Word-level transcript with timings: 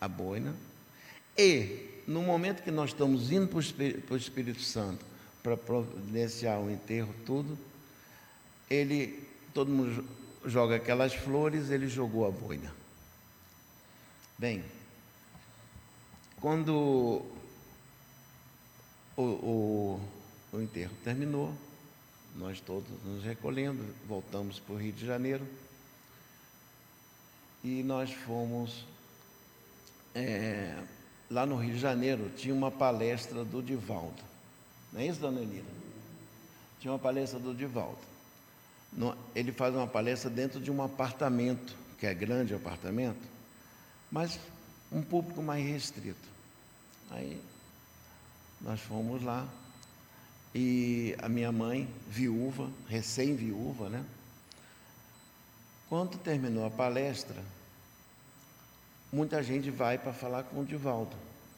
a 0.00 0.06
boina 0.06 0.54
e, 1.36 2.02
no 2.06 2.22
momento 2.22 2.62
que 2.62 2.70
nós 2.70 2.90
estamos 2.90 3.30
indo 3.30 3.48
para 3.48 4.14
o 4.14 4.16
Espírito 4.16 4.60
Santo 4.60 5.04
para 5.42 5.56
providenciar 5.56 6.60
o 6.60 6.70
enterro, 6.70 7.14
tudo, 7.24 7.58
ele, 8.68 9.26
todo 9.54 9.70
mundo 9.70 10.04
joga 10.44 10.76
aquelas 10.76 11.14
flores, 11.14 11.70
ele 11.70 11.88
jogou 11.88 12.26
a 12.26 12.30
boina. 12.30 12.74
Bem, 14.36 14.64
quando 16.40 17.24
o, 19.16 19.22
o, 19.22 20.00
o 20.52 20.60
enterro 20.60 20.92
terminou, 21.02 21.52
nós 22.36 22.60
todos 22.60 22.88
nos 23.04 23.24
recolhendo, 23.24 23.84
voltamos 24.06 24.60
para 24.60 24.74
o 24.74 24.78
Rio 24.78 24.92
de 24.92 25.04
Janeiro 25.04 25.46
e 27.64 27.82
nós 27.82 28.12
fomos. 28.12 28.84
É, 30.18 30.82
lá 31.30 31.46
no 31.46 31.56
Rio 31.56 31.74
de 31.74 31.78
Janeiro 31.78 32.30
tinha 32.36 32.54
uma 32.54 32.70
palestra 32.70 33.44
do 33.44 33.62
Divaldo. 33.62 34.22
Não 34.92 35.00
é 35.00 35.06
isso, 35.06 35.20
dona 35.20 35.40
Elira? 35.40 35.64
Tinha 36.80 36.92
uma 36.92 36.98
palestra 36.98 37.38
do 37.38 37.54
Divaldo. 37.54 37.98
Ele 39.34 39.52
faz 39.52 39.74
uma 39.74 39.86
palestra 39.86 40.30
dentro 40.30 40.60
de 40.60 40.70
um 40.70 40.82
apartamento, 40.82 41.76
que 41.98 42.06
é 42.06 42.14
grande 42.14 42.54
apartamento, 42.54 43.28
mas 44.10 44.40
um 44.90 45.02
público 45.02 45.42
mais 45.42 45.64
restrito. 45.64 46.28
Aí 47.10 47.40
nós 48.60 48.80
fomos 48.80 49.22
lá 49.22 49.46
e 50.54 51.14
a 51.20 51.28
minha 51.28 51.52
mãe, 51.52 51.88
viúva, 52.08 52.70
recém-viúva, 52.88 53.88
né? 53.88 54.04
Quando 55.88 56.18
terminou 56.18 56.66
a 56.66 56.70
palestra, 56.70 57.36
muita 59.12 59.42
gente 59.42 59.70
vai 59.70 59.98
para 59.98 60.12
falar 60.12 60.44
com 60.44 60.60
o 60.60 60.64
Divaldo. 60.64 61.16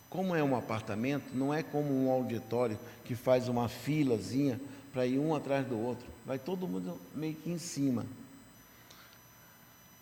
Como 0.08 0.34
é 0.34 0.42
um 0.42 0.56
apartamento, 0.56 1.26
não 1.32 1.54
é 1.54 1.62
como 1.62 1.92
um 1.92 2.10
auditório 2.10 2.78
que 3.04 3.14
faz 3.14 3.48
uma 3.48 3.68
filazinha 3.68 4.60
para 4.92 5.06
ir 5.06 5.18
um 5.18 5.34
atrás 5.34 5.66
do 5.66 5.78
outro. 5.78 6.06
Vai 6.26 6.38
todo 6.38 6.66
mundo 6.66 6.98
meio 7.14 7.34
que 7.34 7.50
em 7.50 7.58
cima. 7.58 8.04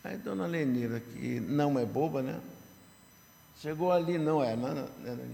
Aí 0.03 0.17
dona 0.17 0.47
Lenira, 0.47 1.01
que 1.01 1.41
não 1.41 1.79
é 1.79 1.85
boba, 1.85 2.23
né? 2.23 2.41
Chegou 3.61 3.93
ali, 3.93 4.17
não 4.17 4.43
é, 4.43 4.55
não, 4.55 4.75
não, 4.75 4.87
não, 5.05 5.27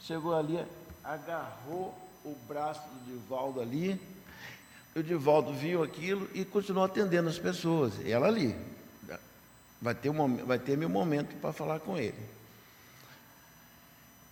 chegou 0.00 0.34
ali, 0.34 0.64
agarrou 1.02 1.92
o 2.24 2.34
braço 2.46 2.80
do 2.80 3.12
Divaldo 3.12 3.60
ali, 3.60 4.00
o 4.94 5.02
Divaldo 5.02 5.52
viu 5.52 5.82
aquilo 5.82 6.28
e 6.34 6.44
continuou 6.44 6.84
atendendo 6.84 7.28
as 7.28 7.38
pessoas. 7.38 7.94
Ela 8.06 8.28
ali. 8.28 8.54
Vai 9.82 9.96
ter, 9.96 10.10
um, 10.10 10.46
vai 10.46 10.60
ter 10.60 10.78
meu 10.78 10.88
momento 10.88 11.34
para 11.40 11.52
falar 11.52 11.80
com 11.80 11.98
ele. 11.98 12.14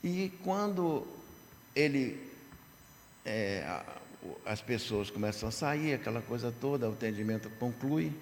E 0.03 0.33
quando 0.45 1.05
ele. 1.75 2.31
É, 3.25 3.83
as 4.47 4.63
pessoas 4.63 5.11
começam 5.11 5.49
a 5.49 5.53
sair, 5.53 5.95
aquela 5.95 6.23
coisa 6.23 6.55
toda, 6.61 6.89
o 6.89 6.93
atendimento 6.93 7.51
conclui, 7.59 8.13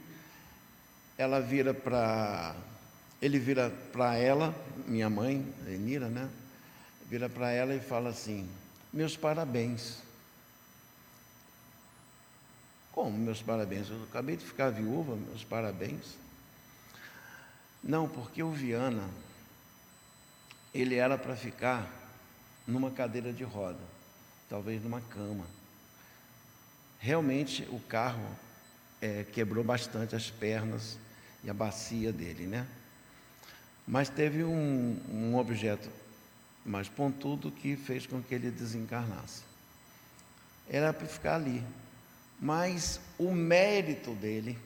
ela 1.18 1.38
vira 1.38 1.74
para. 1.74 2.56
Ele 3.20 3.38
vira 3.38 3.68
para 3.92 4.16
ela, 4.16 4.54
minha 4.86 5.10
mãe, 5.10 5.46
Enira, 5.66 6.08
né? 6.08 6.30
Vira 7.10 7.28
para 7.28 7.50
ela 7.50 7.74
e 7.74 7.80
fala 7.80 8.08
assim: 8.08 8.48
Meus 8.90 9.18
parabéns. 9.18 9.98
Como 12.90 13.16
meus 13.18 13.42
parabéns? 13.42 13.90
Eu 13.90 14.02
acabei 14.04 14.36
de 14.36 14.46
ficar 14.46 14.70
viúva, 14.70 15.14
meus 15.14 15.44
parabéns. 15.44 16.16
Não, 17.88 18.06
porque 18.06 18.42
o 18.42 18.52
Viana, 18.52 19.08
ele 20.74 20.96
era 20.96 21.16
para 21.16 21.34
ficar 21.34 21.90
numa 22.66 22.90
cadeira 22.90 23.32
de 23.32 23.42
roda, 23.42 23.80
talvez 24.46 24.84
numa 24.84 25.00
cama. 25.00 25.46
Realmente 26.98 27.66
o 27.70 27.80
carro 27.80 28.28
é, 29.00 29.24
quebrou 29.32 29.64
bastante 29.64 30.14
as 30.14 30.28
pernas 30.28 30.98
e 31.42 31.48
a 31.48 31.54
bacia 31.54 32.12
dele, 32.12 32.46
né? 32.46 32.66
Mas 33.86 34.10
teve 34.10 34.44
um, 34.44 35.00
um 35.10 35.36
objeto 35.38 35.88
mais 36.66 36.90
pontudo 36.90 37.50
que 37.50 37.74
fez 37.74 38.06
com 38.06 38.22
que 38.22 38.34
ele 38.34 38.50
desencarnasse. 38.50 39.44
Era 40.68 40.92
para 40.92 41.06
ficar 41.06 41.36
ali. 41.36 41.64
Mas 42.38 43.00
o 43.18 43.32
mérito 43.32 44.12
dele 44.12 44.58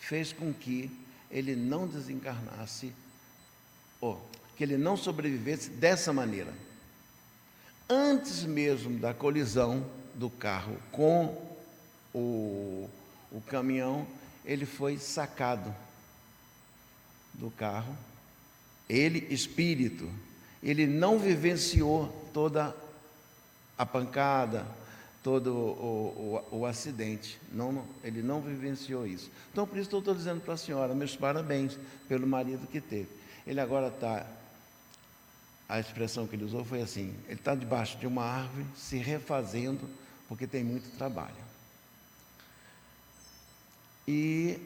fez 0.00 0.32
com 0.32 0.52
que 0.52 1.03
ele 1.30 1.56
não 1.56 1.86
desencarnasse, 1.86 2.92
ou 4.00 4.20
que 4.56 4.62
ele 4.62 4.76
não 4.76 4.96
sobrevivesse 4.96 5.70
dessa 5.70 6.12
maneira. 6.12 6.52
Antes 7.88 8.44
mesmo 8.44 8.98
da 8.98 9.12
colisão 9.12 9.84
do 10.14 10.30
carro 10.30 10.78
com 10.92 11.36
o, 12.14 12.88
o 13.32 13.40
caminhão, 13.42 14.06
ele 14.44 14.64
foi 14.64 14.98
sacado 14.98 15.74
do 17.34 17.50
carro. 17.50 17.96
Ele, 18.88 19.26
espírito, 19.30 20.10
ele 20.62 20.86
não 20.86 21.18
vivenciou 21.18 22.08
toda 22.32 22.74
a 23.76 23.84
pancada, 23.84 24.66
todo 25.24 25.54
o, 25.54 26.44
o, 26.52 26.58
o 26.58 26.66
acidente. 26.66 27.40
Não, 27.50 27.82
ele 28.04 28.22
não 28.22 28.42
vivenciou 28.42 29.06
isso. 29.06 29.30
Então, 29.50 29.66
por 29.66 29.78
isso 29.78 29.96
estou 29.96 30.14
dizendo 30.14 30.42
para 30.42 30.52
a 30.52 30.58
senhora, 30.58 30.94
meus 30.94 31.16
parabéns 31.16 31.78
pelo 32.06 32.26
marido 32.26 32.66
que 32.66 32.78
teve. 32.78 33.08
Ele 33.46 33.58
agora 33.58 33.88
está, 33.88 34.26
a 35.66 35.80
expressão 35.80 36.26
que 36.26 36.36
ele 36.36 36.44
usou 36.44 36.62
foi 36.62 36.82
assim, 36.82 37.14
ele 37.26 37.40
está 37.40 37.54
debaixo 37.54 37.96
de 37.96 38.06
uma 38.06 38.22
árvore, 38.22 38.66
se 38.76 38.98
refazendo, 38.98 39.88
porque 40.28 40.46
tem 40.46 40.62
muito 40.62 40.94
trabalho. 40.98 41.42
E, 44.06 44.58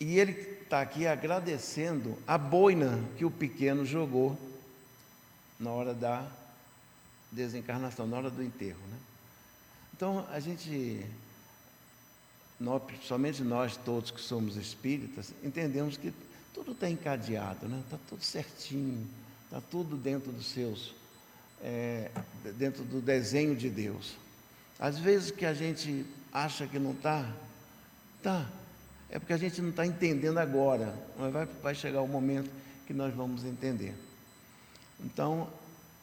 e 0.00 0.18
ele 0.18 0.32
está 0.62 0.80
aqui 0.80 1.06
agradecendo 1.06 2.18
a 2.26 2.36
boina 2.36 2.98
que 3.16 3.24
o 3.24 3.30
pequeno 3.30 3.86
jogou 3.86 4.36
na 5.60 5.70
hora 5.70 5.94
da 5.94 6.26
desencarnação, 7.30 8.08
na 8.08 8.16
hora 8.16 8.30
do 8.30 8.42
enterro. 8.42 8.80
Né? 8.90 8.96
Então, 10.00 10.24
a 10.32 10.40
gente, 10.40 11.04
nós, 12.58 12.80
somente 13.02 13.42
nós 13.42 13.76
todos 13.76 14.10
que 14.10 14.18
somos 14.18 14.56
espíritas, 14.56 15.34
entendemos 15.44 15.98
que 15.98 16.10
tudo 16.54 16.72
está 16.72 16.88
encadeado, 16.88 17.68
né? 17.68 17.82
Está 17.84 17.98
tudo 18.08 18.24
certinho, 18.24 19.06
está 19.44 19.60
tudo 19.60 19.98
dentro 19.98 20.32
dos 20.32 20.46
seus, 20.46 20.94
é, 21.62 22.10
dentro 22.56 22.82
do 22.82 23.02
desenho 23.02 23.54
de 23.54 23.68
Deus. 23.68 24.16
Às 24.78 24.98
vezes 24.98 25.30
que 25.30 25.44
a 25.44 25.52
gente 25.52 26.06
acha 26.32 26.66
que 26.66 26.78
não 26.78 26.92
está, 26.92 27.30
está. 28.16 28.50
É 29.10 29.18
porque 29.18 29.34
a 29.34 29.38
gente 29.38 29.60
não 29.60 29.68
está 29.68 29.84
entendendo 29.84 30.38
agora, 30.38 30.94
mas 31.18 31.30
vai, 31.30 31.44
vai 31.62 31.74
chegar 31.74 32.00
o 32.00 32.08
momento 32.08 32.50
que 32.86 32.94
nós 32.94 33.14
vamos 33.14 33.44
entender. 33.44 33.94
Então, 34.98 35.46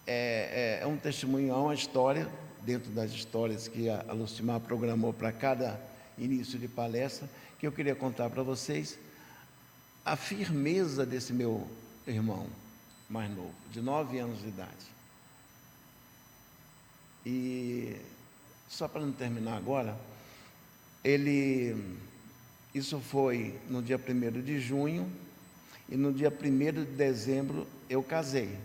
é, 0.06 0.78
é, 0.82 0.84
é 0.84 0.86
um 0.86 0.98
testemunho, 0.98 1.50
é 1.50 1.56
uma 1.56 1.74
história 1.74 2.30
dentro 2.68 2.92
das 2.92 3.12
histórias 3.14 3.70
que 3.70 3.90
a 3.90 4.12
Lucimar 4.12 4.60
programou 4.60 5.14
para 5.14 5.32
cada 5.32 5.80
início 6.18 6.60
de 6.60 6.68
palestra, 6.68 7.30
que 7.58 7.66
eu 7.66 7.72
queria 7.72 7.96
contar 7.96 8.30
para 8.30 8.44
vocês 8.44 9.00
a 10.04 10.18
firmeza 10.18 11.06
desse 11.06 11.32
meu 11.32 11.66
irmão 12.06 12.46
mais 13.10 13.34
novo, 13.34 13.54
de 13.72 13.80
nove 13.80 14.20
anos 14.20 14.42
de 14.42 14.50
idade. 14.50 14.86
E 17.26 17.96
só 18.68 18.86
para 18.86 19.00
não 19.00 19.14
terminar 19.14 19.56
agora, 19.56 19.98
ele 21.06 21.74
isso 22.76 23.00
foi 23.00 23.58
no 23.70 23.82
dia 23.82 23.98
1 23.98 24.42
de 24.42 24.60
junho 24.60 25.10
e 25.88 25.96
no 25.96 26.12
dia 26.12 26.30
1 26.30 26.84
de 26.84 26.86
dezembro 26.86 27.66
eu 27.90 28.04
casei. 28.04 28.58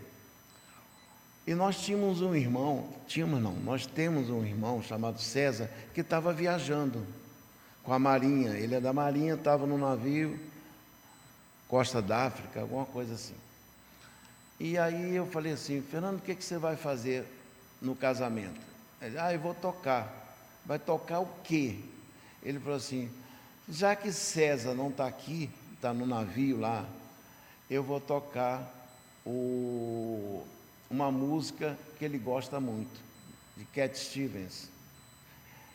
E 1.45 1.53
nós 1.53 1.77
tínhamos 1.77 2.21
um 2.21 2.33
irmão, 2.33 2.89
tínhamos 3.05 3.41
não, 3.41 3.53
nós 3.53 3.85
temos 3.85 4.29
um 4.29 4.45
irmão 4.45 4.81
chamado 4.81 5.19
César, 5.19 5.69
que 5.93 5.99
estava 6.01 6.31
viajando 6.31 7.05
com 7.83 7.91
a 7.91 7.99
Marinha. 7.99 8.51
Ele 8.51 8.75
é 8.75 8.79
da 8.79 8.93
Marinha, 8.93 9.33
estava 9.33 9.67
no 9.67 9.77
navio, 9.77 10.39
Costa 11.67 12.01
d'África, 12.01 12.61
alguma 12.61 12.85
coisa 12.85 13.15
assim. 13.15 13.35
E 14.57 14.77
aí 14.77 15.15
eu 15.15 15.27
falei 15.27 15.51
assim, 15.51 15.81
Fernando, 15.81 16.19
o 16.19 16.21
que, 16.21 16.33
que 16.33 16.45
você 16.45 16.57
vai 16.57 16.77
fazer 16.77 17.25
no 17.81 17.93
casamento? 17.93 18.61
Ele, 19.01 19.17
ah, 19.19 19.33
eu 19.33 19.39
vou 19.39 19.53
tocar. 19.53 20.37
Vai 20.65 20.79
tocar 20.79 21.19
o 21.19 21.27
quê? 21.43 21.79
Ele 22.41 22.57
falou 22.59 22.77
assim, 22.77 23.09
já 23.67 23.95
que 23.97 24.13
César 24.13 24.73
não 24.73 24.89
está 24.89 25.05
aqui, 25.05 25.49
está 25.73 25.93
no 25.93 26.05
navio 26.05 26.57
lá, 26.57 26.85
eu 27.69 27.83
vou 27.83 27.99
tocar 27.99 28.63
o 29.25 30.45
uma 30.93 31.11
música 31.11 31.75
que 31.97 32.05
ele 32.05 32.19
gosta 32.19 32.59
muito, 32.59 33.01
de 33.57 33.65
Cat 33.65 33.97
Stevens. 33.97 34.69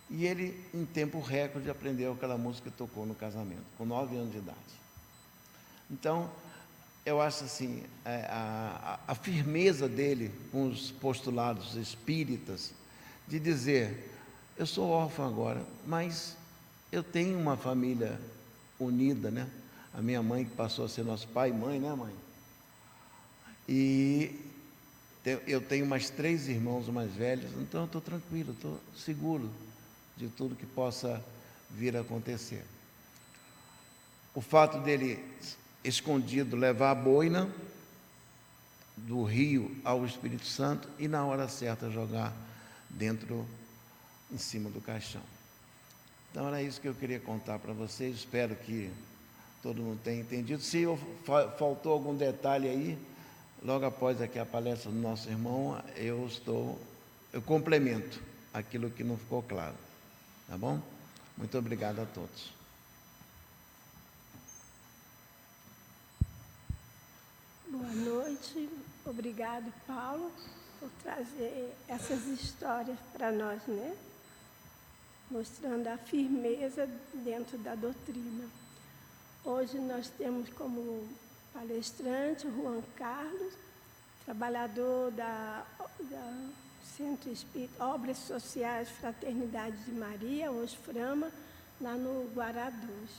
E 0.09 0.25
ele, 0.25 0.65
em 0.73 0.87
tempo 0.87 1.21
recorde, 1.21 1.69
aprendeu 1.69 2.13
aquela 2.13 2.39
música 2.39 2.71
que 2.71 2.77
tocou 2.77 3.05
no 3.05 3.17
casamento, 3.17 3.65
com 3.77 3.85
nove 3.85 4.17
anos 4.17 4.31
de 4.31 4.39
idade. 4.39 4.59
Então, 5.91 6.31
eu 7.05 7.21
acho 7.21 7.43
assim, 7.43 7.83
é, 8.05 8.27
a, 8.31 9.01
a, 9.09 9.13
a 9.13 9.15
firmeza 9.17 9.89
dele 9.89 10.33
com 10.53 10.69
os 10.69 10.93
postulados 10.93 11.75
espíritas, 11.75 12.73
de 13.27 13.41
dizer, 13.41 14.17
eu 14.57 14.67
sou 14.67 14.89
órfão 14.89 15.27
agora, 15.27 15.67
mas 15.85 16.37
eu 16.93 17.03
tenho 17.03 17.37
uma 17.37 17.57
família 17.57 18.21
unida, 18.79 19.33
né? 19.33 19.51
A 19.93 20.01
minha 20.01 20.23
mãe 20.23 20.45
que 20.45 20.55
passou 20.55 20.85
a 20.85 20.89
ser 20.89 21.05
nosso 21.05 21.27
pai 21.27 21.51
e 21.51 21.53
mãe, 21.53 21.81
né, 21.81 21.93
mãe? 21.93 22.15
E 23.69 24.48
eu 25.47 25.61
tenho 25.61 25.87
mais 25.87 26.11
três 26.11 26.49
irmãos 26.49 26.89
mais 26.89 27.13
velhos, 27.13 27.51
então 27.61 27.85
estou 27.85 28.01
tranquilo, 28.01 28.53
estou 28.53 28.81
seguro 28.97 29.51
de 30.17 30.29
tudo 30.29 30.57
que 30.57 30.67
possa 30.67 31.23
vir 31.71 31.97
a 31.97 32.01
acontecer. 32.01 32.65
O 34.35 34.41
fato 34.41 34.79
dele 34.81 35.23
escondido 35.83 36.57
levar 36.57 36.91
a 36.91 36.95
boina 36.95 37.51
do 38.97 39.23
rio 39.23 39.77
ao 39.85 40.05
Espírito 40.05 40.47
Santo 40.47 40.89
e 40.99 41.09
na 41.09 41.25
hora 41.25 41.49
certa 41.49 41.91
jogar 41.91 42.33
dentro, 42.91 43.47
em 44.33 44.39
cima 44.39 44.71
do 44.71 44.81
caixão. 44.81 45.23
Então 46.31 46.47
era 46.49 46.63
isso 46.63 46.81
que 46.81 46.89
eu 46.89 46.95
queria 46.95 47.21
contar 47.21 47.59
para 47.59 47.73
vocês. 47.73 48.17
Espero 48.17 48.55
que 48.55 48.91
todo 49.63 49.83
mundo 49.83 50.01
tenha 50.03 50.21
entendido. 50.21 50.63
Se 50.63 50.85
faltou 51.59 51.93
algum 51.93 52.15
detalhe 52.15 52.69
aí, 52.69 52.99
logo 53.63 53.85
após 53.85 54.21
aqui 54.21 54.39
a 54.39 54.47
palestra 54.47 54.91
do 54.91 54.99
nosso 54.99 55.29
irmão, 55.29 55.83
eu 55.97 56.27
estou, 56.27 56.79
eu 57.33 57.43
complemento 57.43 58.21
aquilo 58.53 58.91
que 58.91 59.05
não 59.05 59.17
ficou 59.17 59.43
claro. 59.43 59.77
Tá 60.49 60.57
bom? 60.57 60.81
Muito 61.37 61.57
obrigado 61.59 62.01
a 62.01 62.07
todos. 62.07 62.53
Boa 67.69 67.93
noite. 67.93 68.69
Obrigado, 69.05 69.73
Paulo, 69.87 70.33
por 70.81 70.91
trazer 71.03 71.75
essas 71.87 72.27
histórias 72.27 72.99
para 73.13 73.31
nós, 73.31 73.61
né? 73.67 73.97
Mostrando 75.31 75.87
a 75.87 75.99
firmeza 75.99 76.89
dentro 77.13 77.59
da 77.59 77.75
doutrina. 77.75 78.47
Hoje 79.45 79.79
nós 79.79 80.09
temos 80.11 80.49
como 80.51 81.07
palestrante 81.59 82.49
Juan 82.49 82.83
Carlos, 82.97 83.53
trabalhador 84.25 85.11
da, 85.11 85.67
da 86.09 86.51
Centro 86.97 87.33
Espírita, 87.33 87.85
Obras 87.85 88.19
Sociais 88.19 88.89
Fraternidade 88.89 89.77
de 89.79 89.91
Maria, 89.91 90.53
Osframa, 90.53 91.33
lá 91.81 91.95
no 91.95 92.31
Guaraduz. 92.33 93.11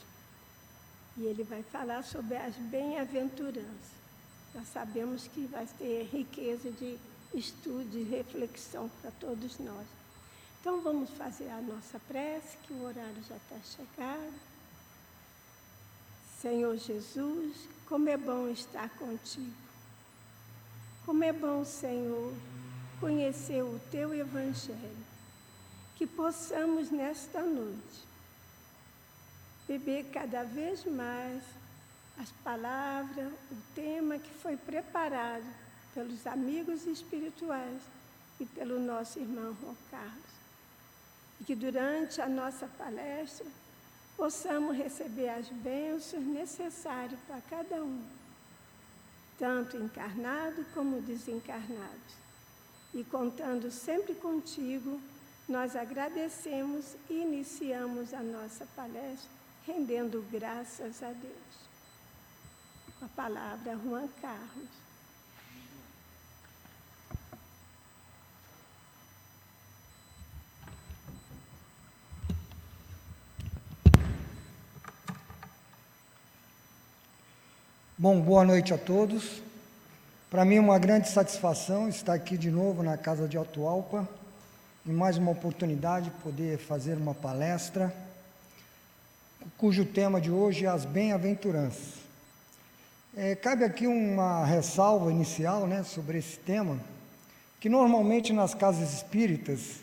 E 1.18 1.26
ele 1.26 1.44
vai 1.44 1.64
falar 1.64 2.02
sobre 2.04 2.38
as 2.38 2.56
bem-aventuranças. 2.56 4.00
Já 4.54 4.64
sabemos 4.64 5.28
que 5.28 5.46
vai 5.48 5.68
ter 5.78 6.04
riqueza 6.06 6.72
de 6.72 6.98
estudo 7.34 7.98
e 7.98 8.04
reflexão 8.04 8.90
para 9.02 9.12
todos 9.12 9.60
nós. 9.60 9.86
Então 10.62 10.82
vamos 10.82 11.10
fazer 11.12 11.50
a 11.50 11.62
nossa 11.62 12.00
prece, 12.08 12.58
que 12.64 12.74
o 12.74 12.84
horário 12.84 13.22
já 13.28 13.36
está 13.36 13.58
chegado. 13.76 14.34
Senhor 16.42 16.78
Jesus, 16.78 17.68
como 17.90 18.08
é 18.08 18.16
bom 18.16 18.48
estar 18.50 18.88
contigo. 18.92 19.52
Como 21.08 21.24
é 21.24 21.34
bom, 21.34 21.66
Senhor, 21.66 22.32
conhecer 23.00 23.64
o 23.64 23.82
teu 23.90 24.14
Evangelho. 24.14 25.10
Que 25.96 26.06
possamos 26.06 26.92
nesta 26.92 27.42
noite 27.42 28.08
beber 29.68 30.06
cada 30.14 30.44
vez 30.44 30.86
mais 30.86 31.44
as 32.18 32.32
palavras, 32.44 33.34
o 33.52 33.56
tema 33.76 34.18
que 34.18 34.30
foi 34.36 34.56
preparado 34.56 35.46
pelos 35.94 36.26
amigos 36.28 36.86
espirituais 36.86 37.82
e 38.40 38.46
pelo 38.46 38.80
nosso 38.80 39.20
irmão 39.20 39.56
Juan 39.62 39.76
Carlos. 39.90 40.40
E 41.42 41.44
que 41.44 41.56
durante 41.56 42.22
a 42.22 42.30
nossa 42.30 42.68
palestra 42.68 43.46
possamos 44.20 44.76
receber 44.76 45.30
as 45.30 45.48
bênçãos 45.48 46.24
necessárias 46.24 47.20
para 47.26 47.40
cada 47.50 47.82
um, 47.82 48.04
tanto 49.40 49.78
encarnado 49.78 50.66
como 50.74 51.02
desencarnados. 51.02 52.20
E 52.94 53.04
contando 53.06 53.72
sempre 53.72 54.14
contigo, 54.14 55.00
nós 55.48 55.76
agradecemos 55.76 56.96
e 57.10 57.14
iniciamos 57.14 58.14
a 58.14 58.22
nossa 58.22 58.68
palestra 58.76 59.30
rendendo 59.66 60.26
graças 60.32 61.02
a 61.02 61.12
Deus 61.12 61.70
a 63.02 63.08
palavra 63.16 63.78
Juan 63.78 64.10
Carlos. 64.22 64.89
Bom, 78.02 78.22
boa 78.22 78.46
noite 78.46 78.74
a 78.74 78.78
todos. 78.78 79.42
Para 80.32 80.46
mim 80.46 80.56
é 80.56 80.62
uma 80.62 80.80
grande 80.80 81.10
satisfação 81.10 81.90
estar 81.90 82.14
aqui 82.14 82.38
de 82.38 82.50
novo 82.50 82.82
na 82.82 82.96
Casa 82.96 83.28
de 83.28 83.36
Altoalpa, 83.36 84.08
em 84.88 84.94
mais 84.94 85.18
uma 85.18 85.32
oportunidade 85.32 86.06
de 86.06 86.12
poder 86.24 86.58
fazer 86.58 86.94
uma 86.94 87.14
palestra, 87.14 87.94
cujo 89.58 89.84
tema 89.84 90.22
de 90.22 90.32
hoje 90.32 90.66
é 90.66 90.70
as 90.70 90.86
bem-aventuranças. 90.86 91.96
É, 93.18 93.36
cabe 93.36 93.66
aqui 93.66 93.86
uma 93.86 94.46
ressalva 94.46 95.12
inicial 95.12 95.68
né, 95.68 95.84
sobre 95.84 96.20
esse 96.20 96.38
tema, 96.38 96.80
que 97.60 97.68
normalmente 97.68 98.32
nas 98.32 98.54
casas 98.54 98.94
espíritas, 98.94 99.82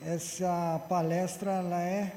essa 0.00 0.80
palestra 0.88 1.54
ela 1.54 1.82
é 1.82 2.12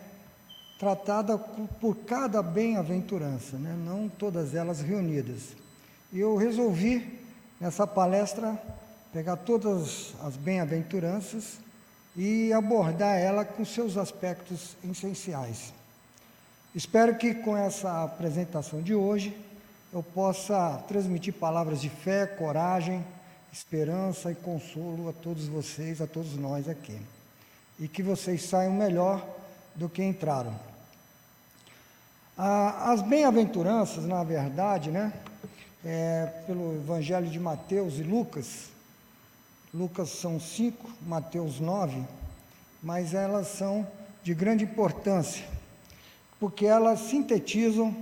tratada 0.78 1.38
por 1.38 1.96
cada 1.98 2.42
bem-aventurança, 2.44 3.58
né, 3.58 3.76
não 3.86 4.10
todas 4.10 4.54
elas 4.54 4.82
reunidas. 4.82 5.56
E 6.12 6.20
eu 6.20 6.36
resolvi, 6.36 7.20
nessa 7.60 7.88
palestra, 7.88 8.62
pegar 9.14 9.38
todas 9.38 10.14
as 10.22 10.36
bem-aventuranças 10.36 11.60
e 12.16 12.52
abordar 12.52 13.18
ela 13.18 13.46
com 13.46 13.64
seus 13.64 13.98
aspectos 13.98 14.76
essenciais. 14.84 15.74
Espero 16.74 17.18
que 17.18 17.34
com 17.34 17.56
essa 17.56 18.04
apresentação 18.04 18.82
de 18.82 18.94
hoje, 18.94 19.36
eu 19.94 20.04
possa 20.04 20.84
transmitir 20.90 21.34
palavras 21.34 21.80
de 21.80 21.90
fé, 21.90 22.26
coragem, 22.26 23.06
esperança 23.52 24.30
e 24.30 24.36
consolo 24.36 25.08
a 25.08 25.14
todos 25.14 25.48
vocês, 25.48 26.02
a 26.02 26.08
todos 26.08 26.36
nós 26.36 26.68
aqui. 26.68 27.00
E 27.80 27.88
que 27.88 28.04
vocês 28.04 28.44
saiam 28.44 28.74
melhor 28.74 29.26
do 29.76 29.90
que 29.90 30.04
entraram. 30.04 30.54
As 32.38 33.02
bem-aventuranças, 33.02 34.06
na 34.06 34.24
verdade, 34.24 34.92
né, 34.92 35.14
é, 35.86 36.26
pelo 36.46 36.76
Evangelho 36.76 37.28
de 37.28 37.40
Mateus 37.40 37.98
e 37.98 38.04
Lucas, 38.04 38.70
Lucas 39.74 40.10
são 40.10 40.40
cinco, 40.40 40.90
Mateus 41.06 41.60
nove, 41.60 42.04
mas 42.82 43.14
elas 43.14 43.48
são 43.48 43.86
de 44.24 44.34
grande 44.34 44.64
importância, 44.64 45.46
porque 46.40 46.66
elas 46.66 47.00
sintetizam 47.02 47.96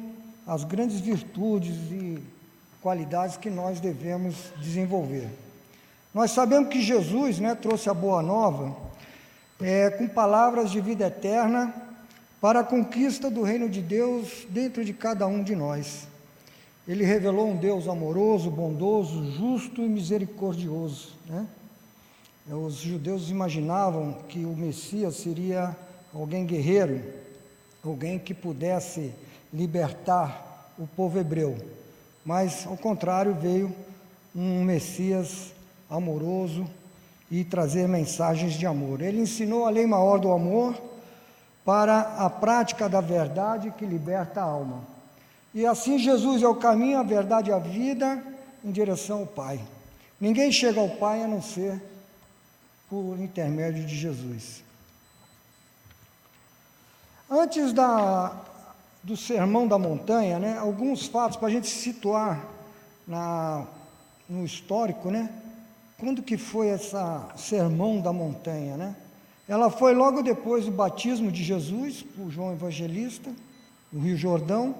as 0.46 0.64
grandes 0.64 1.00
virtudes 1.00 1.76
e 1.92 2.22
qualidades 2.82 3.38
que 3.38 3.50
nós 3.50 3.80
devemos 3.80 4.36
desenvolver. 4.62 5.30
Nós 6.14 6.32
sabemos 6.32 6.70
que 6.70 6.82
Jesus 6.82 7.40
né, 7.40 7.56
trouxe 7.56 7.90
a 7.90 7.94
boa 7.94 8.22
nova 8.22 8.76
é, 9.64 9.90
com 9.90 10.08
palavras 10.08 10.70
de 10.70 10.82
vida 10.82 11.08
eterna 11.08 11.74
para 12.42 12.60
a 12.60 12.64
conquista 12.64 13.30
do 13.30 13.42
reino 13.42 13.70
de 13.70 13.82
Deus 13.82 14.46
dentro 14.50 14.84
de 14.84 14.94
cada 14.94 15.26
um 15.26 15.42
de 15.42 15.56
nós. 15.56 16.08
Ele 16.86 17.06
revelou 17.06 17.48
um 17.48 17.56
Deus 17.56 17.88
amoroso, 17.88 18.52
bondoso, 18.52 19.32
justo 19.32 19.82
e 19.82 19.88
misericordioso. 19.88 21.14
Né? 21.26 21.48
Os 22.52 22.76
judeus 22.76 23.30
imaginavam 23.30 24.18
que 24.28 24.44
o 24.44 24.54
Messias 24.54 25.16
seria 25.16 25.74
alguém 26.14 26.46
guerreiro, 26.46 27.02
alguém 27.82 28.20
que 28.20 28.34
pudesse 28.34 29.14
libertar 29.54 30.74
o 30.78 30.86
povo 30.86 31.18
hebreu, 31.18 31.56
mas 32.26 32.68
ao 32.68 32.76
contrário 32.76 33.34
veio 33.34 33.74
um 34.36 34.64
Messias 34.64 35.54
amoroso 35.90 36.68
e 37.34 37.44
trazer 37.44 37.88
mensagens 37.88 38.54
de 38.54 38.64
amor. 38.68 39.02
Ele 39.02 39.20
ensinou 39.20 39.66
a 39.66 39.70
lei 39.72 39.88
maior 39.88 40.20
do 40.20 40.32
amor 40.32 40.80
para 41.66 42.02
a 42.20 42.30
prática 42.30 42.88
da 42.88 43.02
verdade 43.02 43.74
que 43.76 43.88
liberta 43.88 44.40
a 44.40 44.44
alma. 44.44 44.84
E 45.52 45.66
assim 45.66 45.98
Jesus 45.98 46.44
é 46.44 46.48
o 46.48 46.54
caminho, 46.54 47.00
a 47.00 47.04
verdade 47.04 47.50
e 47.50 47.54
a 47.54 47.58
vida 47.58 48.24
em 48.64 48.72
direção 48.72 49.22
ao 49.22 49.26
Pai. 49.26 49.60
Ninguém 50.22 50.52
chega 50.52 50.80
ao 50.80 50.90
Pai 50.90 51.24
a 51.24 51.28
não 51.28 51.42
ser 51.42 51.82
por 52.88 53.20
intermédio 53.20 53.84
de 53.84 53.98
Jesus. 53.98 54.64
Antes 57.28 57.74
da 57.74 58.32
do 59.02 59.18
Sermão 59.18 59.68
da 59.68 59.80
Montanha, 59.80 60.38
né, 60.38 60.58
alguns 60.60 61.08
fatos 61.08 61.36
para 61.36 61.48
a 61.48 61.52
gente 61.52 61.68
se 61.68 61.78
situar 61.78 62.46
na, 63.08 63.66
no 64.30 64.46
histórico, 64.46 65.10
né? 65.10 65.43
Quando 66.04 66.22
que 66.22 66.38
foi 66.38 66.68
essa 66.68 67.30
sermão 67.38 68.02
da 68.02 68.12
montanha, 68.12 68.76
né? 68.76 68.94
Ela 69.48 69.70
foi 69.70 69.94
logo 69.94 70.22
depois 70.22 70.66
do 70.66 70.72
batismo 70.72 71.32
de 71.32 71.42
Jesus 71.42 72.04
por 72.04 72.30
João 72.30 72.52
Evangelista, 72.52 73.32
no 73.90 74.02
Rio 74.02 74.18
Jordão, 74.18 74.76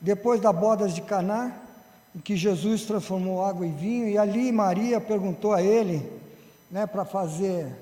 depois 0.00 0.40
da 0.40 0.52
bodas 0.52 0.96
de 0.96 1.00
Caná, 1.00 1.52
em 2.12 2.18
que 2.18 2.36
Jesus 2.36 2.82
transformou 2.82 3.44
água 3.44 3.64
em 3.64 3.72
vinho, 3.72 4.08
e 4.08 4.18
ali 4.18 4.50
Maria 4.50 5.00
perguntou 5.00 5.52
a 5.52 5.62
ele, 5.62 6.04
né, 6.68 6.88
para 6.88 7.04
fazer 7.04 7.72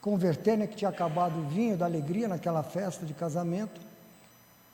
converter, 0.00 0.58
né, 0.58 0.66
que 0.66 0.74
tinha 0.74 0.90
acabado 0.90 1.38
o 1.38 1.48
vinho 1.48 1.76
da 1.76 1.84
alegria 1.84 2.26
naquela 2.26 2.64
festa 2.64 3.06
de 3.06 3.14
casamento. 3.14 3.80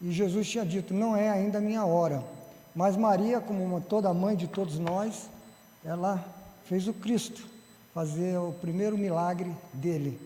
E 0.00 0.10
Jesus 0.10 0.48
tinha 0.48 0.64
dito: 0.64 0.94
"Não 0.94 1.14
é 1.14 1.28
ainda 1.28 1.58
a 1.58 1.60
minha 1.60 1.84
hora". 1.84 2.24
Mas 2.74 2.96
Maria, 2.96 3.38
como 3.38 3.62
uma, 3.62 3.82
toda 3.82 4.14
mãe 4.14 4.34
de 4.34 4.48
todos 4.48 4.78
nós, 4.78 5.28
ela 5.84 6.41
fez 6.64 6.88
o 6.88 6.92
Cristo 6.92 7.42
fazer 7.94 8.38
o 8.38 8.52
primeiro 8.52 8.96
milagre 8.96 9.50
dele. 9.72 10.18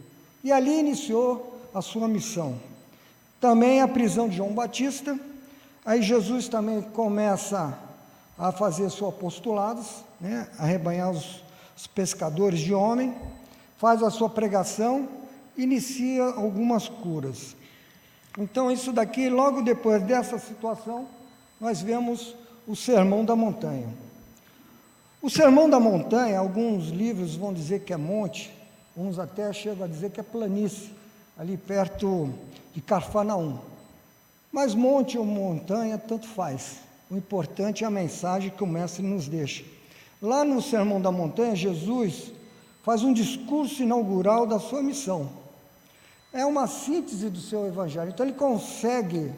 E 0.44 0.53
ali 0.53 0.79
iniciou 0.79 1.61
a 1.75 1.83
sua 1.83 2.07
missão. 2.07 2.59
Também 3.40 3.81
a 3.81 3.88
prisão 3.88 4.29
de 4.29 4.37
João 4.37 4.53
Batista. 4.53 5.18
Aí 5.85 6.03
Jesus 6.03 6.49
também 6.49 6.81
começa 6.81 7.79
a 8.38 8.53
fazer 8.53 8.90
seus 8.90 9.14
apostolados, 9.14 10.05
né, 10.20 10.49
a 10.59 10.64
rebanhar 10.64 11.11
os, 11.11 11.42
os 11.77 11.87
pescadores 11.87 12.61
de 12.61 12.75
homem, 12.75 13.14
faz 13.79 14.03
a 14.03 14.11
sua 14.11 14.29
pregação, 14.29 15.09
inicia 15.57 16.25
algumas 16.25 16.88
curas. 16.88 17.57
Então, 18.38 18.70
isso 18.70 18.92
daqui, 18.92 19.31
logo 19.31 19.62
depois 19.62 20.03
dessa 20.03 20.38
situação, 20.38 21.09
nós 21.61 21.81
vemos 21.81 22.35
o 22.66 22.77
Sermão 22.77 23.25
da 23.25 23.35
Montanha. 23.35 23.88
O 25.27 25.29
Sermão 25.29 25.69
da 25.69 25.81
Montanha, 25.81 26.39
alguns 26.39 26.91
livros 26.91 27.35
vão 27.35 27.53
dizer 27.53 27.81
que 27.81 27.93
é 27.93 27.97
monte, 27.97 28.49
uns 28.97 29.19
até 29.19 29.53
chegam 29.53 29.85
a 29.85 29.89
dizer 29.89 30.12
que 30.12 30.21
é 30.21 30.23
planície, 30.23 30.93
ali 31.37 31.57
perto 31.57 32.33
de 32.73 32.81
Carfanaum. 32.81 33.59
Mas 34.53 34.73
monte 34.73 35.19
ou 35.19 35.25
montanha, 35.25 35.99
tanto 35.99 36.29
faz. 36.29 36.77
O 37.11 37.17
importante 37.17 37.83
é 37.83 37.89
a 37.89 37.91
mensagem 37.91 38.53
que 38.53 38.62
o 38.62 38.69
Mestre 38.69 39.03
nos 39.03 39.27
deixa. 39.27 39.65
Lá 40.23 40.45
no 40.45 40.62
Sermão 40.62 41.01
da 41.01 41.11
Montanha, 41.11 41.57
Jesus 41.57 42.31
faz 42.85 43.03
um 43.03 43.12
discurso 43.12 43.83
inaugural 43.83 44.47
da 44.47 44.61
sua 44.61 44.81
missão. 44.81 45.29
É 46.33 46.47
uma 46.47 46.69
síntese 46.69 47.29
do 47.31 47.41
seu 47.41 47.67
evangelho. 47.67 48.11
Então, 48.11 48.25
ele 48.25 48.37
consegue, 48.37 49.33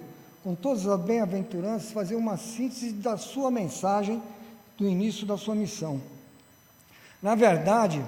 com 0.44 0.55
todas 0.55 0.87
as 0.87 1.01
bem-aventuranças, 1.01 1.92
fazer 1.92 2.14
uma 2.14 2.37
síntese 2.37 2.92
da 2.92 3.16
sua 3.16 3.51
mensagem 3.51 4.22
do 4.79 4.88
início 4.88 5.27
da 5.27 5.37
sua 5.37 5.57
missão. 5.57 6.01
Na 7.21 7.35
verdade, 7.35 8.01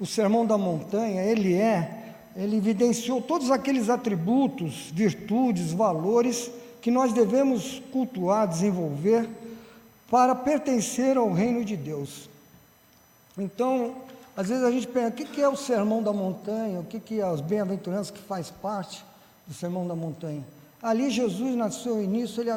o 0.00 0.04
Sermão 0.04 0.44
da 0.44 0.58
Montanha, 0.58 1.22
ele 1.22 1.54
é, 1.54 2.14
ele 2.34 2.56
evidenciou 2.56 3.22
todos 3.22 3.50
aqueles 3.50 3.88
atributos, 3.88 4.90
virtudes, 4.92 5.72
valores 5.72 6.50
que 6.82 6.90
nós 6.90 7.12
devemos 7.12 7.80
cultuar, 7.92 8.48
desenvolver 8.48 9.28
para 10.10 10.34
pertencer 10.34 11.16
ao 11.16 11.32
reino 11.32 11.64
de 11.64 11.76
Deus. 11.76 12.28
Então, 13.36 13.94
às 14.36 14.48
vezes 14.48 14.64
a 14.64 14.70
gente 14.70 14.88
pensa, 14.88 15.08
o 15.08 15.12
que 15.12 15.40
é 15.40 15.48
o 15.48 15.56
Sermão 15.56 16.02
da 16.02 16.12
Montanha? 16.12 16.80
O 16.80 16.84
que 16.84 17.20
é 17.20 17.22
as 17.22 17.40
bem-aventuranças 17.40 18.10
que 18.10 18.20
faz 18.20 18.50
parte 18.50 19.04
do 19.46 19.54
Sermão 19.54 19.86
da 19.86 19.94
Montanha? 19.94 20.44
Ali 20.82 21.10
Jesus, 21.10 21.56
no 21.56 21.72
seu 21.72 22.02
início, 22.02 22.40
ele 22.40 22.50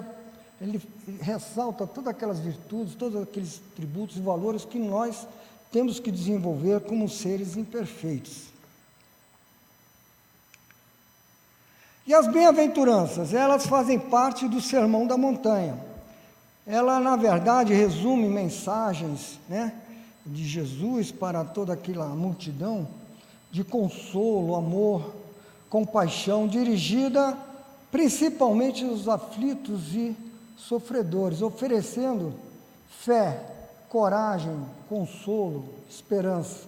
ele 0.62 0.80
ressalta 1.19 1.88
todas 1.88 2.10
aquelas 2.10 2.39
virtudes, 2.39 2.93
todos 2.93 3.19
aqueles 3.19 3.60
tributos 3.76 4.17
e 4.17 4.21
valores 4.21 4.63
que 4.63 4.78
nós 4.78 5.28
temos 5.71 6.00
que 6.00 6.12
desenvolver 6.12 6.82
como 6.82 7.10
seres 7.10 7.58
imperfeitos. 7.58 8.52
E 12.06 12.13
as 12.13 12.28
bem-aventuranças, 12.28 13.34
elas 13.34 13.65
fazem 13.65 13.97
parte 13.97 14.47
do 14.47 14.62
Sermão 14.62 15.08
da 15.08 15.17
Montanha. 15.17 15.80
Ela, 16.67 17.00
na 17.00 17.15
verdade, 17.15 17.74
resume 17.74 18.30
mensagens 18.30 19.39
né, 19.50 19.74
de 20.24 20.47
Jesus 20.47 21.12
para 21.12 21.43
toda 21.43 21.74
aquela 21.74 22.08
multidão 22.10 22.88
de 23.50 23.63
consolo, 23.63 24.56
amor, 24.56 25.15
compaixão, 25.69 26.47
dirigida 26.47 27.36
principalmente 27.91 28.86
aos 28.86 29.08
aflitos 29.08 29.93
e 29.93 30.15
sofredores, 30.67 31.41
oferecendo 31.41 32.34
fé, 32.88 33.43
coragem, 33.89 34.65
consolo, 34.88 35.65
esperança. 35.89 36.67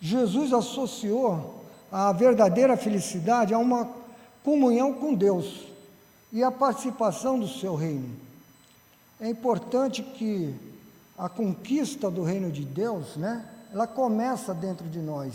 Jesus 0.00 0.52
associou 0.52 1.62
a 1.90 2.12
verdadeira 2.12 2.76
felicidade 2.76 3.52
a 3.52 3.58
uma 3.58 3.88
comunhão 4.44 4.94
com 4.94 5.14
Deus 5.14 5.66
e 6.32 6.42
a 6.42 6.50
participação 6.50 7.38
do 7.38 7.48
seu 7.48 7.74
reino. 7.74 8.08
É 9.20 9.28
importante 9.28 10.02
que 10.02 10.54
a 11.16 11.28
conquista 11.28 12.10
do 12.10 12.22
reino 12.22 12.52
de 12.52 12.64
Deus, 12.64 13.16
né, 13.16 13.44
ela 13.72 13.86
começa 13.86 14.54
dentro 14.54 14.88
de 14.88 15.00
nós. 15.00 15.34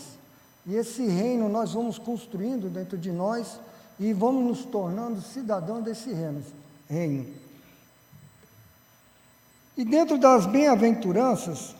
E 0.65 0.75
esse 0.75 1.05
reino 1.05 1.49
nós 1.49 1.73
vamos 1.73 1.99
construindo 1.99 2.69
dentro 2.69 2.97
de 2.97 3.11
nós 3.11 3.59
e 3.99 4.13
vamos 4.13 4.43
nos 4.45 4.65
tornando 4.65 5.21
cidadãos 5.21 5.83
desse 5.83 6.13
reino. 6.13 6.41
reino. 6.89 7.42
E 9.75 9.83
dentro 9.83 10.17
das 10.17 10.45
bem-aventuranças, 10.45 11.75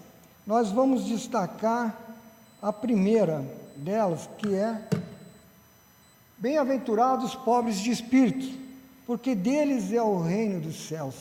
nós 0.46 0.72
vamos 0.72 1.06
destacar 1.06 1.98
a 2.62 2.74
primeira 2.74 3.46
delas, 3.78 4.30
que 4.38 4.54
é 4.56 4.88
Bem-aventurados 6.44 7.36
pobres 7.36 7.78
de 7.78 7.90
espírito, 7.90 8.60
porque 9.08 9.34
deles 9.34 9.94
é 9.94 10.02
o 10.02 10.22
reino 10.22 10.60
dos 10.60 10.90
céus. 10.90 11.16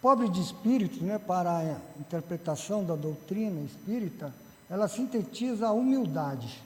Pobre 0.00 0.28
de 0.28 0.40
espírito, 0.40 1.02
né, 1.02 1.18
para 1.18 1.50
a 1.50 1.76
interpretação 1.98 2.84
da 2.84 2.94
doutrina 2.94 3.60
espírita, 3.62 4.32
ela 4.70 4.86
sintetiza 4.86 5.66
a 5.66 5.72
humildade. 5.72 6.62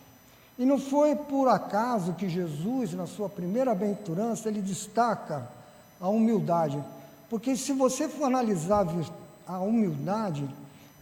E 0.58 0.66
não 0.66 0.78
foi 0.78 1.16
por 1.16 1.48
acaso 1.48 2.12
que 2.12 2.28
Jesus, 2.28 2.92
na 2.92 3.06
sua 3.06 3.30
primeira 3.30 3.70
aventurança, 3.70 4.50
ele 4.50 4.60
destaca 4.60 5.48
a 5.98 6.06
humildade. 6.10 6.84
Porque 7.30 7.56
se 7.56 7.72
você 7.72 8.10
for 8.10 8.26
analisar 8.26 8.84
a 9.56 9.60
humildade, 9.60 10.48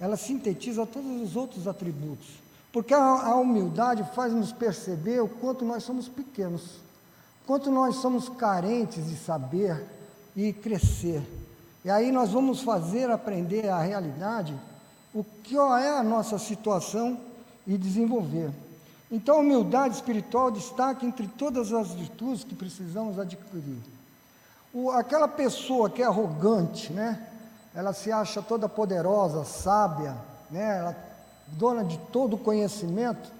ela 0.00 0.16
sintetiza 0.16 0.86
todos 0.86 1.22
os 1.22 1.36
outros 1.36 1.66
atributos. 1.66 2.26
Porque 2.72 2.94
a, 2.94 3.00
a 3.00 3.36
humildade 3.36 4.04
faz 4.14 4.32
nos 4.32 4.52
perceber 4.52 5.20
o 5.20 5.28
quanto 5.28 5.64
nós 5.64 5.82
somos 5.82 6.08
pequenos, 6.08 6.80
quanto 7.46 7.70
nós 7.70 7.96
somos 7.96 8.28
carentes 8.28 9.06
de 9.06 9.16
saber 9.16 9.84
e 10.36 10.52
crescer. 10.52 11.22
E 11.84 11.90
aí 11.90 12.12
nós 12.12 12.32
vamos 12.32 12.60
fazer 12.60 13.10
aprender 13.10 13.68
a 13.68 13.80
realidade, 13.80 14.54
o 15.14 15.24
que 15.24 15.56
é 15.56 15.98
a 15.98 16.02
nossa 16.02 16.38
situação 16.38 17.18
e 17.66 17.76
desenvolver. 17.76 18.50
Então, 19.10 19.36
a 19.36 19.40
humildade 19.40 19.94
espiritual 19.94 20.50
destaca 20.50 21.04
entre 21.06 21.26
todas 21.26 21.72
as 21.72 21.92
virtudes 21.92 22.44
que 22.44 22.54
precisamos 22.54 23.18
adquirir. 23.18 23.78
O, 24.72 24.90
aquela 24.90 25.26
pessoa 25.26 25.88
que 25.88 26.02
é 26.02 26.04
arrogante, 26.04 26.92
né? 26.92 27.26
Ela 27.74 27.92
se 27.92 28.10
acha 28.10 28.42
toda 28.42 28.68
poderosa, 28.68 29.44
sábia, 29.44 30.16
né? 30.50 30.78
ela, 30.78 30.96
dona 31.48 31.84
de 31.84 31.98
todo 32.12 32.34
o 32.34 32.38
conhecimento, 32.38 33.30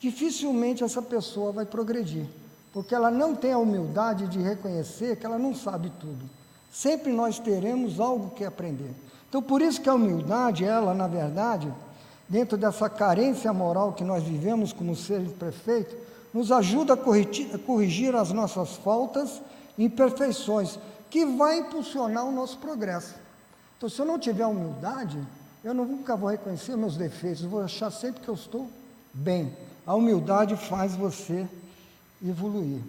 dificilmente 0.00 0.82
essa 0.82 1.00
pessoa 1.00 1.52
vai 1.52 1.64
progredir, 1.64 2.26
porque 2.72 2.94
ela 2.94 3.10
não 3.10 3.34
tem 3.34 3.52
a 3.52 3.58
humildade 3.58 4.26
de 4.26 4.40
reconhecer 4.40 5.16
que 5.16 5.26
ela 5.26 5.38
não 5.38 5.54
sabe 5.54 5.92
tudo. 6.00 6.28
Sempre 6.70 7.12
nós 7.12 7.38
teremos 7.38 8.00
algo 8.00 8.30
que 8.30 8.44
aprender. 8.44 8.94
Então, 9.28 9.42
por 9.42 9.60
isso 9.62 9.80
que 9.80 9.88
a 9.88 9.94
humildade, 9.94 10.64
ela, 10.64 10.94
na 10.94 11.06
verdade, 11.06 11.72
dentro 12.28 12.56
dessa 12.56 12.88
carência 12.88 13.52
moral 13.52 13.92
que 13.92 14.02
nós 14.02 14.22
vivemos 14.22 14.72
como 14.72 14.96
ser 14.96 15.20
imperfeito, 15.20 15.94
nos 16.32 16.50
ajuda 16.50 16.94
a 16.94 16.96
corrigir, 16.96 17.54
a 17.54 17.58
corrigir 17.58 18.14
as 18.16 18.32
nossas 18.32 18.76
faltas 18.76 19.42
e 19.76 19.84
imperfeições, 19.84 20.78
que 21.10 21.26
vai 21.26 21.58
impulsionar 21.58 22.24
o 22.24 22.32
nosso 22.32 22.58
progresso. 22.58 23.14
Então, 23.82 23.90
se 23.90 24.00
eu 24.00 24.06
não 24.06 24.16
tiver 24.16 24.46
humildade, 24.46 25.18
eu 25.64 25.74
nunca 25.74 26.14
vou 26.14 26.30
reconhecer 26.30 26.76
meus 26.76 26.96
defeitos, 26.96 27.42
vou 27.42 27.60
achar 27.60 27.90
sempre 27.90 28.20
que 28.20 28.28
eu 28.28 28.34
estou 28.34 28.70
bem. 29.12 29.52
A 29.84 29.92
humildade 29.96 30.56
faz 30.56 30.94
você 30.94 31.48
evoluir. 32.24 32.80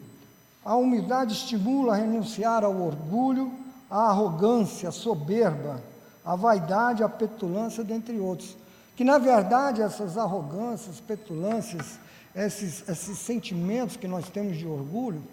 A 0.64 0.76
humildade 0.76 1.34
estimula 1.34 1.94
a 1.94 1.96
renunciar 1.96 2.64
ao 2.64 2.80
orgulho, 2.80 3.52
à 3.90 4.10
arrogância, 4.12 4.90
à 4.90 4.92
soberba, 4.92 5.82
à 6.24 6.36
vaidade, 6.36 7.04
à 7.04 7.10
petulância, 7.10 7.84
dentre 7.84 8.20
outros 8.20 8.56
que 8.96 9.04
na 9.04 9.18
verdade 9.18 9.82
essas 9.82 10.16
arrogâncias, 10.16 11.00
petulâncias, 11.00 11.98
esses, 12.36 12.88
esses 12.88 13.18
sentimentos 13.18 13.98
que 13.98 14.08
nós 14.08 14.30
temos 14.30 14.58
de 14.58 14.68
orgulho, 14.68 15.24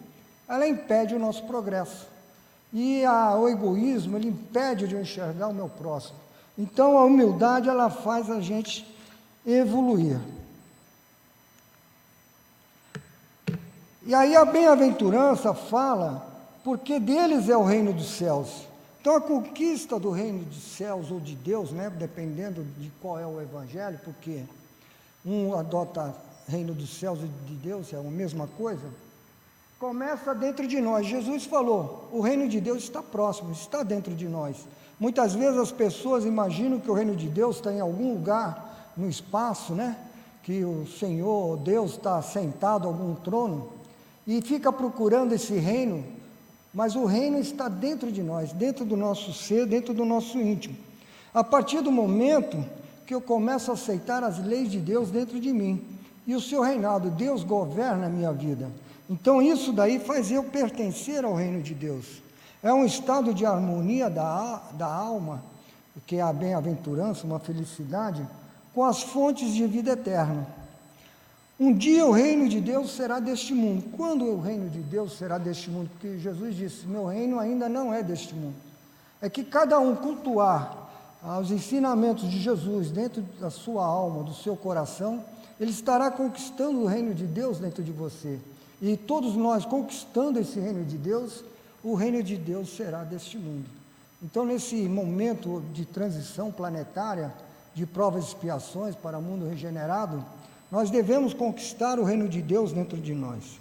ela 0.49 0.67
impede 0.67 1.15
o 1.15 1.19
nosso 1.19 1.45
progresso. 1.45 2.09
E 2.73 3.05
a, 3.05 3.37
o 3.37 3.49
egoísmo, 3.49 4.17
ele 4.17 4.29
impede 4.29 4.87
de 4.87 4.95
eu 4.95 5.01
enxergar 5.01 5.49
o 5.49 5.55
meu 5.55 5.69
próximo. 5.69 6.19
Então 6.57 6.99
a 6.99 7.05
humildade 7.05 7.69
ela 7.69 7.91
faz 7.91 8.31
a 8.31 8.41
gente 8.41 8.87
evoluir. 9.47 10.21
E 14.05 14.15
aí 14.15 14.35
a 14.35 14.45
bem-aventurança 14.45 15.53
fala, 15.55 16.27
porque 16.65 16.99
deles 16.99 17.49
é 17.49 17.57
o 17.57 17.65
reino 17.65 17.93
dos 17.93 18.11
céus. 18.11 18.67
Então 19.01 19.17
a 19.17 19.21
conquista 19.21 19.99
do 19.99 20.11
reino 20.11 20.45
dos 20.45 20.63
céus 20.63 21.11
ou 21.11 21.19
de 21.19 21.35
Deus, 21.35 21.73
né, 21.73 21.91
dependendo 21.91 22.63
de 22.79 22.91
qual 23.01 23.19
é 23.19 23.27
o 23.27 23.41
evangelho, 23.41 23.99
porque 24.05 24.43
um 25.25 25.55
adota 25.55 26.15
reino 26.47 26.75
dos 26.75 26.91
céus 26.99 27.21
e 27.21 27.27
de 27.49 27.55
Deus, 27.55 27.93
é 27.93 27.97
a 27.97 28.03
mesma 28.03 28.47
coisa, 28.47 28.83
começa 29.81 30.35
dentro 30.35 30.67
de 30.69 30.79
nós. 30.79 31.07
Jesus 31.07 31.47
falou: 31.47 32.07
o 32.13 32.21
reino 32.21 32.47
de 32.47 32.61
Deus 32.61 32.83
está 32.85 33.03
próximo, 33.03 33.51
está 33.51 33.83
dentro 33.83 34.15
de 34.15 34.29
nós. 34.29 34.69
Muitas 35.01 35.35
vezes 35.35 35.59
as 35.59 35.73
pessoas 35.73 36.27
imaginam 36.27 36.79
que 36.79 36.91
o 36.91 36.95
reino 36.95 37.17
de 37.17 37.27
Deus 37.27 37.57
está 37.57 37.73
em 37.73 37.81
algum 37.81 38.13
lugar 38.13 38.93
no 38.95 39.09
espaço, 39.09 39.73
né? 39.73 39.97
Que 40.43 40.63
o 40.63 40.87
Senhor, 40.87 41.57
Deus, 41.57 41.93
está 41.93 42.21
sentado 42.21 42.85
em 42.85 42.89
algum 42.89 43.15
trono 43.15 43.71
e 44.27 44.43
fica 44.43 44.71
procurando 44.71 45.33
esse 45.33 45.55
reino, 45.55 46.05
mas 46.75 46.95
o 46.95 47.07
reino 47.07 47.39
está 47.39 47.67
dentro 47.67 48.13
de 48.13 48.23
nós, 48.23 48.53
dentro 48.53 48.85
do 48.85 48.97
nosso 48.97 49.33
ser, 49.33 49.65
dentro 49.67 49.95
do 49.95 50.05
nosso 50.05 50.39
íntimo. 50.39 50.77
A 51.33 51.43
partir 51.43 51.81
do 51.81 51.91
momento 51.91 52.63
que 53.07 53.15
eu 53.15 53.21
começo 53.21 53.71
a 53.71 53.75
aceitar 53.75 54.23
as 54.23 54.39
leis 54.39 54.71
de 54.71 54.79
Deus 54.79 55.11
dentro 55.11 55.41
de 55.41 55.53
mim 55.53 55.83
e 56.27 56.35
o 56.35 56.41
seu 56.41 56.61
reinado, 56.61 57.11
Deus 57.11 57.43
governa 57.43 58.07
a 58.07 58.11
minha 58.11 58.33
vida. 58.33 58.69
Então 59.11 59.43
isso 59.43 59.73
daí 59.73 59.99
faz 59.99 60.31
eu 60.31 60.45
pertencer 60.45 61.25
ao 61.25 61.35
reino 61.35 61.61
de 61.61 61.75
Deus. 61.75 62.23
É 62.63 62.73
um 62.73 62.85
estado 62.85 63.35
de 63.35 63.45
harmonia 63.45 64.09
da, 64.09 64.63
da 64.75 64.87
alma, 64.87 65.43
que 66.07 66.17
é 66.17 66.23
a 66.23 66.33
bem-aventurança, 66.33 67.27
uma 67.27 67.41
felicidade, 67.41 68.25
com 68.73 68.85
as 68.85 69.03
fontes 69.03 69.53
de 69.53 69.67
vida 69.67 69.91
eterna. 69.91 70.47
Um 71.59 71.75
dia 71.75 72.07
o 72.07 72.13
reino 72.13 72.49
de 72.49 72.61
Deus 72.61 72.93
será 72.93 73.19
deste 73.19 73.53
mundo. 73.53 73.85
Quando 73.97 74.25
o 74.27 74.41
reino 74.41 74.71
de 74.71 74.79
Deus 74.79 75.19
será 75.19 75.39
deste 75.39 75.69
mundo? 75.69 75.91
Porque 75.91 76.17
Jesus 76.19 76.55
disse: 76.55 76.87
Meu 76.87 77.07
reino 77.07 77.41
ainda 77.41 77.69
não 77.69 77.93
é 77.93 78.05
deste 78.05 78.33
mundo. 78.33 78.55
É 79.21 79.29
que 79.29 79.43
cada 79.43 79.79
um 79.81 79.97
cultuar 79.97 80.89
aos 81.21 81.51
ensinamentos 81.51 82.31
de 82.31 82.39
Jesus 82.39 82.91
dentro 82.91 83.23
da 83.41 83.51
sua 83.51 83.85
alma, 83.85 84.23
do 84.23 84.33
seu 84.33 84.57
coração, 84.57 85.23
ele 85.59 85.73
estará 85.73 86.11
conquistando 86.11 86.81
o 86.81 86.87
reino 86.87 87.13
de 87.13 87.27
Deus 87.27 87.59
dentro 87.59 87.83
de 87.83 87.93
você. 87.93 88.39
E 88.81 88.97
todos 88.97 89.35
nós 89.37 89.65
conquistando 89.65 90.39
esse 90.39 90.59
reino 90.59 90.85
de 90.85 90.97
Deus, 90.97 91.45
o 91.83 91.95
reino 91.95 92.23
de 92.23 92.37
Deus 92.37 92.75
será 92.77 93.05
deste 93.05 93.37
mundo. 93.37 93.67
Então, 94.23 94.45
nesse 94.45 94.77
momento 94.89 95.63
de 95.73 95.85
transição 95.85 96.51
planetária, 96.51 97.33
de 97.75 97.87
provas 97.87 98.25
e 98.25 98.29
expiações 98.29 98.95
para 98.95 99.19
o 99.19 99.23
mundo 99.23 99.49
regenerado, 99.49 100.25
nós 100.71 100.91
devemos 100.91 101.35
conquistar 101.35 101.99
o 101.99 102.05
reino 102.05 102.29
de 102.29 102.41
Deus 102.43 102.73
dentro 102.73 102.99
de 102.99 103.15
nós. 103.15 103.59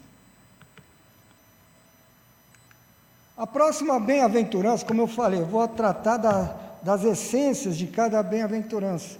A 3.37 3.47
próxima 3.47 3.99
bem-aventurança, 3.99 4.85
como 4.85 5.01
eu 5.01 5.07
falei, 5.07 5.39
eu 5.39 5.45
vou 5.45 5.65
tratar 5.67 6.17
da, 6.17 6.55
das 6.83 7.03
essências 7.05 7.77
de 7.77 7.87
cada 7.87 8.21
bem-aventurança, 8.21 9.17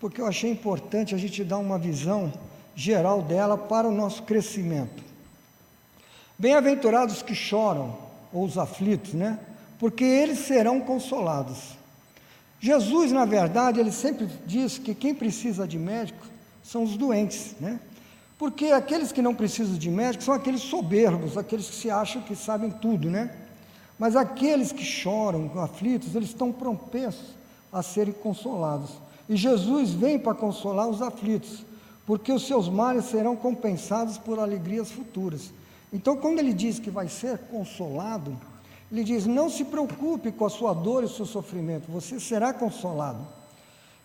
porque 0.00 0.20
eu 0.20 0.26
achei 0.26 0.50
importante 0.50 1.14
a 1.14 1.18
gente 1.18 1.44
dar 1.44 1.58
uma 1.58 1.78
visão 1.78 2.32
geral 2.74 3.22
dela 3.22 3.56
para 3.56 3.86
o 3.86 3.92
nosso 3.92 4.24
crescimento. 4.24 5.09
Bem-aventurados 6.40 7.20
que 7.20 7.34
choram, 7.34 7.94
ou 8.32 8.46
os 8.46 8.56
aflitos, 8.56 9.12
né? 9.12 9.38
Porque 9.78 10.02
eles 10.02 10.38
serão 10.38 10.80
consolados. 10.80 11.76
Jesus, 12.58 13.12
na 13.12 13.26
verdade, 13.26 13.78
ele 13.78 13.92
sempre 13.92 14.26
diz 14.46 14.78
que 14.78 14.94
quem 14.94 15.14
precisa 15.14 15.68
de 15.68 15.78
médico 15.78 16.26
são 16.62 16.82
os 16.82 16.96
doentes, 16.96 17.54
né? 17.60 17.78
Porque 18.38 18.68
aqueles 18.68 19.12
que 19.12 19.20
não 19.20 19.34
precisam 19.34 19.76
de 19.76 19.90
médico 19.90 20.24
são 20.24 20.32
aqueles 20.32 20.62
soberbos, 20.62 21.36
aqueles 21.36 21.68
que 21.68 21.76
se 21.76 21.90
acham 21.90 22.22
que 22.22 22.34
sabem 22.34 22.70
tudo, 22.70 23.10
né? 23.10 23.36
Mas 23.98 24.16
aqueles 24.16 24.72
que 24.72 24.82
choram, 24.82 25.62
aflitos, 25.62 26.14
eles 26.14 26.30
estão 26.30 26.50
propensos 26.50 27.34
a 27.70 27.82
serem 27.82 28.14
consolados. 28.14 28.92
E 29.28 29.36
Jesus 29.36 29.90
vem 29.90 30.18
para 30.18 30.32
consolar 30.32 30.88
os 30.88 31.02
aflitos, 31.02 31.66
porque 32.06 32.32
os 32.32 32.46
seus 32.46 32.66
males 32.66 33.04
serão 33.04 33.36
compensados 33.36 34.16
por 34.16 34.38
alegrias 34.38 34.90
futuras. 34.90 35.52
Então, 35.92 36.16
quando 36.16 36.38
ele 36.38 36.52
diz 36.52 36.78
que 36.78 36.90
vai 36.90 37.08
ser 37.08 37.38
consolado, 37.50 38.36
ele 38.90 39.02
diz: 39.02 39.26
não 39.26 39.50
se 39.50 39.64
preocupe 39.64 40.30
com 40.30 40.44
a 40.44 40.50
sua 40.50 40.72
dor 40.72 41.02
e 41.02 41.06
o 41.06 41.08
seu 41.08 41.26
sofrimento, 41.26 41.90
você 41.90 42.20
será 42.20 42.52
consolado. 42.52 43.26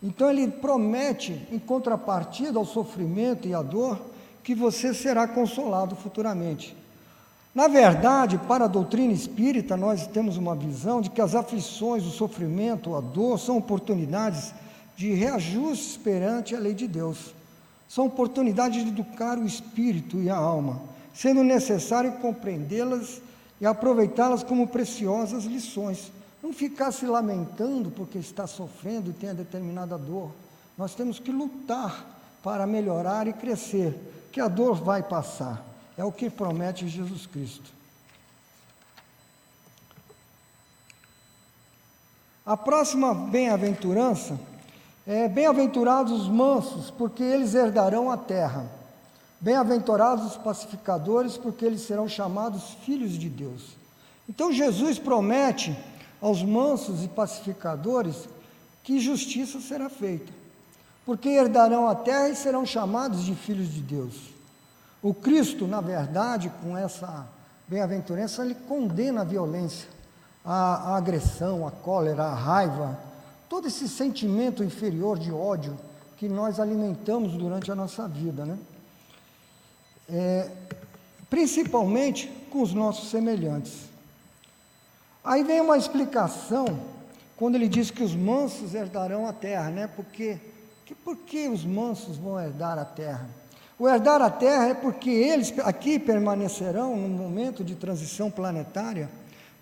Então, 0.02 0.30
ele 0.30 0.48
promete, 0.48 1.48
em 1.52 1.60
contrapartida 1.60 2.58
ao 2.58 2.66
sofrimento 2.66 3.48
e 3.48 3.54
à 3.54 3.62
dor, 3.62 4.00
que 4.44 4.54
você 4.54 4.94
será 4.94 5.28
consolado 5.28 5.96
futuramente. 5.96 6.76
Na 7.54 7.68
verdade, 7.68 8.38
para 8.38 8.66
a 8.66 8.68
doutrina 8.68 9.14
espírita, 9.14 9.78
nós 9.78 10.08
temos 10.08 10.36
uma 10.36 10.56
visão 10.56 11.00
de 11.00 11.10
que 11.10 11.22
as 11.22 11.34
aflições, 11.34 12.04
o 12.04 12.12
sofrimento, 12.12 12.96
a 12.96 13.00
dor 13.00 13.40
são 13.40 13.58
oportunidades 13.58 14.54
de 14.96 15.14
reajuste 15.14 16.00
perante 16.00 16.54
a 16.54 16.60
lei 16.60 16.74
de 16.74 16.88
Deus. 16.88 17.34
São 17.88 18.08
oportunidades 18.08 18.84
de 18.84 18.90
educar 18.90 19.38
o 19.38 19.46
espírito 19.46 20.22
e 20.22 20.30
a 20.30 20.36
alma 20.36 20.95
sendo 21.16 21.44
necessário 21.44 22.12
compreendê-las 22.18 23.22
e 23.60 23.66
aproveitá-las 23.66 24.44
como 24.44 24.68
preciosas 24.68 25.46
lições. 25.46 26.12
Não 26.44 26.54
ficar 26.54 26.92
se 26.92 27.06
lamentando 27.06 27.90
porque 27.90 28.20
está 28.20 28.46
sofrendo 28.46 29.10
e 29.10 29.14
tem 29.14 29.30
a 29.30 29.34
determinada 29.34 29.98
dor. 29.98 30.32
Nós 30.78 30.94
temos 30.94 31.18
que 31.18 31.32
lutar 31.32 32.06
para 32.44 32.68
melhorar 32.68 33.28
e 33.28 33.34
crescer, 33.34 33.98
que 34.32 34.42
a 34.42 34.48
dor 34.48 34.76
vai 34.76 35.02
passar. 35.02 35.66
É 35.98 36.04
o 36.04 36.12
que 36.12 36.30
promete 36.30 36.88
Jesus 36.88 37.26
Cristo. 37.26 37.74
A 42.46 42.56
próxima 42.56 43.16
bem-aventurança 43.16 44.38
é: 45.08 45.28
bem-aventurados 45.28 46.12
os 46.12 46.28
mansos, 46.28 46.92
porque 46.92 47.24
eles 47.24 47.56
herdarão 47.56 48.12
a 48.12 48.18
terra. 48.18 48.70
Bem-aventurados 49.40 50.26
os 50.26 50.38
pacificadores, 50.38 51.38
porque 51.38 51.66
eles 51.66 51.82
serão 51.82 52.08
chamados 52.08 52.72
filhos 52.86 53.12
de 53.12 53.30
Deus. 53.30 53.76
Então 54.28 54.52
Jesus 54.52 54.98
promete 54.98 55.78
aos 56.22 56.42
mansos 56.42 57.04
e 57.04 57.08
pacificadores 57.08 58.28
que 58.84 59.00
justiça 59.00 59.60
será 59.60 59.90
feita, 59.90 60.32
porque 61.06 61.30
herdarão 61.30 61.88
a 61.88 61.96
terra 61.96 62.30
e 62.30 62.36
serão 62.36 62.66
chamados 62.66 63.24
de 63.24 63.36
filhos 63.36 63.72
de 63.74 63.82
Deus. 63.82 64.16
O 65.02 65.14
Cristo, 65.14 65.68
na 65.68 65.82
verdade, 65.82 66.52
com 66.64 66.78
essa 66.78 67.28
bem-aventurança, 67.68 68.44
ele 68.44 68.56
condena 68.56 69.22
a 69.22 69.26
violência, 69.26 69.88
a, 70.44 70.94
a 70.94 70.98
agressão, 70.98 71.68
a 71.68 71.72
cólera, 71.72 72.24
a 72.24 72.34
raiva, 72.34 72.98
todo 73.50 73.68
esse 73.68 73.88
sentimento 73.88 74.64
inferior 74.64 75.20
de 75.20 75.32
ódio 75.32 75.78
que 76.18 76.28
nós 76.28 76.60
alimentamos 76.60 77.34
durante 77.34 77.72
a 77.72 77.76
nossa 77.76 78.08
vida, 78.08 78.46
né? 78.46 78.58
É, 80.10 80.50
principalmente 81.30 82.28
com 82.50 82.62
os 82.62 82.74
nossos 82.74 83.10
semelhantes. 83.10 83.86
Aí 85.24 85.44
vem 85.44 85.62
uma 85.62 85.78
explicação 85.78 86.66
quando 87.36 87.56
ele 87.56 87.68
diz 87.68 87.92
que 87.92 88.04
os 88.04 88.16
mansos 88.16 88.74
herdarão 88.74 89.28
a 89.28 89.34
terra, 89.34 89.70
né? 89.70 89.88
Porque 89.96 90.40
que, 90.86 90.94
por 90.94 91.18
que 91.18 91.48
os 91.48 91.66
mansos 91.66 92.18
vão 92.18 92.40
herdar 92.40 92.78
a 92.78 92.86
terra? 92.86 93.28
O 93.78 93.90
herdar 93.90 94.22
a 94.22 94.30
terra 94.30 94.68
é 94.68 94.74
porque 94.74 95.10
eles 95.10 95.54
aqui 95.60 95.98
permanecerão 95.98 96.96
no 96.96 97.10
momento 97.10 97.64
de 97.64 97.76
transição 97.76 98.30
planetária, 98.30 99.10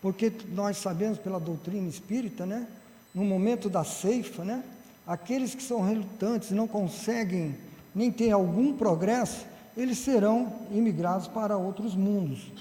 porque 0.01 0.31
nós 0.49 0.77
sabemos 0.77 1.17
pela 1.17 1.39
doutrina 1.39 1.87
espírita, 1.87 2.45
né? 2.45 2.67
No 3.15 3.23
momento 3.23 3.69
da 3.69 3.83
ceifa, 3.83 4.43
né? 4.43 4.63
Aqueles 5.07 5.55
que 5.55 5.63
são 5.63 5.81
relutantes, 5.81 6.51
não 6.51 6.67
conseguem 6.67 7.55
nem 7.95 8.11
ter 8.11 8.31
algum 8.31 8.73
progresso, 8.73 9.45
eles 9.75 9.97
serão 9.99 10.51
imigrados 10.71 11.27
para 11.27 11.57
outros 11.57 11.95
mundos. 11.95 12.51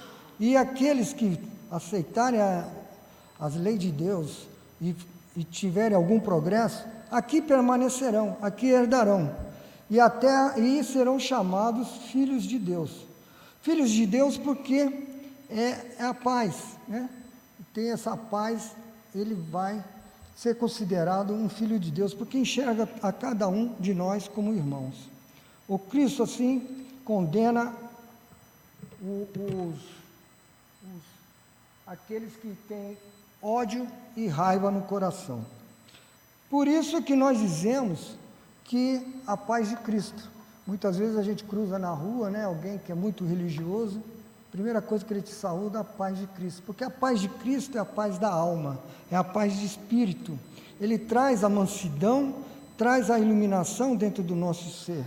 E 0.40 0.56
aqueles 0.56 1.12
que 1.12 1.38
aceitarem 1.70 2.40
a, 2.40 2.68
as 3.38 3.54
leis 3.54 3.78
de 3.78 3.90
Deus 3.90 4.46
e, 4.80 4.94
e 5.36 5.44
tiverem 5.44 5.96
algum 5.96 6.18
progresso, 6.18 6.84
aqui 7.10 7.40
permanecerão, 7.40 8.36
aqui 8.40 8.66
herdarão. 8.68 9.34
E 9.90 10.00
até 10.00 10.58
e 10.58 10.82
serão 10.82 11.18
chamados 11.18 11.88
filhos 12.10 12.44
de 12.44 12.58
Deus. 12.58 13.06
Filhos 13.60 13.90
de 13.90 14.06
Deus 14.06 14.38
porque 14.38 15.06
é, 15.50 15.96
é 15.98 16.04
a 16.04 16.14
paz, 16.14 16.54
né? 16.88 17.08
Tem 17.74 17.90
essa 17.90 18.16
paz, 18.16 18.72
ele 19.14 19.34
vai 19.34 19.82
ser 20.36 20.56
considerado 20.56 21.32
um 21.32 21.48
filho 21.48 21.78
de 21.78 21.90
Deus, 21.90 22.12
porque 22.12 22.38
enxerga 22.38 22.88
a 23.02 23.12
cada 23.12 23.48
um 23.48 23.74
de 23.78 23.94
nós 23.94 24.28
como 24.28 24.52
irmãos. 24.52 25.10
O 25.68 25.78
Cristo, 25.78 26.22
assim, 26.22 26.81
condena 27.04 27.74
o, 29.00 29.28
os, 29.34 29.78
os, 30.82 31.02
aqueles 31.86 32.34
que 32.36 32.56
têm 32.68 32.96
ódio 33.42 33.86
e 34.16 34.26
raiva 34.28 34.70
no 34.70 34.82
coração. 34.82 35.44
Por 36.48 36.68
isso 36.68 37.02
que 37.02 37.16
nós 37.16 37.38
dizemos 37.38 38.16
que 38.64 39.20
a 39.26 39.36
paz 39.36 39.68
de 39.68 39.76
Cristo. 39.76 40.30
Muitas 40.66 40.96
vezes 40.96 41.16
a 41.16 41.22
gente 41.22 41.44
cruza 41.44 41.78
na 41.78 41.90
rua, 41.90 42.30
né, 42.30 42.44
alguém 42.44 42.78
que 42.78 42.92
é 42.92 42.94
muito 42.94 43.24
religioso, 43.24 44.00
primeira 44.52 44.82
coisa 44.82 45.04
que 45.04 45.12
ele 45.12 45.22
te 45.22 45.32
saúda 45.32 45.78
é 45.78 45.80
a 45.80 45.84
paz 45.84 46.18
de 46.18 46.26
Cristo, 46.28 46.62
porque 46.64 46.84
a 46.84 46.90
paz 46.90 47.20
de 47.20 47.28
Cristo 47.28 47.76
é 47.78 47.80
a 47.80 47.84
paz 47.84 48.18
da 48.18 48.30
alma, 48.30 48.78
é 49.10 49.16
a 49.16 49.24
paz 49.24 49.56
de 49.58 49.64
espírito. 49.64 50.38
Ele 50.80 50.98
traz 50.98 51.42
a 51.42 51.48
mansidão, 51.48 52.34
traz 52.76 53.10
a 53.10 53.18
iluminação 53.18 53.96
dentro 53.96 54.22
do 54.22 54.36
nosso 54.36 54.70
ser. 54.84 55.04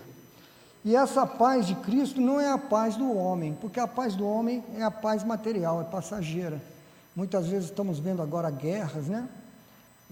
E 0.86 0.96
essa 0.96 1.26
paz 1.26 1.66
de 1.66 1.74
Cristo 1.74 2.22
não 2.22 2.40
é 2.40 2.52
a 2.52 2.60
paz 2.60 2.96
do 2.96 3.12
homem, 3.12 3.58
porque 3.60 3.80
a 3.80 3.88
paz 3.88 4.16
do 4.16 4.24
homem 4.28 4.64
é 4.78 4.84
a 4.84 4.92
paz 4.92 5.24
material, 5.24 5.82
é 5.82 5.84
passageira. 5.84 6.62
Muitas 7.16 7.48
vezes 7.48 7.72
estamos 7.72 7.98
vendo 7.98 8.22
agora 8.22 8.52
guerras, 8.52 9.08
né? 9.08 9.28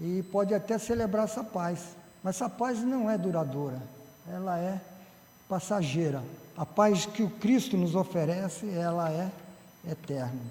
E 0.00 0.24
pode 0.32 0.52
até 0.52 0.76
celebrar 0.76 1.26
essa 1.26 1.44
paz, 1.44 1.78
mas 2.24 2.34
essa 2.34 2.48
paz 2.48 2.82
não 2.82 3.08
é 3.08 3.16
duradoura, 3.16 3.80
ela 4.28 4.58
é 4.58 4.80
passageira. 5.48 6.20
A 6.56 6.66
paz 6.66 7.06
que 7.06 7.22
o 7.22 7.30
Cristo 7.30 7.76
nos 7.76 7.94
oferece, 7.94 8.68
ela 8.68 9.12
é 9.12 9.30
eterna. 9.88 10.42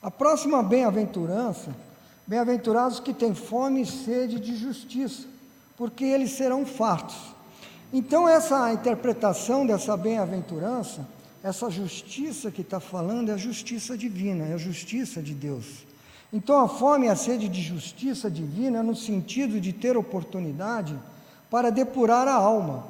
A 0.00 0.10
próxima 0.10 0.62
bem-aventurança, 0.62 1.76
bem-aventurados 2.26 3.00
que 3.00 3.12
têm 3.12 3.34
fome 3.34 3.82
e 3.82 3.86
sede 3.86 4.40
de 4.40 4.56
justiça, 4.56 5.36
porque 5.78 6.04
eles 6.04 6.32
serão 6.32 6.66
fartos. 6.66 7.16
Então, 7.92 8.28
essa 8.28 8.72
interpretação 8.72 9.64
dessa 9.64 9.96
bem-aventurança, 9.96 11.06
essa 11.42 11.70
justiça 11.70 12.50
que 12.50 12.62
está 12.62 12.80
falando, 12.80 13.30
é 13.30 13.34
a 13.34 13.38
justiça 13.38 13.96
divina, 13.96 14.44
é 14.44 14.54
a 14.54 14.58
justiça 14.58 15.22
de 15.22 15.32
Deus. 15.32 15.86
Então, 16.32 16.60
a 16.60 16.68
fome 16.68 17.06
e 17.06 17.08
a 17.08 17.16
sede 17.16 17.48
de 17.48 17.62
justiça 17.62 18.30
divina 18.30 18.80
é 18.80 18.82
no 18.82 18.94
sentido 18.94 19.58
de 19.60 19.72
ter 19.72 19.96
oportunidade 19.96 20.98
para 21.48 21.70
depurar 21.70 22.26
a 22.28 22.34
alma 22.34 22.84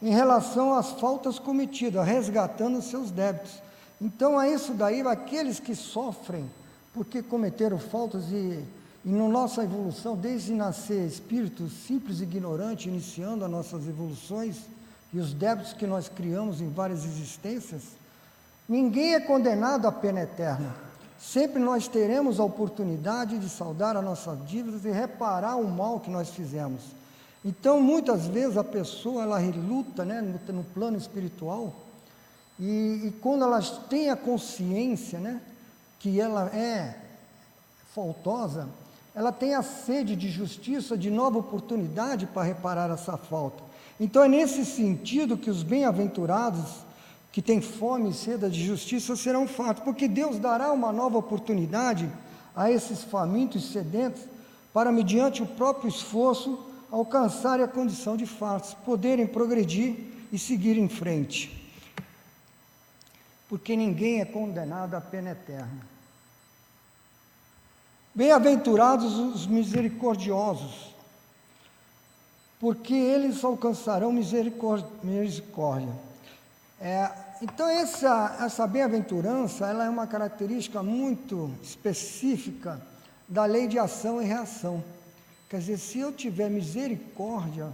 em 0.00 0.10
relação 0.10 0.72
às 0.72 0.92
faltas 0.92 1.38
cometidas, 1.38 2.06
resgatando 2.06 2.80
seus 2.80 3.10
débitos. 3.10 3.60
Então, 4.00 4.40
é 4.40 4.50
isso 4.50 4.72
daí, 4.72 5.02
aqueles 5.02 5.58
que 5.58 5.74
sofrem 5.74 6.48
porque 6.94 7.22
cometeram 7.22 7.78
faltas 7.78 8.30
e, 8.30 8.64
e 9.08 9.10
na 9.10 9.26
nossa 9.26 9.64
evolução, 9.64 10.14
desde 10.14 10.52
nascer 10.52 11.06
espírito 11.06 11.66
simples 11.70 12.20
e 12.20 12.24
ignorante, 12.24 12.90
iniciando 12.90 13.42
as 13.42 13.50
nossas 13.50 13.88
evoluções 13.88 14.58
e 15.14 15.18
os 15.18 15.32
débitos 15.32 15.72
que 15.72 15.86
nós 15.86 16.10
criamos 16.10 16.60
em 16.60 16.68
várias 16.68 17.06
existências, 17.06 17.84
ninguém 18.68 19.14
é 19.14 19.20
condenado 19.20 19.88
à 19.88 19.92
pena 19.92 20.20
eterna. 20.20 20.76
Sempre 21.18 21.58
nós 21.58 21.88
teremos 21.88 22.38
a 22.38 22.44
oportunidade 22.44 23.38
de 23.38 23.48
saldar 23.48 23.96
as 23.96 24.04
nossas 24.04 24.46
dívidas 24.46 24.84
e 24.84 24.90
reparar 24.90 25.56
o 25.56 25.66
mal 25.66 26.00
que 26.00 26.10
nós 26.10 26.28
fizemos. 26.28 26.82
Então, 27.42 27.80
muitas 27.80 28.26
vezes 28.26 28.58
a 28.58 28.64
pessoa 28.64 29.22
ela 29.22 29.38
reluta 29.38 30.04
né, 30.04 30.20
no, 30.20 30.52
no 30.52 30.64
plano 30.64 30.98
espiritual 30.98 31.72
e, 32.60 33.06
e, 33.06 33.14
quando 33.22 33.42
elas 33.42 33.70
têm 33.88 34.10
a 34.10 34.16
consciência 34.16 35.18
né, 35.18 35.40
que 35.98 36.20
ela 36.20 36.54
é 36.54 36.94
faltosa, 37.94 38.68
ela 39.18 39.32
tem 39.32 39.52
a 39.56 39.64
sede 39.64 40.14
de 40.14 40.30
justiça, 40.30 40.96
de 40.96 41.10
nova 41.10 41.40
oportunidade 41.40 42.24
para 42.24 42.44
reparar 42.44 42.88
essa 42.88 43.16
falta. 43.16 43.64
Então 43.98 44.22
é 44.22 44.28
nesse 44.28 44.64
sentido 44.64 45.36
que 45.36 45.50
os 45.50 45.64
bem-aventurados 45.64 46.84
que 47.32 47.42
têm 47.42 47.60
fome 47.60 48.10
e 48.10 48.14
sede 48.14 48.48
de 48.48 48.64
justiça 48.64 49.16
serão 49.16 49.48
fartos, 49.48 49.82
porque 49.82 50.06
Deus 50.06 50.38
dará 50.38 50.70
uma 50.70 50.92
nova 50.92 51.18
oportunidade 51.18 52.08
a 52.54 52.70
esses 52.70 53.02
famintos 53.02 53.64
e 53.64 53.72
sedentos 53.72 54.22
para, 54.72 54.92
mediante 54.92 55.42
o 55.42 55.46
próprio 55.46 55.88
esforço, 55.88 56.56
alcançarem 56.88 57.64
a 57.64 57.68
condição 57.68 58.16
de 58.16 58.24
fartos, 58.24 58.72
poderem 58.72 59.26
progredir 59.26 59.96
e 60.32 60.38
seguir 60.38 60.78
em 60.78 60.88
frente. 60.88 61.68
Porque 63.48 63.74
ninguém 63.74 64.20
é 64.20 64.24
condenado 64.24 64.94
à 64.94 65.00
pena 65.00 65.30
eterna. 65.30 65.97
Bem-aventurados 68.18 69.16
os 69.16 69.46
misericordiosos, 69.46 70.92
porque 72.58 72.92
eles 72.92 73.44
alcançarão 73.44 74.10
misericórdia. 74.10 75.94
É, 76.80 77.12
então, 77.40 77.68
essa, 77.68 78.36
essa 78.40 78.66
bem-aventurança 78.66 79.68
ela 79.68 79.84
é 79.84 79.88
uma 79.88 80.08
característica 80.08 80.82
muito 80.82 81.48
específica 81.62 82.82
da 83.28 83.44
lei 83.44 83.68
de 83.68 83.78
ação 83.78 84.20
e 84.20 84.24
reação. 84.24 84.82
Quer 85.48 85.60
dizer, 85.60 85.78
se 85.78 86.00
eu 86.00 86.10
tiver 86.10 86.50
misericórdia 86.50 87.68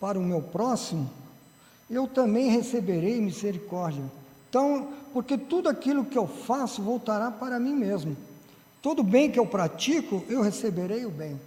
para 0.00 0.18
o 0.18 0.22
meu 0.22 0.40
próximo, 0.40 1.10
eu 1.90 2.08
também 2.08 2.48
receberei 2.48 3.20
misericórdia. 3.20 4.04
Então, 4.48 4.94
porque 5.12 5.36
tudo 5.36 5.68
aquilo 5.68 6.06
que 6.06 6.16
eu 6.16 6.26
faço 6.26 6.80
voltará 6.80 7.30
para 7.30 7.60
mim 7.60 7.76
mesmo. 7.76 8.29
Todo 8.82 9.02
bem 9.02 9.30
que 9.30 9.38
eu 9.38 9.46
pratico, 9.46 10.24
eu 10.28 10.40
receberei 10.40 11.04
o 11.04 11.10
bem. 11.10 11.38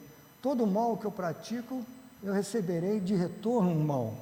Todo 0.41 0.67
mal 0.67 0.97
que 0.97 1.05
eu 1.05 1.11
pratico, 1.11 1.83
eu 2.23 2.31
receberei 2.31 2.99
de 2.99 3.15
retorno 3.15 3.71
o 3.71 3.83
mal. 3.83 4.13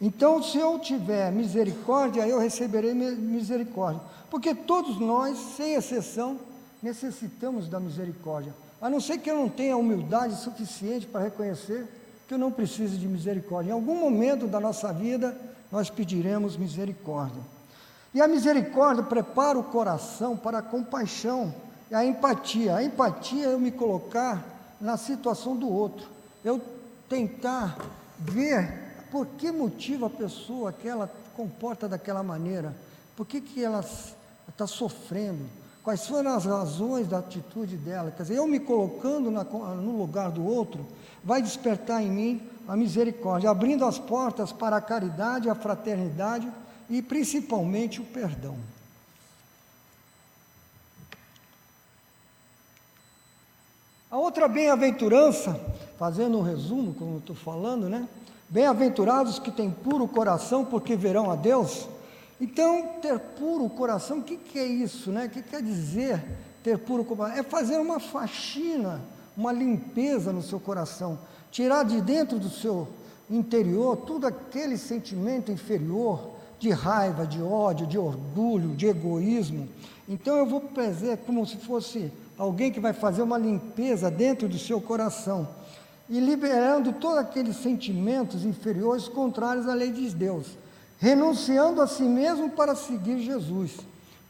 Então, 0.00 0.42
se 0.42 0.58
eu 0.58 0.78
tiver 0.78 1.30
misericórdia, 1.30 2.26
eu 2.26 2.38
receberei 2.38 2.94
misericórdia. 2.94 4.00
Porque 4.30 4.54
todos 4.54 4.98
nós, 4.98 5.38
sem 5.56 5.74
exceção, 5.74 6.38
necessitamos 6.82 7.68
da 7.68 7.80
misericórdia. 7.80 8.54
A 8.80 8.88
não 8.88 9.00
ser 9.00 9.18
que 9.18 9.30
eu 9.30 9.36
não 9.36 9.48
tenha 9.48 9.76
humildade 9.76 10.36
suficiente 10.36 11.06
para 11.06 11.24
reconhecer 11.24 11.86
que 12.26 12.34
eu 12.34 12.38
não 12.38 12.50
preciso 12.50 12.96
de 12.96 13.06
misericórdia. 13.06 13.70
Em 13.70 13.74
algum 13.74 13.98
momento 13.98 14.46
da 14.46 14.60
nossa 14.60 14.92
vida, 14.92 15.36
nós 15.70 15.90
pediremos 15.90 16.56
misericórdia. 16.56 17.42
E 18.14 18.20
a 18.20 18.28
misericórdia 18.28 19.02
prepara 19.02 19.58
o 19.58 19.64
coração 19.64 20.36
para 20.36 20.58
a 20.58 20.62
compaixão 20.62 21.54
e 21.90 21.94
a 21.94 22.04
empatia. 22.04 22.76
A 22.76 22.84
empatia 22.84 23.46
é 23.46 23.52
eu 23.52 23.58
me 23.58 23.70
colocar 23.70 24.44
na 24.80 24.96
situação 24.96 25.56
do 25.56 25.68
outro. 25.68 26.08
Eu 26.44 26.60
tentar 27.08 27.76
ver 28.18 28.90
por 29.10 29.26
que 29.26 29.50
motivo 29.50 30.06
a 30.06 30.10
pessoa 30.10 30.70
aquela 30.70 31.10
comporta 31.36 31.88
daquela 31.88 32.22
maneira? 32.22 32.74
Por 33.16 33.26
que, 33.26 33.40
que 33.40 33.62
ela 33.62 33.84
está 34.48 34.66
sofrendo? 34.66 35.44
Quais 35.82 36.06
foram 36.06 36.36
as 36.36 36.44
razões 36.44 37.08
da 37.08 37.18
atitude 37.18 37.76
dela? 37.76 38.10
Quer 38.10 38.22
dizer, 38.22 38.36
eu 38.36 38.46
me 38.46 38.60
colocando 38.60 39.30
na, 39.30 39.42
no 39.42 39.96
lugar 39.96 40.30
do 40.30 40.44
outro, 40.44 40.86
vai 41.24 41.42
despertar 41.42 42.02
em 42.02 42.10
mim 42.10 42.42
a 42.68 42.76
misericórdia, 42.76 43.50
abrindo 43.50 43.84
as 43.84 43.98
portas 43.98 44.52
para 44.52 44.76
a 44.76 44.80
caridade, 44.80 45.48
a 45.48 45.54
fraternidade 45.54 46.50
e 46.88 47.02
principalmente 47.02 48.00
o 48.00 48.04
perdão. 48.04 48.56
A 54.10 54.18
outra 54.18 54.48
bem-aventurança, 54.48 55.60
fazendo 55.96 56.36
um 56.36 56.42
resumo, 56.42 56.92
como 56.94 57.18
estou 57.18 57.36
falando, 57.36 57.88
né? 57.88 58.08
Bem-aventurados 58.48 59.38
que 59.38 59.52
têm 59.52 59.70
puro 59.70 60.08
coração, 60.08 60.64
porque 60.64 60.96
verão 60.96 61.30
a 61.30 61.36
Deus. 61.36 61.86
Então, 62.40 62.96
ter 63.00 63.20
puro 63.20 63.68
coração, 63.68 64.18
o 64.18 64.22
que, 64.24 64.36
que 64.36 64.58
é 64.58 64.66
isso, 64.66 65.12
né? 65.12 65.26
O 65.26 65.30
que 65.30 65.40
quer 65.40 65.62
dizer 65.62 66.20
ter 66.60 66.76
puro 66.76 67.04
coração? 67.04 67.38
É 67.38 67.44
fazer 67.44 67.76
uma 67.76 68.00
faxina, 68.00 69.00
uma 69.36 69.52
limpeza 69.52 70.32
no 70.32 70.42
seu 70.42 70.58
coração, 70.58 71.16
tirar 71.52 71.84
de 71.84 72.00
dentro 72.00 72.36
do 72.36 72.50
seu 72.50 72.88
interior 73.30 73.96
todo 73.98 74.26
aquele 74.26 74.76
sentimento 74.76 75.52
inferior 75.52 76.32
de 76.60 76.70
raiva, 76.70 77.26
de 77.26 77.42
ódio, 77.42 77.86
de 77.86 77.98
orgulho, 77.98 78.76
de 78.76 78.86
egoísmo. 78.86 79.66
Então, 80.06 80.36
eu 80.36 80.44
vou 80.44 80.60
fazer 80.74 81.16
como 81.18 81.44
se 81.46 81.56
fosse 81.56 82.12
alguém 82.36 82.70
que 82.70 82.78
vai 82.78 82.92
fazer 82.92 83.22
uma 83.22 83.38
limpeza 83.38 84.10
dentro 84.10 84.46
do 84.46 84.58
seu 84.58 84.80
coração 84.80 85.48
e 86.08 86.20
liberando 86.20 86.92
todos 86.92 87.18
aqueles 87.18 87.56
sentimentos 87.56 88.44
inferiores 88.44 89.08
contrários 89.08 89.66
à 89.66 89.74
lei 89.74 89.90
de 89.90 90.10
Deus, 90.10 90.58
renunciando 90.98 91.80
a 91.80 91.86
si 91.86 92.02
mesmo 92.02 92.50
para 92.50 92.74
seguir 92.74 93.20
Jesus. 93.20 93.78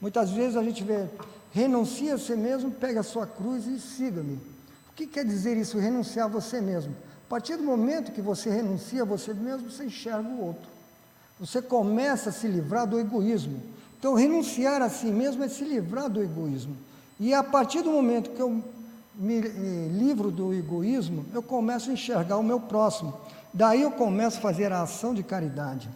Muitas 0.01 0.31
vezes 0.31 0.57
a 0.57 0.63
gente 0.63 0.85
vê, 0.85 1.07
renuncia 1.51 2.15
a 2.15 2.19
si 2.19 2.37
mesmo, 2.37 2.71
pega 2.71 3.01
a 3.01 3.03
sua 3.03 3.27
cruz 3.27 3.67
e 3.67 3.81
siga-me. 3.81 4.35
O 4.91 4.95
que 4.95 5.07
quer 5.07 5.25
dizer 5.25 5.57
isso, 5.57 5.79
renunciar 5.79 6.27
a 6.27 6.29
você 6.29 6.61
mesmo? 6.61 6.95
A 7.27 7.29
partir 7.29 7.57
do 7.57 7.65
momento 7.65 8.13
que 8.13 8.21
você 8.21 8.51
renuncia 8.51 9.03
a 9.03 9.05
você 9.05 9.35
mesmo, 9.35 9.71
você 9.71 9.85
enxerga 9.85 10.29
o 10.29 10.45
outro. 10.47 10.80
Você 11.41 11.63
começa 11.63 12.29
a 12.29 12.33
se 12.33 12.47
livrar 12.47 12.87
do 12.87 13.01
egoísmo. 13.01 13.63
Então, 13.99 14.15
renunciar 14.15 14.83
a 14.83 14.91
si 14.91 15.07
mesmo 15.07 15.43
é 15.43 15.49
se 15.49 15.65
livrar 15.65 16.11
do 16.11 16.23
egoísmo. 16.23 16.77
E 17.19 17.33
a 17.33 17.43
partir 17.43 17.83
do 17.83 17.91
momento 17.91 18.31
que 18.31 18.41
eu 18.41 18.63
me 19.15 19.41
livro 19.89 20.31
do 20.31 20.53
egoísmo, 20.53 21.25
eu 21.33 21.43
começo 21.43 21.91
a 21.91 21.95
enxergar 21.95 22.37
o 22.37 22.43
meu 22.43 22.61
próximo. 22.61 23.15
Daí 23.53 23.83
eu 23.83 23.91
começo 23.91 24.39
a 24.39 24.41
fazer 24.41 24.73
a 24.73 24.83
ação 24.83 25.15
de 25.15 25.23
caridade. 25.23 25.89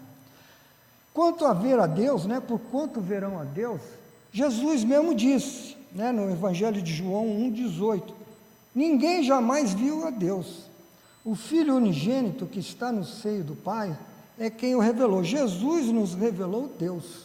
Quanto 1.12 1.46
a 1.46 1.52
ver 1.52 1.78
a 1.78 1.86
Deus, 1.86 2.26
né, 2.26 2.40
por 2.40 2.58
quanto 2.58 3.00
verão 3.00 3.38
a 3.38 3.44
Deus, 3.44 3.80
Jesus 4.32 4.82
mesmo 4.82 5.14
disse, 5.14 5.76
né, 5.92 6.10
no 6.10 6.30
Evangelho 6.30 6.82
de 6.82 6.92
João 6.92 7.26
1,18. 7.26 8.12
Ninguém 8.74 9.22
jamais 9.22 9.72
viu 9.72 10.06
a 10.06 10.10
Deus. 10.10 10.64
O 11.24 11.34
Filho 11.34 11.76
unigênito 11.76 12.46
que 12.46 12.58
está 12.58 12.90
no 12.90 13.04
seio 13.04 13.44
do 13.44 13.54
Pai 13.54 13.96
é 14.38 14.50
quem 14.50 14.74
o 14.74 14.80
revelou. 14.80 15.22
Jesus 15.22 15.86
nos 15.86 16.14
revelou 16.14 16.70
Deus. 16.78 17.24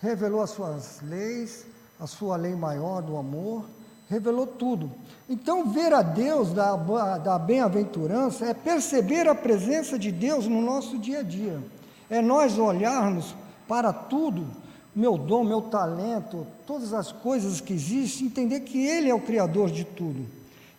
Revelou 0.00 0.42
as 0.42 0.50
suas 0.50 1.00
leis, 1.02 1.66
a 1.98 2.06
sua 2.06 2.36
lei 2.36 2.54
maior 2.54 3.00
do 3.00 3.16
amor, 3.16 3.64
revelou 4.08 4.46
tudo. 4.46 4.92
Então, 5.28 5.70
ver 5.70 5.92
a 5.92 6.02
Deus 6.02 6.52
da, 6.52 6.76
da 7.16 7.38
bem-aventurança 7.38 8.46
é 8.46 8.54
perceber 8.54 9.26
a 9.26 9.34
presença 9.34 9.98
de 9.98 10.12
Deus 10.12 10.46
no 10.46 10.60
nosso 10.60 10.98
dia 10.98 11.20
a 11.20 11.22
dia. 11.22 11.62
É 12.10 12.20
nós 12.20 12.58
olharmos 12.58 13.34
para 13.66 13.92
tudo, 13.92 14.46
meu 14.94 15.16
dom, 15.16 15.42
meu 15.42 15.62
talento, 15.62 16.46
todas 16.66 16.92
as 16.92 17.10
coisas 17.10 17.60
que 17.60 17.72
existem, 17.72 18.26
entender 18.26 18.60
que 18.60 18.86
Ele 18.86 19.08
é 19.08 19.14
o 19.14 19.20
Criador 19.20 19.70
de 19.70 19.84
tudo. 19.84 20.26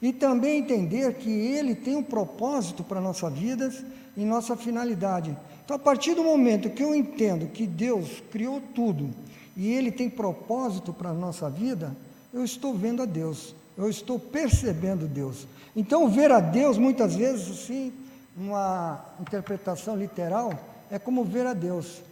E 0.01 0.13
também 0.13 0.59
entender 0.59 1.15
que 1.15 1.29
Ele 1.29 1.73
tem 1.73 1.95
um 1.95 2.03
propósito 2.03 2.83
para 2.83 2.99
a 2.99 3.03
nossa 3.03 3.29
vida 3.29 3.73
e 4.15 4.23
nossa 4.23 4.55
finalidade. 4.55 5.35
Então, 5.65 5.77
a 5.77 5.79
partir 5.79 6.13
do 6.13 6.23
momento 6.23 6.69
que 6.69 6.83
eu 6.83 6.93
entendo 6.93 7.47
que 7.47 7.65
Deus 7.65 8.21
criou 8.31 8.61
tudo 8.73 9.09
e 9.57 9.71
Ele 9.71 9.91
tem 9.91 10.07
propósito 10.07 10.93
para 10.93 11.09
a 11.09 11.13
nossa 11.13 11.49
vida, 11.49 11.95
eu 12.31 12.45
estou 12.45 12.75
vendo 12.75 13.01
a 13.01 13.05
Deus, 13.05 13.55
eu 13.75 13.89
estou 13.89 14.19
percebendo 14.19 15.07
Deus. 15.07 15.47
Então, 15.75 16.07
ver 16.07 16.31
a 16.31 16.39
Deus, 16.39 16.77
muitas 16.77 17.15
vezes, 17.15 17.49
assim, 17.49 17.91
uma 18.37 19.03
interpretação 19.19 19.97
literal, 19.97 20.53
é 20.91 20.99
como 20.99 21.23
ver 21.23 21.47
a 21.47 21.53
Deus. 21.53 22.03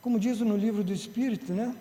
Como 0.00 0.18
diz 0.18 0.40
no 0.40 0.56
livro 0.56 0.82
do 0.82 0.92
Espírito, 0.92 1.52
né? 1.52 1.74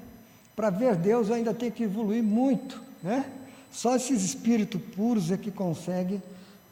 Para 0.53 0.69
ver 0.69 0.97
Deus 0.97 1.31
ainda 1.31 1.53
tem 1.53 1.71
que 1.71 1.83
evoluir 1.83 2.21
muito, 2.21 2.81
né? 3.01 3.25
Só 3.71 3.95
esses 3.95 4.21
espíritos 4.21 4.81
puros 4.95 5.31
é 5.31 5.37
que 5.37 5.49
conseguem 5.49 6.21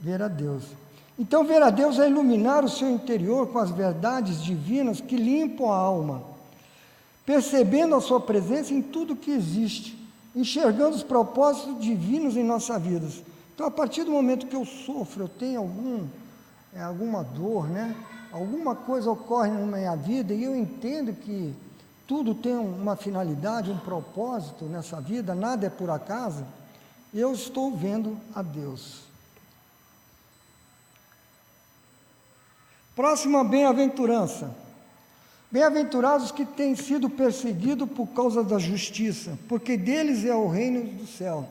ver 0.02 0.22
a 0.22 0.28
Deus. 0.28 0.64
Então, 1.20 1.44
ver 1.44 1.62
a 1.62 1.70
Deus 1.70 2.00
é 2.00 2.08
iluminar 2.08 2.64
o 2.64 2.70
seu 2.70 2.90
interior 2.90 3.48
com 3.48 3.60
as 3.60 3.70
verdades 3.70 4.42
divinas 4.42 5.02
que 5.02 5.18
limpam 5.18 5.70
a 5.70 5.76
alma, 5.76 6.24
percebendo 7.26 7.94
a 7.94 8.00
sua 8.00 8.22
presença 8.22 8.74
em 8.74 8.82
tudo 8.82 9.18
que 9.18 9.30
existe, 9.30 10.00
enxergando 10.34 10.96
os 10.96 11.04
propósitos 11.04 11.78
divinos 11.82 12.38
em 12.38 12.44
nossas 12.44 12.82
vidas. 12.82 13.22
Então, 13.54 13.68
a 13.68 13.72
partir 13.72 14.06
do 14.06 14.12
momento 14.12 14.48
que 14.48 14.56
eu 14.56 14.64
sofro, 14.64 15.26
eu 15.26 15.28
tenho 15.28 15.60
algum, 15.60 16.08
é, 16.74 16.82
alguma 16.82 17.22
dor, 17.22 17.68
né? 17.68 17.94
alguma 18.32 18.74
coisa 18.74 19.12
ocorre 19.12 19.52
na 19.52 19.78
minha 19.78 19.96
vida 19.98 20.34
e 20.34 20.46
eu 20.46 20.56
entendo 20.56 21.12
que 21.12 21.54
tudo 22.08 22.34
tem 22.34 22.56
uma 22.56 22.96
finalidade, 22.96 23.70
um 23.70 23.78
propósito 23.78 24.64
nessa 24.64 25.02
vida, 25.02 25.36
nada 25.36 25.68
é 25.68 25.70
por 25.70 25.90
acaso, 25.90 26.46
eu 27.14 27.34
estou 27.34 27.76
vendo 27.76 28.18
a 28.34 28.42
Deus. 28.42 29.09
Próxima 33.00 33.46
bem-aventurança. 33.46 34.54
Bem-aventurados 35.50 36.34
que 36.34 36.44
têm 36.44 36.76
sido 36.76 37.10
perseguidos 37.10 37.90
por 37.90 38.08
causa 38.08 38.44
da 38.44 38.60
justiça, 38.60 39.40
porque 39.48 39.78
deles 39.78 40.26
é 40.26 40.36
o 40.36 40.50
reino 40.50 40.84
do 40.84 41.08
céu. 41.08 41.48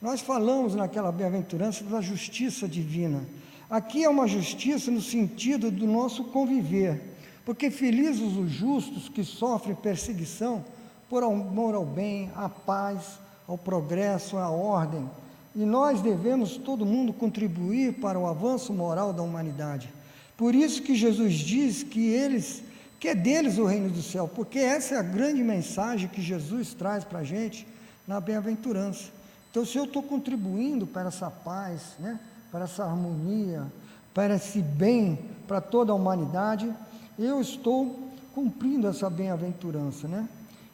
Nós 0.00 0.22
falamos 0.22 0.74
naquela 0.74 1.12
bem-aventurança 1.12 1.84
da 1.84 2.00
justiça 2.00 2.66
divina. 2.66 3.28
Aqui 3.68 4.04
é 4.04 4.08
uma 4.08 4.26
justiça 4.26 4.90
no 4.90 5.02
sentido 5.02 5.70
do 5.70 5.86
nosso 5.86 6.24
conviver, 6.24 6.98
porque 7.44 7.70
felizes 7.70 8.34
os 8.34 8.50
justos 8.50 9.06
que 9.06 9.22
sofrem 9.22 9.76
perseguição 9.76 10.64
por 11.10 11.22
amor 11.22 11.74
ao 11.74 11.84
bem, 11.84 12.30
à 12.34 12.48
paz, 12.48 13.18
ao 13.46 13.58
progresso, 13.58 14.38
à 14.38 14.48
ordem. 14.48 15.06
E 15.54 15.66
nós 15.66 16.00
devemos, 16.00 16.56
todo 16.56 16.86
mundo, 16.86 17.12
contribuir 17.12 18.00
para 18.00 18.18
o 18.18 18.26
avanço 18.26 18.72
moral 18.72 19.12
da 19.12 19.22
humanidade. 19.22 19.94
Por 20.36 20.54
isso 20.54 20.82
que 20.82 20.94
Jesus 20.94 21.34
diz 21.34 21.82
que 21.82 22.08
eles, 22.08 22.62
que 23.00 23.08
é 23.08 23.14
deles 23.14 23.58
o 23.58 23.64
reino 23.64 23.88
do 23.88 24.02
céu, 24.02 24.28
porque 24.28 24.58
essa 24.58 24.94
é 24.94 24.98
a 24.98 25.02
grande 25.02 25.42
mensagem 25.42 26.08
que 26.08 26.20
Jesus 26.20 26.74
traz 26.74 27.04
para 27.04 27.20
a 27.20 27.24
gente 27.24 27.66
na 28.06 28.20
bem-aventurança. 28.20 29.10
Então, 29.50 29.64
se 29.64 29.78
eu 29.78 29.84
estou 29.84 30.02
contribuindo 30.02 30.86
para 30.86 31.08
essa 31.08 31.30
paz, 31.30 31.96
né, 31.98 32.20
para 32.52 32.64
essa 32.64 32.84
harmonia, 32.84 33.66
para 34.12 34.36
esse 34.36 34.60
bem 34.60 35.18
para 35.48 35.60
toda 35.60 35.92
a 35.92 35.94
humanidade, 35.94 36.72
eu 37.18 37.40
estou 37.40 38.10
cumprindo 38.34 38.86
essa 38.86 39.08
bem-aventurança, 39.08 40.06
né? 40.06 40.28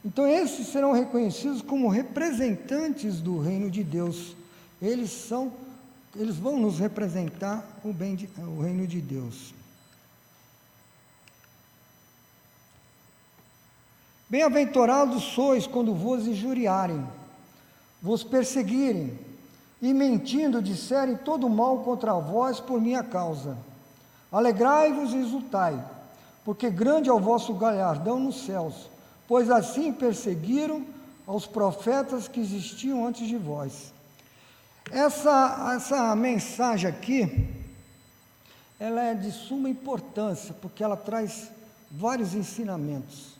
Então, 0.04 0.26
esses 0.26 0.66
serão 0.66 0.92
reconhecidos 0.92 1.62
como 1.62 1.88
representantes 1.88 3.20
do 3.20 3.38
reino 3.38 3.70
de 3.70 3.84
Deus. 3.84 4.34
Eles 4.80 5.12
são 5.12 5.52
eles 6.14 6.36
vão 6.36 6.58
nos 6.58 6.78
representar 6.78 7.64
o, 7.82 7.92
bem 7.92 8.14
de, 8.14 8.28
o 8.38 8.60
reino 8.60 8.86
de 8.86 9.00
Deus. 9.00 9.54
Bem-aventurados 14.28 15.22
sois 15.24 15.66
quando 15.66 15.94
vos 15.94 16.26
injuriarem, 16.26 17.06
vos 18.00 18.24
perseguirem 18.24 19.18
e 19.80 19.92
mentindo 19.92 20.62
disserem 20.62 21.16
todo 21.16 21.48
mal 21.50 21.80
contra 21.80 22.14
vós 22.14 22.60
por 22.60 22.80
minha 22.80 23.02
causa. 23.02 23.58
Alegrai-vos 24.30 25.12
e 25.12 25.18
exultai, 25.18 25.84
porque 26.44 26.70
grande 26.70 27.10
é 27.10 27.12
o 27.12 27.20
vosso 27.20 27.52
galardão 27.54 28.18
nos 28.18 28.46
céus, 28.46 28.88
pois 29.28 29.50
assim 29.50 29.92
perseguiram 29.92 30.84
aos 31.26 31.46
profetas 31.46 32.26
que 32.26 32.40
existiam 32.40 33.06
antes 33.06 33.26
de 33.26 33.36
vós. 33.36 33.91
Essa, 34.90 35.74
essa 35.76 36.16
mensagem 36.16 36.88
aqui, 36.88 37.48
ela 38.78 39.02
é 39.02 39.14
de 39.14 39.30
suma 39.30 39.68
importância, 39.68 40.54
porque 40.60 40.82
ela 40.82 40.96
traz 40.96 41.50
vários 41.90 42.34
ensinamentos. 42.34 43.36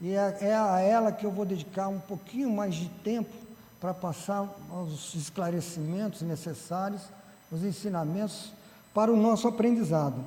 E 0.00 0.12
é, 0.12 0.38
é 0.40 0.54
a 0.54 0.80
ela 0.80 1.12
que 1.12 1.24
eu 1.24 1.30
vou 1.30 1.44
dedicar 1.44 1.88
um 1.88 2.00
pouquinho 2.00 2.50
mais 2.50 2.74
de 2.74 2.88
tempo 2.88 3.32
para 3.80 3.92
passar 3.92 4.48
os 4.70 5.14
esclarecimentos 5.14 6.22
necessários, 6.22 7.02
os 7.50 7.62
ensinamentos 7.64 8.52
para 8.94 9.12
o 9.12 9.16
nosso 9.16 9.48
aprendizado. 9.48 10.24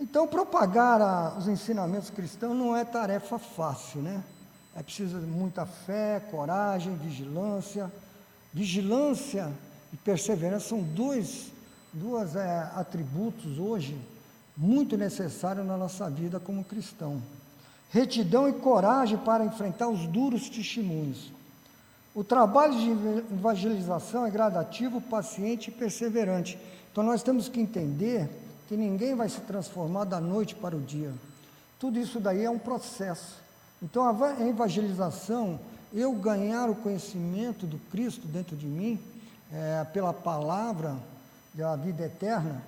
Então, 0.00 0.26
propagar 0.26 1.00
a, 1.00 1.34
os 1.38 1.46
ensinamentos 1.46 2.10
cristãos 2.10 2.56
não 2.56 2.76
é 2.76 2.84
tarefa 2.84 3.38
fácil, 3.38 4.02
né? 4.02 4.22
É 4.74 4.82
preciso 4.82 5.18
muita 5.18 5.64
fé, 5.66 6.20
coragem, 6.30 6.96
vigilância. 6.96 7.92
Vigilância 8.52 9.52
e 9.94 9.96
perseverança 9.98 10.70
são 10.70 10.82
dois 10.82 11.52
duas 11.92 12.34
é, 12.34 12.68
atributos 12.74 13.60
hoje 13.60 13.96
muito 14.56 14.96
necessários 14.96 15.64
na 15.64 15.76
nossa 15.76 16.10
vida 16.10 16.40
como 16.40 16.64
cristão. 16.64 17.22
Retidão 17.90 18.48
e 18.48 18.52
coragem 18.52 19.16
para 19.16 19.44
enfrentar 19.44 19.86
os 19.86 20.04
duros 20.08 20.48
testemunhos. 20.48 21.30
O 22.12 22.24
trabalho 22.24 22.74
de 22.74 22.90
evangelização 23.32 24.26
é 24.26 24.30
gradativo, 24.30 25.00
paciente 25.00 25.68
e 25.68 25.72
perseverante. 25.72 26.58
Então 26.90 27.04
nós 27.04 27.22
temos 27.22 27.48
que 27.48 27.60
entender 27.60 28.28
que 28.68 28.76
ninguém 28.76 29.14
vai 29.14 29.28
se 29.28 29.40
transformar 29.42 30.04
da 30.04 30.20
noite 30.20 30.56
para 30.56 30.76
o 30.76 30.80
dia. 30.80 31.12
Tudo 31.78 32.00
isso 32.00 32.18
daí 32.18 32.44
é 32.44 32.50
um 32.50 32.58
processo. 32.58 33.40
Então 33.80 34.02
a 34.04 34.44
evangelização, 34.44 35.60
eu 35.92 36.12
ganhar 36.14 36.68
o 36.68 36.74
conhecimento 36.74 37.64
do 37.64 37.78
Cristo 37.92 38.26
dentro 38.26 38.56
de 38.56 38.66
mim, 38.66 38.98
é, 39.52 39.84
pela 39.92 40.12
palavra 40.12 40.96
da 41.52 41.76
vida 41.76 42.04
eterna, 42.04 42.62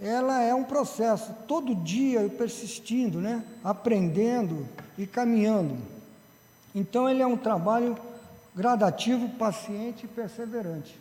ela 0.00 0.42
é 0.42 0.54
um 0.54 0.64
processo, 0.64 1.32
todo 1.46 1.74
dia 1.74 2.20
eu 2.20 2.30
persistindo, 2.30 3.20
né? 3.20 3.44
aprendendo 3.62 4.66
e 4.98 5.06
caminhando. 5.06 5.76
Então, 6.74 7.08
ele 7.08 7.22
é 7.22 7.26
um 7.26 7.36
trabalho 7.36 7.96
gradativo, 8.54 9.28
paciente 9.30 10.04
e 10.04 10.08
perseverante. 10.08 10.98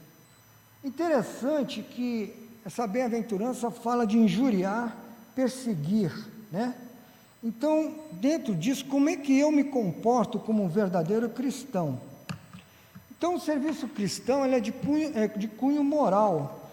Interessante 0.83 1.81
que 1.81 2.33
essa 2.65 2.85
bem-aventurança 2.85 3.71
fala 3.71 4.05
de 4.05 4.17
injuriar, 4.17 4.95
perseguir, 5.33 6.11
né? 6.51 6.75
Então, 7.43 7.95
dentro 8.11 8.53
disso, 8.53 8.85
como 8.85 9.09
é 9.09 9.15
que 9.15 9.39
eu 9.39 9.51
me 9.51 9.63
comporto 9.63 10.37
como 10.37 10.63
um 10.63 10.67
verdadeiro 10.67 11.27
cristão? 11.29 11.99
Então, 13.21 13.35
o 13.35 13.39
serviço 13.39 13.87
cristão 13.87 14.43
é 14.43 14.59
de, 14.59 14.71
punho, 14.71 15.15
é 15.15 15.27
de 15.27 15.47
cunho 15.47 15.83
moral. 15.83 16.67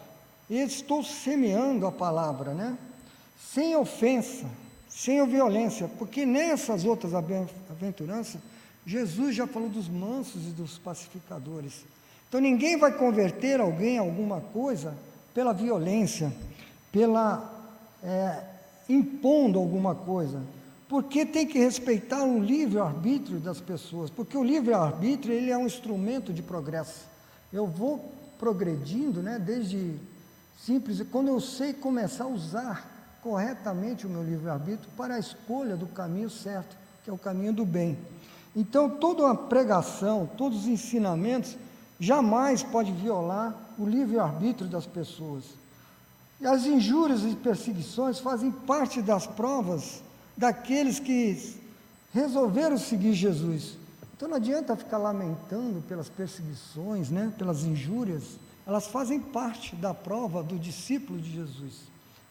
Eu 0.48 0.64
estou 0.64 1.04
semeando 1.04 1.86
a 1.86 1.92
palavra, 1.92 2.54
né? 2.54 2.78
Sem 3.52 3.76
ofensa, 3.76 4.46
sem 4.88 5.22
violência, 5.26 5.90
porque 5.98 6.24
nessas 6.24 6.86
outras 6.86 7.12
aventuranças, 7.14 8.40
Jesus 8.86 9.36
já 9.36 9.46
falou 9.46 9.68
dos 9.68 9.90
mansos 9.90 10.46
e 10.46 10.52
dos 10.52 10.78
pacificadores. 10.78 11.84
Então, 12.30 12.40
ninguém 12.40 12.78
vai 12.78 12.96
converter 12.96 13.60
alguém 13.60 13.98
a 13.98 14.00
alguma 14.00 14.40
coisa 14.40 14.96
pela 15.34 15.52
violência, 15.52 16.32
pela 16.90 17.76
é, 18.02 18.42
impondo 18.88 19.58
alguma 19.58 19.94
coisa 19.94 20.40
porque 20.88 21.26
tem 21.26 21.46
que 21.46 21.58
respeitar 21.58 22.24
o 22.24 22.42
livre-arbítrio 22.42 23.38
das 23.38 23.60
pessoas, 23.60 24.08
porque 24.08 24.36
o 24.36 24.42
livre-arbítrio 24.42 25.34
ele 25.34 25.50
é 25.50 25.58
um 25.58 25.66
instrumento 25.66 26.32
de 26.32 26.42
progresso. 26.42 27.04
Eu 27.52 27.66
vou 27.66 28.10
progredindo, 28.38 29.22
né, 29.22 29.38
desde 29.38 29.96
simples, 30.58 31.02
quando 31.12 31.28
eu 31.28 31.40
sei 31.40 31.74
começar 31.74 32.24
a 32.24 32.28
usar 32.28 33.18
corretamente 33.22 34.06
o 34.06 34.10
meu 34.10 34.22
livre-arbítrio 34.22 34.88
para 34.96 35.16
a 35.16 35.18
escolha 35.18 35.76
do 35.76 35.86
caminho 35.86 36.30
certo, 36.30 36.74
que 37.04 37.10
é 37.10 37.12
o 37.12 37.18
caminho 37.18 37.52
do 37.52 37.66
bem. 37.66 37.98
Então, 38.56 38.88
toda 38.88 39.24
uma 39.24 39.36
pregação, 39.36 40.28
todos 40.38 40.60
os 40.60 40.66
ensinamentos, 40.66 41.56
jamais 42.00 42.62
pode 42.62 42.92
violar 42.92 43.54
o 43.78 43.84
livre-arbítrio 43.84 44.68
das 44.68 44.86
pessoas. 44.86 45.44
E 46.40 46.46
as 46.46 46.64
injúrias 46.64 47.24
e 47.24 47.34
perseguições 47.34 48.18
fazem 48.20 48.50
parte 48.50 49.02
das 49.02 49.26
provas 49.26 50.02
daqueles 50.38 51.00
que 51.00 51.56
resolveram 52.14 52.78
seguir 52.78 53.12
Jesus. 53.12 53.76
Então 54.16 54.28
não 54.28 54.36
adianta 54.36 54.76
ficar 54.76 54.98
lamentando 54.98 55.82
pelas 55.82 56.08
perseguições, 56.08 57.10
né, 57.10 57.32
pelas 57.36 57.64
injúrias, 57.64 58.38
elas 58.64 58.86
fazem 58.86 59.18
parte 59.18 59.74
da 59.74 59.92
prova 59.92 60.42
do 60.42 60.58
discípulo 60.58 61.20
de 61.20 61.32
Jesus. 61.32 61.74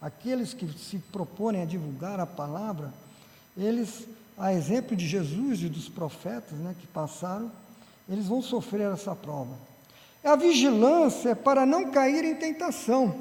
Aqueles 0.01 0.53
que 0.53 0.67
se 0.77 0.99
propõem 0.99 1.61
a 1.61 1.65
divulgar 1.65 2.19
a 2.19 2.25
palavra, 2.25 2.93
eles, 3.57 4.07
a 4.37 4.53
exemplo 4.53 4.95
de 4.95 5.05
Jesus 5.05 5.61
e 5.61 5.69
dos 5.69 5.89
profetas 5.89 6.57
né, 6.59 6.75
que 6.79 6.87
passaram, 6.87 7.51
eles 8.07 8.27
vão 8.27 8.41
sofrer 8.41 8.91
essa 8.91 9.15
prova. 9.15 9.55
A 10.23 10.35
vigilância 10.35 11.29
é 11.29 11.35
para 11.35 11.65
não 11.65 11.91
cair 11.91 12.23
em 12.23 12.35
tentação 12.35 13.15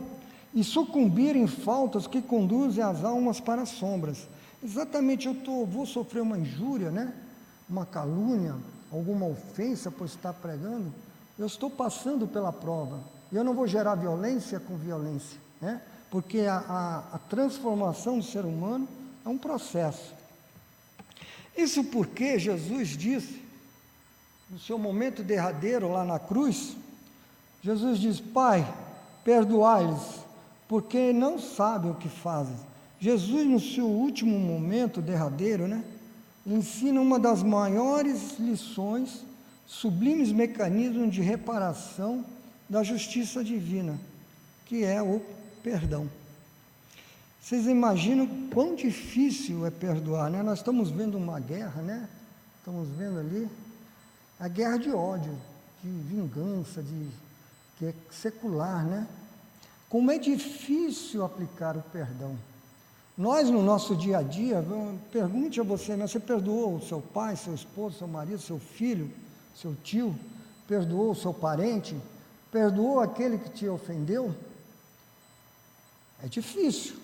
e 0.54 0.62
sucumbir 0.62 1.34
em 1.36 1.46
faltas 1.46 2.06
que 2.06 2.22
conduzem 2.22 2.84
as 2.84 3.04
almas 3.04 3.40
para 3.40 3.62
as 3.62 3.70
sombras. 3.70 4.28
Exatamente, 4.66 5.28
eu 5.28 5.34
tô, 5.44 5.64
vou 5.64 5.86
sofrer 5.86 6.22
uma 6.22 6.36
injúria, 6.36 6.90
né? 6.90 7.14
uma 7.68 7.86
calúnia, 7.86 8.56
alguma 8.90 9.24
ofensa 9.24 9.92
por 9.92 10.06
estar 10.06 10.32
pregando, 10.32 10.92
eu 11.38 11.46
estou 11.46 11.70
passando 11.70 12.26
pela 12.26 12.52
prova. 12.52 12.98
E 13.30 13.36
eu 13.36 13.44
não 13.44 13.54
vou 13.54 13.68
gerar 13.68 13.94
violência 13.94 14.58
com 14.58 14.76
violência, 14.76 15.38
né? 15.60 15.80
porque 16.10 16.40
a, 16.40 16.56
a, 16.56 16.98
a 17.14 17.18
transformação 17.30 18.18
do 18.18 18.24
ser 18.24 18.44
humano 18.44 18.88
é 19.24 19.28
um 19.28 19.38
processo. 19.38 20.12
Isso 21.56 21.84
porque 21.84 22.36
Jesus 22.36 22.88
disse, 22.88 23.40
no 24.50 24.58
seu 24.58 24.80
momento 24.80 25.22
derradeiro 25.22 25.92
lá 25.92 26.04
na 26.04 26.18
cruz, 26.18 26.76
Jesus 27.62 28.00
diz: 28.00 28.20
Pai, 28.20 28.66
perdoai-lhes, 29.22 30.24
porque 30.66 31.12
não 31.12 31.38
sabem 31.38 31.92
o 31.92 31.94
que 31.94 32.08
fazem. 32.08 32.56
Jesus, 33.00 33.46
no 33.46 33.60
seu 33.60 33.86
último 33.86 34.38
momento 34.38 35.02
derradeiro, 35.02 35.68
né, 35.68 35.84
ensina 36.46 37.00
uma 37.00 37.18
das 37.18 37.42
maiores 37.42 38.38
lições, 38.38 39.22
sublimes 39.66 40.32
mecanismos 40.32 41.12
de 41.12 41.20
reparação 41.20 42.24
da 42.68 42.82
justiça 42.82 43.44
divina, 43.44 43.98
que 44.64 44.84
é 44.84 45.02
o 45.02 45.20
perdão. 45.62 46.08
Vocês 47.40 47.66
imaginam 47.66 48.26
quão 48.52 48.74
difícil 48.74 49.64
é 49.66 49.70
perdoar, 49.70 50.30
né? 50.30 50.42
Nós 50.42 50.58
estamos 50.58 50.90
vendo 50.90 51.16
uma 51.16 51.38
guerra, 51.38 51.80
né? 51.80 52.08
Estamos 52.58 52.88
vendo 52.88 53.20
ali 53.20 53.48
a 54.40 54.48
guerra 54.48 54.78
de 54.78 54.90
ódio, 54.90 55.38
de 55.82 55.88
vingança, 55.88 56.82
de 56.82 57.08
que 57.78 57.86
é 57.86 57.94
secular, 58.10 58.84
né? 58.84 59.06
Como 59.88 60.10
é 60.10 60.18
difícil 60.18 61.24
aplicar 61.24 61.76
o 61.76 61.82
perdão. 61.82 62.36
Nós, 63.16 63.48
no 63.48 63.62
nosso 63.62 63.96
dia 63.96 64.18
a 64.18 64.22
dia, 64.22 64.62
pergunte 65.10 65.58
a 65.58 65.64
você, 65.64 65.96
né? 65.96 66.06
você 66.06 66.20
perdoou 66.20 66.76
o 66.76 66.82
seu 66.82 67.00
pai, 67.00 67.34
seu 67.34 67.54
esposo, 67.54 67.96
seu 67.96 68.06
marido, 68.06 68.38
seu 68.38 68.58
filho, 68.58 69.10
seu 69.54 69.74
tio? 69.82 70.14
Perdoou 70.68 71.12
o 71.12 71.14
seu 71.14 71.32
parente? 71.32 71.96
Perdoou 72.52 73.00
aquele 73.00 73.38
que 73.38 73.48
te 73.48 73.68
ofendeu? 73.68 74.34
É 76.22 76.28
difícil. 76.28 76.96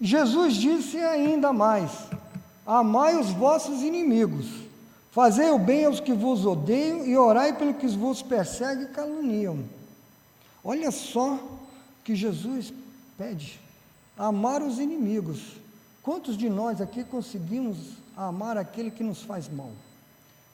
Jesus 0.00 0.54
disse 0.54 0.98
ainda 0.98 1.52
mais: 1.52 1.90
Amai 2.64 3.16
os 3.16 3.30
vossos 3.30 3.82
inimigos, 3.82 4.46
fazei 5.10 5.50
o 5.50 5.58
bem 5.58 5.84
aos 5.84 5.98
que 5.98 6.12
vos 6.12 6.46
odeiam 6.46 7.04
e 7.04 7.16
orai 7.16 7.56
pelo 7.56 7.74
que 7.74 7.88
vos 7.88 8.22
perseguem 8.22 8.84
e 8.84 8.88
caluniam. 8.88 9.64
Olha 10.62 10.90
só 10.92 11.38
que 12.04 12.14
Jesus 12.14 12.72
pede: 13.18 13.60
amar 14.20 14.62
os 14.62 14.78
inimigos. 14.78 15.56
Quantos 16.02 16.36
de 16.36 16.48
nós 16.50 16.80
aqui 16.80 17.02
conseguimos 17.02 17.94
amar 18.14 18.58
aquele 18.58 18.90
que 18.90 19.02
nos 19.02 19.22
faz 19.22 19.48
mal? 19.48 19.70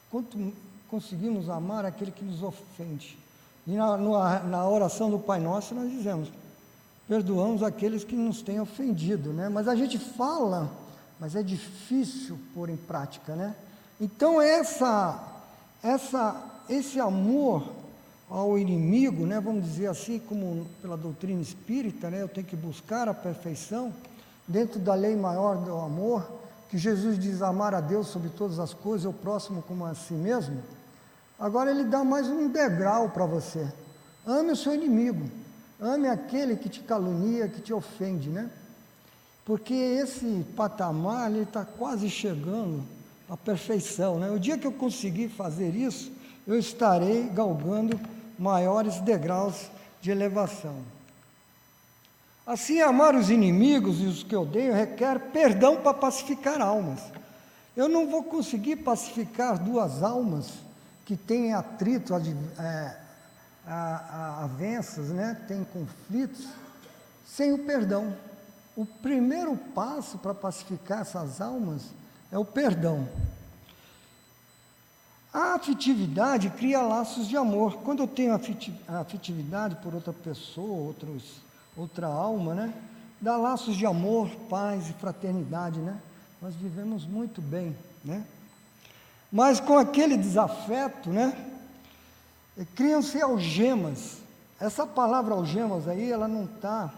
Quanto 0.09 0.53
conseguimos 0.89 1.49
amar 1.49 1.85
aquele 1.85 2.11
que 2.11 2.23
nos 2.23 2.41
ofende? 2.41 3.17
E 3.65 3.71
na, 3.71 3.97
na 3.97 4.67
oração 4.67 5.11
do 5.11 5.19
Pai 5.19 5.41
Nosso 5.41 5.75
nós 5.75 5.91
dizemos: 5.91 6.31
perdoamos 7.07 7.61
aqueles 7.61 8.05
que 8.05 8.15
nos 8.15 8.41
têm 8.41 8.59
ofendido, 8.61 9.33
né? 9.33 9.49
Mas 9.49 9.67
a 9.67 9.75
gente 9.75 9.97
fala, 9.99 10.71
mas 11.19 11.35
é 11.35 11.43
difícil 11.43 12.39
pôr 12.53 12.69
em 12.69 12.77
prática, 12.77 13.35
né? 13.35 13.53
Então 13.99 14.41
essa, 14.41 15.21
essa, 15.83 16.41
esse 16.69 17.01
amor 17.01 17.63
ao 18.29 18.57
inimigo, 18.57 19.25
né, 19.25 19.39
vamos 19.39 19.63
dizer 19.63 19.87
assim, 19.87 20.19
como 20.19 20.67
pela 20.81 20.97
doutrina 20.97 21.41
espírita, 21.41 22.09
né, 22.09 22.21
eu 22.21 22.27
tenho 22.27 22.45
que 22.45 22.55
buscar 22.55 23.07
a 23.07 23.13
perfeição 23.13 23.93
dentro 24.47 24.79
da 24.79 24.93
lei 24.93 25.15
maior 25.15 25.55
do 25.57 25.75
amor, 25.77 26.29
que 26.69 26.77
Jesus 26.77 27.17
diz 27.17 27.41
amar 27.41 27.73
a 27.73 27.79
Deus 27.79 28.07
sobre 28.07 28.29
todas 28.29 28.59
as 28.59 28.73
coisas, 28.73 29.05
o 29.05 29.13
próximo 29.13 29.61
como 29.61 29.85
a 29.85 29.95
si 29.95 30.13
mesmo. 30.13 30.61
Agora 31.39 31.71
ele 31.71 31.85
dá 31.85 32.03
mais 32.03 32.27
um 32.27 32.49
degrau 32.49 33.09
para 33.09 33.25
você. 33.25 33.65
Ame 34.25 34.51
o 34.51 34.55
seu 34.55 34.73
inimigo, 34.73 35.29
ame 35.79 36.09
aquele 36.09 36.57
que 36.57 36.67
te 36.67 36.81
calunia, 36.81 37.47
que 37.47 37.61
te 37.61 37.73
ofende, 37.73 38.29
né? 38.29 38.49
Porque 39.45 39.73
esse 39.73 40.45
patamar 40.57 41.31
ele 41.31 41.43
está 41.43 41.63
quase 41.63 42.09
chegando 42.09 42.83
à 43.29 43.37
perfeição, 43.37 44.19
né? 44.19 44.29
O 44.29 44.39
dia 44.39 44.57
que 44.57 44.67
eu 44.67 44.73
conseguir 44.73 45.29
fazer 45.29 45.73
isso, 45.73 46.11
eu 46.45 46.59
estarei 46.59 47.29
galgando 47.29 47.97
maiores 48.37 48.99
degraus 49.01 49.69
de 50.01 50.11
elevação. 50.11 50.75
Assim, 52.45 52.79
amar 52.79 53.13
os 53.13 53.29
inimigos 53.29 53.99
e 53.99 54.05
os 54.05 54.23
que 54.23 54.35
odeiam 54.35 54.73
requer 54.73 55.19
perdão 55.31 55.77
para 55.77 55.93
pacificar 55.93 56.61
almas. 56.61 57.01
Eu 57.75 57.89
não 57.89 58.09
vou 58.09 58.23
conseguir 58.23 58.77
pacificar 58.77 59.59
duas 59.59 60.01
almas 60.01 60.53
que 61.05 61.17
têm 61.17 61.53
atrito, 61.53 62.13
é, 62.15 62.97
avanças, 63.65 65.09
né? 65.09 65.37
têm 65.47 65.63
conflitos, 65.65 66.47
sem 67.25 67.51
o 67.51 67.65
perdão. 67.65 68.15
O 68.75 68.85
primeiro 68.85 69.55
passo 69.75 70.17
para 70.17 70.33
pacificar 70.33 71.01
essas 71.01 71.41
almas 71.41 71.83
é 72.31 72.37
o 72.37 72.45
perdão. 72.45 73.07
A 75.37 75.53
afetividade 75.53 76.49
cria 76.49 76.81
laços 76.81 77.27
de 77.27 77.37
amor. 77.37 77.77
Quando 77.83 78.01
eu 78.01 78.07
tenho 78.07 78.33
afetividade 78.87 79.75
por 79.83 79.93
outra 79.93 80.11
pessoa, 80.11 80.87
outros, 80.87 81.35
outra 81.77 82.07
alma, 82.07 82.55
né? 82.55 82.73
Dá 83.21 83.37
laços 83.37 83.75
de 83.75 83.85
amor, 83.85 84.27
paz 84.49 84.89
e 84.89 84.93
fraternidade, 84.93 85.79
né? 85.79 85.95
Nós 86.41 86.55
vivemos 86.55 87.05
muito 87.05 87.39
bem, 87.39 87.77
né? 88.03 88.25
Mas 89.31 89.59
com 89.59 89.77
aquele 89.77 90.17
desafeto, 90.17 91.11
né? 91.11 91.37
Criam-se 92.73 93.21
algemas. 93.21 94.17
Essa 94.59 94.87
palavra 94.87 95.35
algemas 95.35 95.87
aí, 95.87 96.11
ela 96.11 96.27
não 96.27 96.45
está 96.45 96.91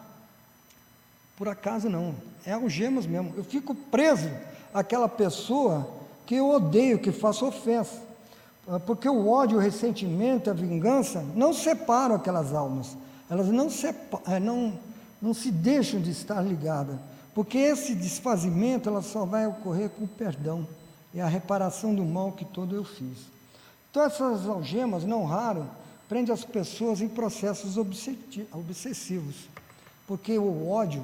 por 1.35 1.49
acaso 1.49 1.89
não. 1.89 2.15
É 2.45 2.53
algemas 2.53 3.05
mesmo. 3.05 3.33
Eu 3.35 3.43
fico 3.43 3.75
preso 3.75 4.31
àquela 4.73 5.09
pessoa 5.09 5.91
que 6.25 6.35
eu 6.35 6.49
odeio, 6.49 6.99
que 6.99 7.11
faço 7.11 7.45
ofensa. 7.45 8.07
Ah, 8.71 8.79
porque 8.79 9.09
o 9.09 9.27
ódio, 9.27 9.57
o 9.57 9.61
ressentimento, 9.61 10.47
a 10.51 10.53
vingança 10.53 11.25
não 11.35 11.51
separam 11.51 12.13
aquelas 12.13 12.53
almas, 12.53 12.95
elas 13.27 13.47
não, 13.47 13.67
eh, 14.27 14.39
não, 14.39 14.77
não 15.19 15.33
se 15.33 15.49
deixam 15.49 15.99
de 15.99 16.11
estar 16.11 16.39
ligadas, 16.43 16.99
porque 17.33 17.57
esse 17.57 17.95
desfazimento 17.95 18.87
ela 18.87 19.01
só 19.01 19.25
vai 19.25 19.47
ocorrer 19.47 19.89
com 19.89 20.03
o 20.03 20.07
perdão. 20.07 20.67
E 21.11 21.19
a 21.19 21.25
reparação 21.25 21.95
do 21.95 22.05
mal 22.05 22.33
que 22.33 22.45
todo 22.45 22.75
eu 22.75 22.83
fiz. 22.83 23.17
Então 23.89 24.03
essas 24.03 24.47
algemas, 24.47 25.03
não 25.03 25.25
raro, 25.25 25.65
prendem 26.07 26.31
as 26.31 26.45
pessoas 26.45 27.01
em 27.01 27.07
processos 27.07 27.75
obsessivos, 27.75 29.49
porque 30.05 30.37
o 30.37 30.69
ódio, 30.69 31.03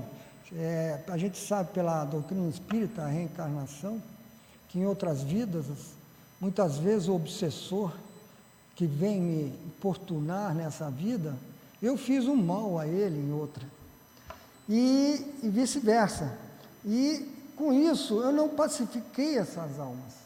é, 0.54 1.00
a 1.08 1.18
gente 1.18 1.40
sabe 1.40 1.72
pela 1.72 2.06
doutrina 2.06 2.48
espírita, 2.48 3.02
a 3.02 3.08
reencarnação, 3.08 4.00
que 4.70 4.78
em 4.78 4.86
outras 4.86 5.24
vidas 5.24 5.66
Muitas 6.40 6.78
vezes 6.78 7.08
o 7.08 7.16
obsessor 7.16 7.92
que 8.76 8.86
vem 8.86 9.22
me 9.22 9.46
importunar 9.66 10.54
nessa 10.54 10.90
vida, 10.90 11.36
eu 11.82 11.98
fiz 11.98 12.26
um 12.26 12.36
mal 12.36 12.78
a 12.78 12.86
ele 12.86 13.20
em 13.20 13.32
outra. 13.32 13.66
E, 14.68 15.34
e 15.42 15.50
vice-versa. 15.50 16.38
E 16.84 17.32
com 17.56 17.72
isso 17.72 18.22
eu 18.22 18.32
não 18.32 18.50
pacifiquei 18.50 19.38
essas 19.38 19.80
almas. 19.80 20.26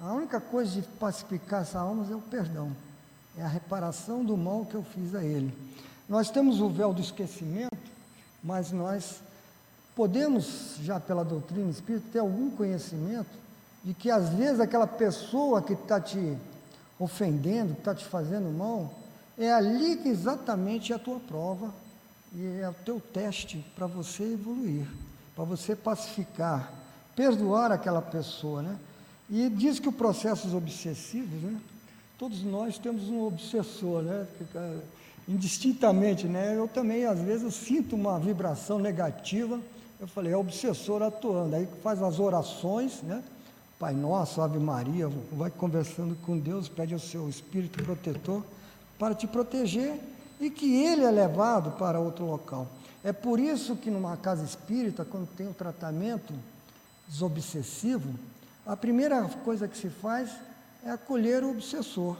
A 0.00 0.12
única 0.12 0.40
coisa 0.40 0.80
de 0.80 0.82
pacificar 0.98 1.62
essas 1.62 1.76
almas 1.76 2.10
é 2.10 2.14
o 2.14 2.20
perdão. 2.20 2.74
É 3.36 3.42
a 3.42 3.48
reparação 3.48 4.24
do 4.24 4.36
mal 4.36 4.66
que 4.66 4.74
eu 4.74 4.82
fiz 4.82 5.14
a 5.14 5.22
ele. 5.22 5.56
Nós 6.08 6.30
temos 6.30 6.60
o 6.60 6.68
véu 6.68 6.92
do 6.92 7.00
esquecimento, 7.00 7.76
mas 8.42 8.72
nós 8.72 9.20
podemos, 9.94 10.76
já 10.82 10.98
pela 10.98 11.24
doutrina 11.24 11.70
espírita, 11.70 12.06
ter 12.12 12.18
algum 12.18 12.50
conhecimento 12.50 13.28
de 13.82 13.94
que 13.94 14.10
às 14.10 14.30
vezes 14.30 14.60
aquela 14.60 14.86
pessoa 14.86 15.62
que 15.62 15.72
está 15.72 16.00
te 16.00 16.36
ofendendo, 16.98 17.74
que 17.74 17.80
está 17.80 17.94
te 17.94 18.04
fazendo 18.04 18.50
mal, 18.50 18.92
é 19.38 19.50
ali 19.50 19.96
que 19.96 20.08
exatamente 20.08 20.92
é 20.92 20.96
a 20.96 20.98
tua 20.98 21.18
prova 21.18 21.72
e 22.34 22.60
é 22.60 22.68
o 22.68 22.74
teu 22.84 23.00
teste 23.00 23.64
para 23.74 23.86
você 23.86 24.22
evoluir, 24.34 24.86
para 25.34 25.44
você 25.44 25.74
pacificar, 25.74 26.72
perdoar 27.16 27.72
aquela 27.72 28.02
pessoa, 28.02 28.62
né? 28.62 28.76
E 29.28 29.48
diz 29.48 29.78
que 29.78 29.88
os 29.88 29.94
processos 29.94 30.52
obsessivos, 30.52 31.40
né? 31.42 31.58
Todos 32.18 32.42
nós 32.42 32.76
temos 32.76 33.08
um 33.08 33.22
obsessor, 33.22 34.02
né? 34.02 34.26
Indistintamente, 35.26 36.26
né? 36.26 36.56
Eu 36.56 36.68
também, 36.68 37.06
às 37.06 37.18
vezes, 37.18 37.54
sinto 37.54 37.96
uma 37.96 38.18
vibração 38.18 38.78
negativa. 38.78 39.58
Eu 39.98 40.06
falei, 40.06 40.32
é 40.32 40.36
obsessor 40.36 41.02
atuando. 41.02 41.56
Aí 41.56 41.68
faz 41.82 42.02
as 42.02 42.18
orações, 42.18 43.02
né? 43.02 43.22
Pai 43.80 43.94
Nosso, 43.94 44.42
Ave 44.42 44.58
Maria, 44.58 45.08
vai 45.32 45.50
conversando 45.50 46.14
com 46.16 46.38
Deus, 46.38 46.68
pede 46.68 46.92
ao 46.92 47.00
seu 47.00 47.30
Espírito 47.30 47.82
protetor 47.82 48.44
para 48.98 49.14
te 49.14 49.26
proteger 49.26 49.98
e 50.38 50.50
que 50.50 50.84
ele 50.84 51.02
é 51.02 51.10
levado 51.10 51.78
para 51.78 51.98
outro 51.98 52.26
local. 52.26 52.68
É 53.02 53.10
por 53.10 53.40
isso 53.40 53.74
que 53.74 53.90
numa 53.90 54.18
casa 54.18 54.44
espírita, 54.44 55.02
quando 55.02 55.26
tem 55.28 55.48
o 55.48 55.54
tratamento 55.54 56.34
desobsessivo, 57.08 58.12
a 58.66 58.76
primeira 58.76 59.22
coisa 59.42 59.66
que 59.66 59.78
se 59.78 59.88
faz 59.88 60.30
é 60.84 60.90
acolher 60.90 61.42
o 61.42 61.50
obsessor, 61.52 62.18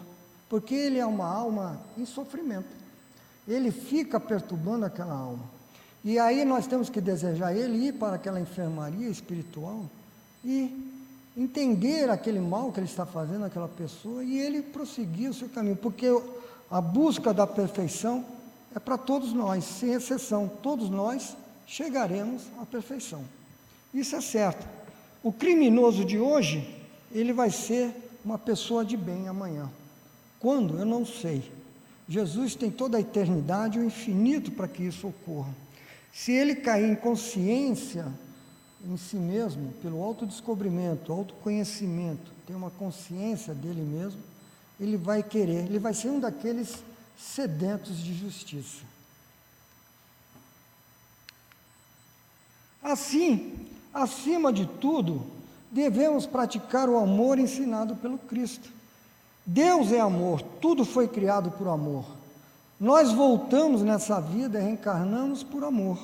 porque 0.49 0.75
ele 0.75 0.99
é 0.99 1.05
uma 1.05 1.27
alma 1.27 1.79
em 1.99 2.07
sofrimento. 2.07 2.71
Ele 3.47 3.71
fica 3.71 4.19
perturbando 4.19 4.87
aquela 4.87 5.13
alma. 5.13 5.45
E 6.03 6.19
aí 6.19 6.43
nós 6.47 6.67
temos 6.67 6.89
que 6.89 7.03
desejar 7.03 7.55
ele 7.55 7.89
ir 7.89 7.93
para 7.93 8.17
aquela 8.17 8.41
enfermaria 8.41 9.11
espiritual 9.11 9.85
e 10.43 10.90
entender 11.41 12.11
aquele 12.11 12.39
mal 12.39 12.71
que 12.71 12.81
ele 12.81 12.87
está 12.87 13.07
fazendo 13.07 13.47
àquela 13.47 13.67
pessoa 13.67 14.23
e 14.23 14.39
ele 14.39 14.61
prosseguir 14.61 15.31
o 15.31 15.35
seu 15.35 15.49
caminho, 15.49 15.75
porque 15.75 16.07
a 16.71 16.81
busca 16.83 17.33
da 17.33 17.47
perfeição 17.47 18.23
é 18.77 18.79
para 18.79 18.99
todos 18.99 19.33
nós, 19.33 19.65
sem 19.65 19.95
exceção, 19.95 20.51
todos 20.63 20.91
nós 20.91 21.35
chegaremos 21.67 22.43
à 22.61 22.67
perfeição. 22.67 23.25
Isso 23.93 24.15
é 24.15 24.21
certo. 24.21 24.69
O 25.23 25.33
criminoso 25.33 26.05
de 26.05 26.19
hoje, 26.19 26.69
ele 27.11 27.33
vai 27.33 27.51
ser 27.51 27.91
uma 28.23 28.39
pessoa 28.39 28.85
de 28.85 28.97
bem 28.97 29.27
amanhã. 29.27 29.71
Quando? 30.39 30.79
Eu 30.79 30.85
não 30.85 31.07
sei. 31.07 31.51
Jesus 32.07 32.55
tem 32.55 32.71
toda 32.71 32.99
a 32.99 33.01
eternidade 33.01 33.79
o 33.79 33.85
infinito 33.85 34.51
para 34.51 34.69
que 34.69 34.83
isso 34.83 35.09
ocorra. 35.09 35.55
Se 36.13 36.33
ele 36.33 36.57
cair 36.57 36.91
em 36.91 36.95
consciência 36.95 38.07
em 38.85 38.97
si 38.97 39.17
mesmo, 39.17 39.73
pelo 39.83 40.03
autodescobrimento, 40.03 41.13
autoconhecimento, 41.13 42.33
ter 42.47 42.55
uma 42.55 42.71
consciência 42.71 43.55
dele 43.55 43.83
mesmo, 43.83 44.21
ele 44.79 44.97
vai 44.97 45.23
querer, 45.23 45.67
ele 45.67 45.79
vai 45.79 45.93
ser 45.93 46.09
um 46.09 46.21
daqueles 46.21 46.83
sedentos 47.19 47.99
de 47.99 48.15
justiça. 48.15 48.83
Assim, 52.83 53.69
acima 53.93 54.53
de 54.53 54.65
tudo, 54.67 55.27
devemos 55.71 56.25
praticar 56.25 56.89
o 56.89 56.99
amor 56.99 57.39
ensinado 57.39 57.95
pelo 57.97 58.17
Cristo. 58.17 58.71
Deus 59.45 59.93
é 59.93 60.01
amor, 60.01 60.41
tudo 60.61 60.85
foi 60.85 61.07
criado 61.07 61.51
por 61.51 61.69
amor. 61.69 62.05
Nós 62.79 63.13
voltamos 63.13 63.83
nessa 63.83 64.19
vida, 64.19 64.59
reencarnamos 64.59 65.43
por 65.43 65.63
amor, 65.65 65.99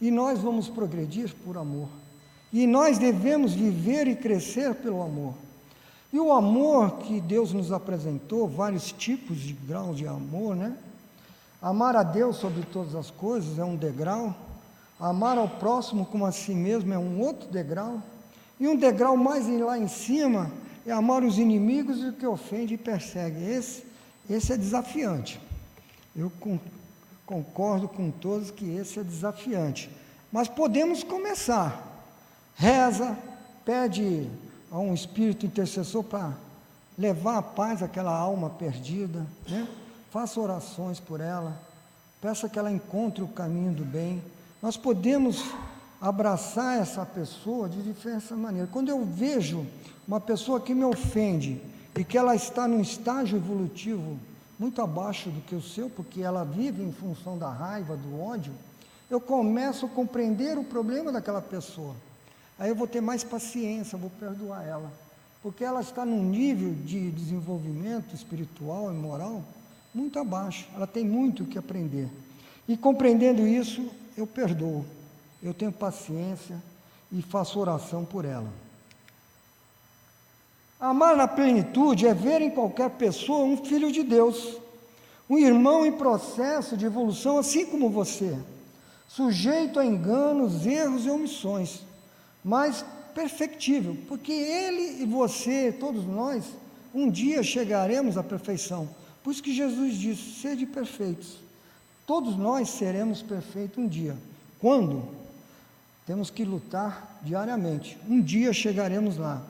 e 0.00 0.10
nós 0.10 0.40
vamos 0.40 0.68
progredir 0.68 1.32
por 1.44 1.56
amor. 1.56 1.88
E 2.56 2.66
nós 2.66 2.96
devemos 2.96 3.52
viver 3.52 4.08
e 4.08 4.16
crescer 4.16 4.74
pelo 4.76 5.02
amor. 5.02 5.34
E 6.10 6.18
o 6.18 6.32
amor 6.32 7.00
que 7.00 7.20
Deus 7.20 7.52
nos 7.52 7.70
apresentou, 7.70 8.48
vários 8.48 8.90
tipos 8.92 9.36
de 9.40 9.52
graus 9.52 9.98
de 9.98 10.08
amor, 10.08 10.56
né? 10.56 10.74
Amar 11.60 11.94
a 11.94 12.02
Deus 12.02 12.36
sobre 12.36 12.62
todas 12.72 12.94
as 12.94 13.10
coisas 13.10 13.58
é 13.58 13.62
um 13.62 13.76
degrau, 13.76 14.34
amar 14.98 15.36
ao 15.36 15.50
próximo 15.50 16.06
como 16.06 16.24
a 16.24 16.32
si 16.32 16.54
mesmo 16.54 16.94
é 16.94 16.98
um 16.98 17.20
outro 17.20 17.46
degrau, 17.50 18.02
e 18.58 18.66
um 18.66 18.74
degrau 18.74 19.18
mais 19.18 19.46
lá 19.46 19.78
em 19.78 19.86
cima 19.86 20.50
é 20.86 20.92
amar 20.92 21.22
os 21.24 21.36
inimigos 21.36 21.98
e 21.98 22.06
o 22.06 22.12
que 22.14 22.26
ofende 22.26 22.72
e 22.72 22.78
persegue. 22.78 23.44
Esse, 23.50 23.84
esse 24.30 24.54
é 24.54 24.56
desafiante. 24.56 25.38
Eu 26.16 26.32
com, 26.40 26.58
concordo 27.26 27.86
com 27.86 28.10
todos 28.10 28.50
que 28.50 28.76
esse 28.76 28.98
é 28.98 29.04
desafiante. 29.04 29.90
Mas 30.32 30.48
podemos 30.48 31.04
começar 31.04 31.92
reza, 32.56 33.16
pede 33.64 34.28
a 34.70 34.78
um 34.78 34.92
espírito 34.92 35.46
intercessor 35.46 36.02
para 36.02 36.32
levar 36.98 37.38
a 37.38 37.42
paz 37.42 37.82
àquela 37.82 38.16
alma 38.16 38.50
perdida, 38.50 39.26
né? 39.48 39.68
faça 40.10 40.40
orações 40.40 40.98
por 40.98 41.20
ela, 41.20 41.60
peça 42.20 42.48
que 42.48 42.58
ela 42.58 42.72
encontre 42.72 43.22
o 43.22 43.28
caminho 43.28 43.72
do 43.72 43.84
bem. 43.84 44.22
Nós 44.62 44.76
podemos 44.76 45.44
abraçar 46.00 46.80
essa 46.80 47.04
pessoa 47.04 47.68
de 47.68 47.82
diferentes 47.82 48.30
maneiras. 48.30 48.70
Quando 48.70 48.88
eu 48.88 49.04
vejo 49.04 49.66
uma 50.08 50.20
pessoa 50.20 50.60
que 50.60 50.74
me 50.74 50.84
ofende 50.84 51.60
e 51.94 52.04
que 52.04 52.16
ela 52.16 52.34
está 52.34 52.66
num 52.66 52.80
estágio 52.80 53.36
evolutivo 53.36 54.18
muito 54.58 54.80
abaixo 54.80 55.28
do 55.28 55.40
que 55.42 55.54
o 55.54 55.62
seu, 55.62 55.90
porque 55.90 56.22
ela 56.22 56.44
vive 56.44 56.82
em 56.82 56.92
função 56.92 57.36
da 57.36 57.50
raiva, 57.50 57.96
do 57.96 58.20
ódio, 58.20 58.52
eu 59.10 59.20
começo 59.20 59.86
a 59.86 59.88
compreender 59.88 60.58
o 60.58 60.64
problema 60.64 61.12
daquela 61.12 61.42
pessoa. 61.42 61.94
Aí 62.58 62.70
eu 62.70 62.74
vou 62.74 62.86
ter 62.86 63.00
mais 63.00 63.22
paciência, 63.22 63.98
vou 63.98 64.10
perdoar 64.10 64.66
ela. 64.66 64.90
Porque 65.42 65.62
ela 65.62 65.80
está 65.80 66.04
num 66.04 66.22
nível 66.22 66.74
de 66.84 67.10
desenvolvimento 67.10 68.14
espiritual 68.14 68.90
e 68.90 68.94
moral 68.94 69.44
muito 69.94 70.18
abaixo. 70.18 70.66
Ela 70.74 70.86
tem 70.86 71.04
muito 71.04 71.42
o 71.42 71.46
que 71.46 71.58
aprender. 71.58 72.08
E 72.66 72.76
compreendendo 72.76 73.46
isso, 73.46 73.88
eu 74.16 74.26
perdoo. 74.26 74.84
Eu 75.42 75.52
tenho 75.52 75.70
paciência 75.70 76.60
e 77.12 77.20
faço 77.20 77.60
oração 77.60 78.04
por 78.04 78.24
ela. 78.24 78.50
Amar 80.80 81.16
na 81.16 81.28
plenitude 81.28 82.06
é 82.06 82.14
ver 82.14 82.40
em 82.40 82.50
qualquer 82.50 82.90
pessoa 82.90 83.44
um 83.44 83.56
filho 83.64 83.92
de 83.92 84.02
Deus, 84.02 84.58
um 85.28 85.38
irmão 85.38 85.86
em 85.86 85.92
processo 85.92 86.76
de 86.76 86.84
evolução, 86.84 87.38
assim 87.38 87.64
como 87.66 87.88
você, 87.88 88.38
sujeito 89.08 89.78
a 89.78 89.86
enganos, 89.86 90.66
erros 90.66 91.06
e 91.06 91.10
omissões 91.10 91.86
mas 92.46 92.84
perfectível, 93.12 93.96
porque 94.06 94.30
ele 94.30 95.02
e 95.02 95.04
você, 95.04 95.72
todos 95.72 96.06
nós, 96.06 96.44
um 96.94 97.10
dia 97.10 97.42
chegaremos 97.42 98.16
à 98.16 98.22
perfeição. 98.22 98.88
Por 99.24 99.32
isso 99.32 99.42
que 99.42 99.52
Jesus 99.52 99.96
disse: 99.96 100.40
sede 100.40 100.64
perfeitos. 100.64 101.38
Todos 102.06 102.36
nós 102.36 102.70
seremos 102.70 103.20
perfeitos 103.20 103.78
um 103.78 103.88
dia. 103.88 104.16
Quando? 104.60 105.08
Temos 106.06 106.30
que 106.30 106.44
lutar 106.44 107.18
diariamente. 107.20 107.98
Um 108.08 108.22
dia 108.22 108.52
chegaremos 108.52 109.16
lá. 109.16 109.42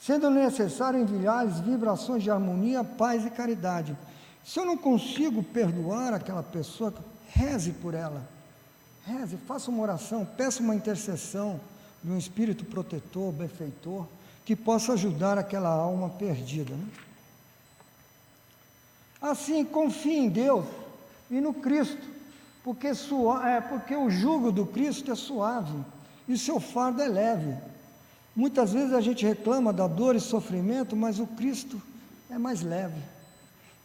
Sendo 0.00 0.30
necessário 0.30 0.98
enviar-lhes 0.98 1.60
vibrações 1.60 2.22
de 2.22 2.30
harmonia, 2.30 2.82
paz 2.82 3.26
e 3.26 3.30
caridade. 3.30 3.94
Se 4.42 4.58
eu 4.58 4.64
não 4.64 4.78
consigo 4.78 5.42
perdoar 5.42 6.14
aquela 6.14 6.42
pessoa, 6.42 6.94
reze 7.28 7.72
por 7.72 7.92
ela. 7.92 8.26
Reze, 9.04 9.36
faça 9.46 9.70
uma 9.70 9.82
oração, 9.82 10.24
peça 10.24 10.62
uma 10.62 10.74
intercessão 10.74 11.60
de 12.02 12.10
um 12.10 12.18
espírito 12.18 12.64
protetor, 12.64 13.32
benfeitor, 13.32 14.06
que 14.44 14.56
possa 14.56 14.94
ajudar 14.94 15.36
aquela 15.36 15.68
alma 15.68 16.08
perdida. 16.10 16.74
Né? 16.74 16.86
Assim, 19.20 19.64
confie 19.64 20.16
em 20.16 20.28
Deus 20.28 20.64
e 21.30 21.40
no 21.40 21.52
Cristo, 21.52 22.06
porque, 22.62 22.86
é, 22.86 23.60
porque 23.60 23.94
o 23.94 24.08
jugo 24.08 24.50
do 24.52 24.64
Cristo 24.64 25.10
é 25.10 25.14
suave 25.14 25.76
e 26.28 26.38
seu 26.38 26.60
fardo 26.60 27.02
é 27.02 27.08
leve. 27.08 27.56
Muitas 28.34 28.72
vezes 28.72 28.94
a 28.94 29.00
gente 29.00 29.26
reclama 29.26 29.72
da 29.72 29.88
dor 29.88 30.14
e 30.14 30.20
sofrimento, 30.20 30.94
mas 30.94 31.18
o 31.18 31.26
Cristo 31.26 31.82
é 32.30 32.38
mais 32.38 32.62
leve. 32.62 33.00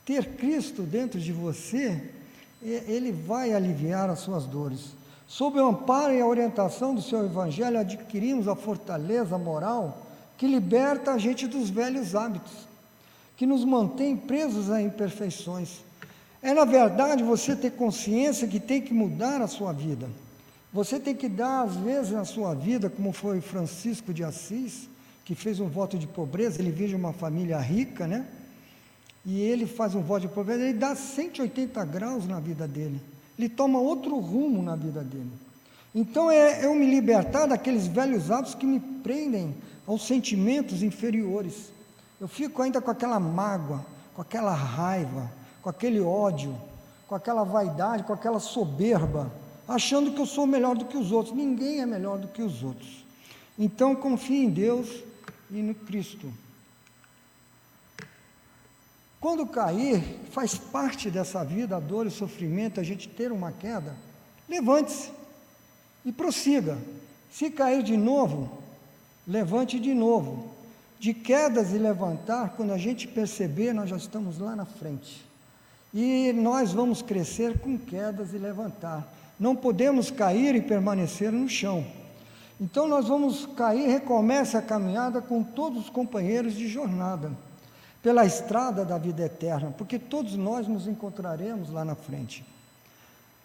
Ter 0.05 0.36
Cristo 0.36 0.84
dentro 0.84 1.20
de 1.20 1.32
você, 1.32 2.14
ele 2.61 3.11
vai 3.11 3.53
aliviar 3.53 4.09
as 4.09 4.20
suas 4.20 4.45
dores. 4.45 4.95
Sob 5.28 5.60
o 5.60 5.68
amparo 5.68 6.14
e 6.14 6.22
a 6.22 6.28
orientação 6.28 6.94
do 6.94 7.02
seu 7.02 7.26
Evangelho, 7.26 7.80
adquirimos 7.80 8.48
a 8.48 8.56
fortaleza 8.56 9.38
moral 9.38 10.06
que 10.38 10.48
liberta 10.48 11.12
a 11.12 11.18
gente 11.18 11.48
dos 11.48 11.70
velhos 11.70 12.16
hábitos, 12.16 12.52
que 13.38 13.46
nos 13.46 13.64
mantém 13.64 14.16
presos 14.16 14.70
a 14.70 14.82
imperfeições. 14.82 15.82
É, 16.42 16.54
na 16.54 16.66
verdade, 16.66 17.24
você 17.24 17.56
ter 17.56 17.72
consciência 17.72 18.48
que 18.48 18.60
tem 18.60 18.82
que 18.82 18.94
mudar 18.94 19.42
a 19.42 19.48
sua 19.48 19.72
vida. 19.72 20.10
Você 20.74 21.00
tem 21.00 21.16
que 21.16 21.30
dar, 21.30 21.64
às 21.64 21.76
vezes, 21.76 22.12
na 22.12 22.26
sua 22.26 22.54
vida, 22.54 22.90
como 22.90 23.14
foi 23.14 23.40
Francisco 23.40 24.14
de 24.14 24.24
Assis, 24.24 24.90
que 25.24 25.36
fez 25.36 25.60
um 25.60 25.70
voto 25.70 25.98
de 25.98 26.08
pobreza, 26.08 26.60
ele 26.60 26.72
vive 26.72 26.96
uma 26.96 27.14
família 27.14 27.60
rica, 27.60 28.06
né? 28.06 28.28
e 29.26 29.40
ele 29.40 29.66
faz 29.66 29.96
um 29.96 30.02
voto 30.02 30.28
de 30.28 30.34
pobreza, 30.34 30.64
ele 30.64 30.78
dá 30.78 30.96
180 30.96 31.84
graus 31.86 32.28
na 32.28 32.40
vida 32.40 32.68
dele. 32.68 33.00
Ele 33.38 33.50
toma 33.50 33.80
outro 33.80 34.18
rumo 34.20 34.62
na 34.62 34.76
vida 34.76 35.04
dele. 35.04 35.32
Então 35.94 36.30
é 36.30 36.66
eu 36.66 36.74
me 36.74 36.90
libertar 36.90 37.46
daqueles 37.46 37.88
velhos 37.88 38.32
hábitos 38.32 38.56
que 38.56 38.66
me 38.66 38.80
prendem 38.80 39.56
aos 39.86 40.06
sentimentos 40.08 40.82
inferiores. 40.82 41.72
Eu 42.20 42.28
fico 42.28 42.62
ainda 42.62 42.82
com 42.82 42.90
aquela 42.90 43.20
mágoa, 43.20 43.86
com 44.16 44.22
aquela 44.22 44.54
raiva, 44.54 45.32
com 45.62 45.70
aquele 45.70 46.00
ódio, 46.00 46.56
com 47.08 47.16
aquela 47.16 47.44
vaidade, 47.44 48.04
com 48.04 48.14
aquela 48.14 48.40
soberba, 48.40 49.32
achando 49.68 50.12
que 50.12 50.20
eu 50.20 50.26
sou 50.26 50.48
melhor 50.48 50.76
do 50.76 50.86
que 50.86 50.98
os 50.98 51.12
outros. 51.12 51.36
Ninguém 51.36 51.82
é 51.82 51.86
melhor 51.86 52.18
do 52.18 52.28
que 52.28 52.42
os 52.42 52.64
outros. 52.64 53.06
Então 53.58 53.96
confie 53.96 54.46
em 54.46 54.50
Deus 54.50 55.04
e 55.52 55.62
no 55.62 55.76
Cristo. 55.76 56.32
Quando 59.24 59.48
cair, 59.48 60.04
faz 60.32 60.56
parte 60.56 61.10
dessa 61.10 61.46
vida, 61.46 61.78
a 61.78 61.80
dor 61.80 62.06
e 62.06 62.10
o 62.10 62.12
sofrimento, 62.12 62.82
a 62.82 62.84
gente 62.84 63.08
ter 63.08 63.32
uma 63.32 63.54
queda. 63.54 63.96
Levante-se 64.50 65.12
e 66.04 66.12
prossiga. 66.12 66.78
Se 67.32 67.50
cair 67.50 67.84
de 67.84 67.96
novo, 67.96 68.62
levante 69.26 69.80
de 69.80 69.94
novo. 69.94 70.52
De 71.00 71.14
quedas 71.14 71.72
e 71.72 71.78
levantar, 71.78 72.50
quando 72.58 72.74
a 72.74 72.78
gente 72.78 73.08
perceber, 73.08 73.72
nós 73.72 73.90
já 73.90 73.96
estamos 73.96 74.40
lá 74.40 74.58
na 74.58 74.66
frente. 74.66 75.26
E 75.94 76.34
nós 76.34 76.74
vamos 76.74 77.02
crescer 77.02 77.60
com 77.60 77.78
quedas 77.78 78.34
e 78.34 78.38
levantar. 78.38 79.08
Não 79.40 79.56
podemos 79.56 80.12
cair 80.12 80.54
e 80.54 80.62
permanecer 80.62 81.32
no 81.32 81.48
chão. 81.48 81.88
Então 82.60 82.90
nós 82.90 83.08
vamos 83.08 83.46
cair, 83.56 83.88
recomeça 83.88 84.58
a 84.58 84.62
caminhada 84.62 85.22
com 85.22 85.42
todos 85.42 85.84
os 85.84 85.90
companheiros 85.90 86.56
de 86.56 86.68
jornada 86.68 87.32
pela 88.04 88.26
estrada 88.26 88.84
da 88.84 88.97
vida 88.97 89.24
eterna, 89.24 89.74
porque 89.78 89.97
todos 89.97 90.36
nós 90.36 90.68
nos 90.68 90.88
encontraremos 90.88 91.70
lá 91.70 91.86
na 91.86 91.95
frente. 91.95 92.45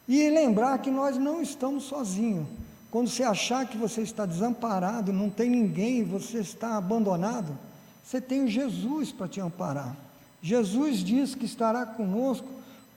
E 0.08 0.28
lembrar 0.28 0.78
que 0.78 0.90
nós 0.90 1.16
não 1.16 1.40
estamos 1.40 1.84
sozinhos. 1.84 2.48
Quando 2.90 3.08
você 3.08 3.22
achar 3.22 3.66
que 3.66 3.76
você 3.76 4.00
está 4.02 4.26
desamparado, 4.26 5.12
não 5.12 5.30
tem 5.30 5.48
ninguém, 5.48 6.02
você 6.02 6.38
está 6.38 6.76
abandonado, 6.76 7.56
você 8.02 8.20
tem 8.20 8.48
Jesus 8.48 9.12
para 9.12 9.28
te 9.28 9.40
amparar. 9.40 9.94
Jesus 10.42 10.98
diz 10.98 11.34
que 11.36 11.44
estará 11.44 11.86
conosco 11.86 12.48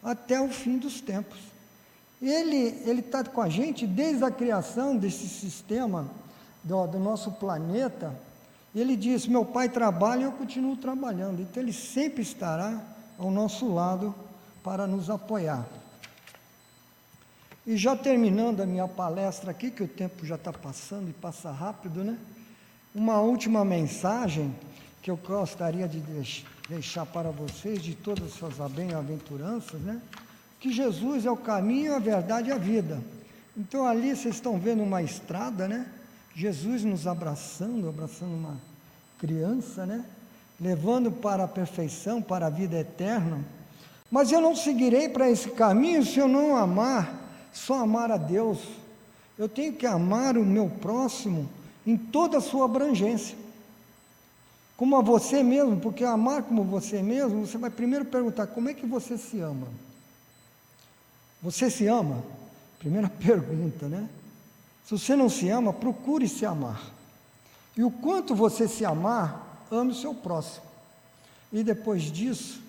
até 0.01 0.41
o 0.41 0.49
fim 0.49 0.77
dos 0.77 0.99
tempos. 0.99 1.37
Ele 2.21 3.01
está 3.01 3.23
com 3.23 3.41
a 3.41 3.49
gente 3.49 3.85
desde 3.85 4.23
a 4.23 4.31
criação 4.31 4.95
desse 4.95 5.27
sistema 5.27 6.07
do, 6.63 6.87
do 6.87 6.99
nosso 6.99 7.31
planeta, 7.31 8.15
ele 8.79 8.95
disse: 8.95 9.29
Meu 9.29 9.43
pai 9.43 9.69
trabalha 9.69 10.21
e 10.21 10.23
eu 10.23 10.31
continuo 10.31 10.77
trabalhando. 10.77 11.41
Então, 11.41 11.61
ele 11.61 11.73
sempre 11.73 12.21
estará 12.21 12.81
ao 13.17 13.29
nosso 13.29 13.71
lado 13.73 14.15
para 14.63 14.87
nos 14.87 15.09
apoiar. 15.09 15.65
E 17.65 17.77
já 17.77 17.95
terminando 17.95 18.61
a 18.61 18.65
minha 18.65 18.87
palestra 18.87 19.51
aqui, 19.51 19.69
que 19.69 19.83
o 19.83 19.87
tempo 19.87 20.25
já 20.25 20.35
está 20.35 20.51
passando 20.51 21.09
e 21.09 21.13
passa 21.13 21.51
rápido, 21.51 22.03
né? 22.03 22.17
Uma 22.93 23.19
última 23.19 23.63
mensagem 23.63 24.53
que 25.01 25.11
eu 25.11 25.17
gostaria 25.17 25.87
de 25.87 26.01
deixar 26.67 27.05
para 27.05 27.29
vocês, 27.29 27.81
de 27.81 27.95
todas 27.95 28.25
as 28.25 28.33
suas 28.33 28.71
bem-aventuranças, 28.71 29.79
né? 29.81 30.01
Que 30.59 30.71
Jesus 30.71 31.25
é 31.25 31.31
o 31.31 31.37
caminho, 31.37 31.95
a 31.95 31.99
verdade 31.99 32.49
e 32.49 32.51
a 32.51 32.57
vida. 32.57 33.01
Então 33.55 33.85
ali 33.85 34.15
vocês 34.15 34.35
estão 34.35 34.59
vendo 34.59 34.81
uma 34.81 35.01
estrada, 35.01 35.67
né? 35.67 35.87
Jesus 36.35 36.83
nos 36.83 37.07
abraçando, 37.07 37.89
abraçando 37.89 38.33
uma 38.33 38.57
criança, 39.17 39.85
né? 39.85 40.05
Levando 40.59 41.11
para 41.11 41.43
a 41.43 41.47
perfeição, 41.47 42.21
para 42.21 42.47
a 42.47 42.49
vida 42.49 42.79
eterna. 42.79 43.43
Mas 44.09 44.31
eu 44.31 44.41
não 44.41 44.55
seguirei 44.55 45.09
para 45.09 45.29
esse 45.29 45.49
caminho 45.51 46.05
se 46.05 46.19
eu 46.19 46.27
não 46.27 46.55
amar, 46.55 47.49
só 47.53 47.75
amar 47.75 48.11
a 48.11 48.17
Deus. 48.17 48.59
Eu 49.37 49.49
tenho 49.49 49.73
que 49.73 49.85
amar 49.85 50.37
o 50.37 50.45
meu 50.45 50.69
próximo 50.69 51.49
em 51.85 51.97
toda 51.97 52.37
a 52.37 52.41
sua 52.41 52.65
abrangência. 52.65 53.37
Como 54.77 54.97
a 54.97 55.01
você 55.01 55.43
mesmo, 55.43 55.79
porque 55.79 56.03
amar 56.03 56.43
como 56.43 56.63
você 56.63 57.01
mesmo, 57.01 57.45
você 57.45 57.57
vai 57.57 57.69
primeiro 57.69 58.05
perguntar: 58.05 58.47
como 58.47 58.69
é 58.69 58.73
que 58.73 58.85
você 58.85 59.17
se 59.17 59.39
ama? 59.39 59.67
Você 61.41 61.69
se 61.69 61.87
ama? 61.87 62.23
Primeira 62.79 63.09
pergunta, 63.23 63.87
né? 63.87 64.09
Se 64.91 64.97
você 64.97 65.15
não 65.15 65.29
se 65.29 65.47
ama, 65.47 65.71
procure 65.71 66.27
se 66.27 66.45
amar. 66.45 66.91
E 67.77 67.81
o 67.81 67.89
quanto 67.89 68.35
você 68.35 68.67
se 68.67 68.83
amar, 68.83 69.65
ame 69.71 69.91
o 69.91 69.95
seu 69.95 70.13
próximo. 70.13 70.65
E 71.49 71.63
depois 71.63 72.03
disso, 72.11 72.61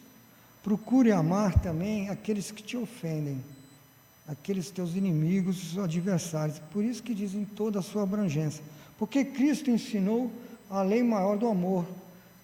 procure 0.63 1.11
amar 1.11 1.59
também 1.59 2.11
aqueles 2.11 2.53
que 2.53 2.63
te 2.63 2.77
ofendem, 2.77 3.43
aqueles 4.29 4.71
teus 4.71 4.95
inimigos, 4.95 5.73
os 5.73 5.79
adversários. 5.81 6.61
Por 6.71 6.85
isso 6.85 7.03
que 7.03 7.13
dizem 7.13 7.45
toda 7.45 7.81
a 7.81 7.83
sua 7.83 8.05
abrangência. 8.05 8.63
Porque 8.97 9.25
Cristo 9.25 9.69
ensinou 9.69 10.31
a 10.71 10.81
lei 10.81 11.03
maior 11.03 11.37
do 11.37 11.49
amor, 11.49 11.85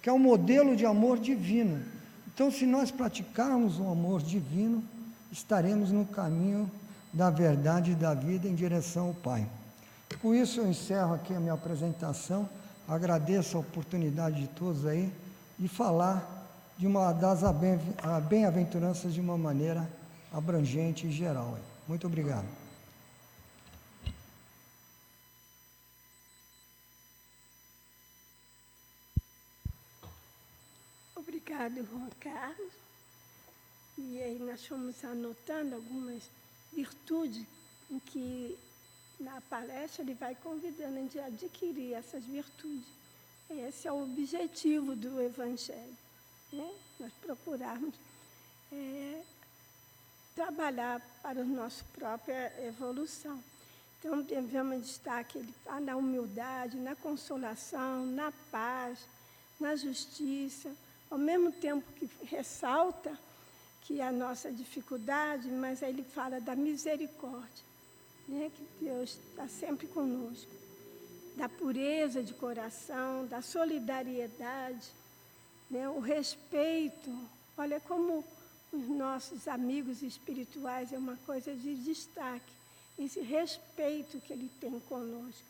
que 0.03 0.09
é 0.09 0.12
o 0.12 0.18
modelo 0.18 0.74
de 0.74 0.85
amor 0.85 1.20
divino. 1.20 1.81
Então, 2.26 2.51
se 2.51 2.66
nós 2.66 2.91
praticarmos 2.91 3.79
o 3.79 3.89
amor 3.89 4.22
divino, 4.22 4.83
estaremos 5.31 5.93
no 5.93 6.05
caminho 6.05 6.68
da 7.12 7.31
verdade 7.31 7.93
e 7.93 7.95
da 7.95 8.12
vida 8.12 8.49
em 8.49 8.57
direção 8.57 9.07
ao 9.07 9.14
Pai. 9.14 9.47
Com 10.21 10.35
isso 10.35 10.61
eu 10.61 10.69
encerro 10.69 11.14
aqui 11.14 11.33
a 11.33 11.39
minha 11.39 11.55
apresentação. 11.55 12.49
Agradeço 12.89 13.57
a 13.57 13.61
oportunidade 13.61 14.41
de 14.41 14.49
todos 14.49 14.85
aí 14.85 15.12
de 15.59 15.69
falar 15.69 16.37
de 16.77 16.87
uma 16.87 17.12
das 17.12 17.41
bem-aventuranças 18.29 19.14
de 19.14 19.21
uma 19.21 19.39
maneira 19.39 19.89
abrangente 20.33 21.07
e 21.07 21.12
geral. 21.12 21.59
Muito 21.87 22.07
obrigado. 22.07 22.47
Obrigado, 31.14 31.75
Juan 31.77 32.11
Carlos. 32.21 32.73
E 33.97 34.21
aí 34.23 34.39
nós 34.39 34.64
fomos 34.66 35.05
anotando 35.05 35.75
algumas 35.75 36.23
virtudes 36.73 37.45
em 37.91 37.99
que 37.99 38.57
na 39.19 39.41
palestra 39.43 40.03
ele 40.03 40.14
vai 40.14 40.35
convidando 40.37 40.97
a 40.97 41.01
gente 41.01 41.19
a 41.19 41.27
adquirir 41.27 41.95
essas 41.95 42.25
virtudes. 42.25 42.87
Esse 43.51 43.89
é 43.89 43.93
o 43.93 44.03
objetivo 44.03 44.95
do 44.95 45.21
Evangelho. 45.21 45.97
Né? 46.53 46.71
Nós 47.01 47.12
procurarmos 47.14 47.95
é, 48.71 49.23
trabalhar 50.35 51.01
para 51.23 51.41
a 51.41 51.45
nossa 51.45 51.85
própria 51.95 52.53
evolução. 52.64 53.43
Então, 53.99 54.23
devemos 54.23 54.87
destaque 54.87 55.39
ele 55.39 55.53
fala 55.64 55.81
na 55.81 55.97
humildade, 55.97 56.77
na 56.77 56.95
consolação, 56.95 58.07
na 58.07 58.33
paz, 58.51 59.01
na 59.59 59.75
justiça, 59.75 60.71
ao 61.11 61.19
mesmo 61.19 61.51
tempo 61.51 61.91
que 61.93 62.09
ressalta 62.27 63.19
que 63.83 64.01
a 64.01 64.12
nossa 64.12 64.53
dificuldade, 64.53 65.49
mas 65.49 65.83
aí 65.83 65.91
ele 65.91 66.05
fala 66.05 66.41
da 66.41 66.55
misericórdia 66.55 67.68
né, 68.29 68.51
que 68.55 68.85
Deus 68.85 69.18
está 69.31 69.49
sempre 69.49 69.87
conosco, 69.87 70.51
da 71.37 71.49
pureza 71.49 72.22
de 72.22 72.35
coração, 72.35 73.26
da 73.26 73.41
solidariedade, 73.41 74.87
né, 75.70 75.89
o 75.89 75.99
respeito. 75.99 77.11
Olha 77.57 77.81
como 77.81 78.24
os 78.72 78.89
nossos 78.89 79.49
amigos 79.49 80.03
espirituais 80.03 80.93
é 80.93 80.99
uma 80.99 81.16
coisa 81.24 81.55
de 81.55 81.74
destaque, 81.76 82.53
esse 82.99 83.20
respeito 83.20 84.20
que 84.20 84.33
ele 84.33 84.51
tem 84.61 84.79
conosco. 84.81 85.47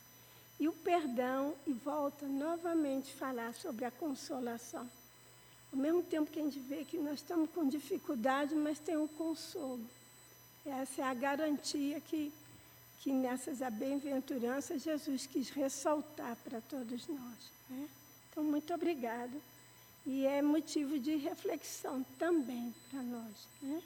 E 0.61 0.69
o 0.69 0.73
perdão, 0.73 1.55
e 1.67 1.73
volta 1.73 2.27
novamente 2.27 3.13
a 3.13 3.19
falar 3.19 3.55
sobre 3.55 3.85
a 3.85 3.91
consolação. 3.91 4.89
Ao 5.73 5.79
mesmo 5.79 6.03
tempo 6.03 6.31
que 6.31 6.41
a 6.41 6.43
gente 6.43 6.59
vê 6.61 6.85
que 6.85 6.99
nós 6.99 7.15
estamos 7.15 7.51
com 7.51 7.69
dificuldade, 7.69 8.55
mas 8.55 8.79
tem 8.79 8.97
um 8.97 9.07
consolo. 9.07 9.85
Essa 10.67 11.03
é 11.03 11.05
a 11.05 11.15
garantia 11.15 12.01
que 12.01 12.33
que 13.01 13.13
nessas 13.13 13.59
bem-aventuranças 13.73 14.83
Jesus 14.83 15.27
quis 15.27 15.51
ressaltar 15.51 16.37
para 16.45 16.61
todos 16.61 17.07
nós. 17.07 17.53
Né? 17.71 17.89
Então, 18.31 18.43
muito 18.43 18.73
obrigada. 18.75 19.37
E 20.07 20.27
é 20.27 20.41
motivo 20.41 20.99
de 20.99 21.17
reflexão 21.17 22.05
também 22.19 22.75
para 22.91 23.03
nós. 23.03 23.49
Né? 23.63 23.83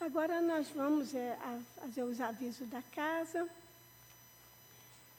Agora 0.00 0.40
nós 0.40 0.68
vamos 0.68 1.14
é, 1.14 1.36
fazer 1.76 2.02
os 2.02 2.20
avisos 2.20 2.68
da 2.68 2.82
casa, 2.82 3.48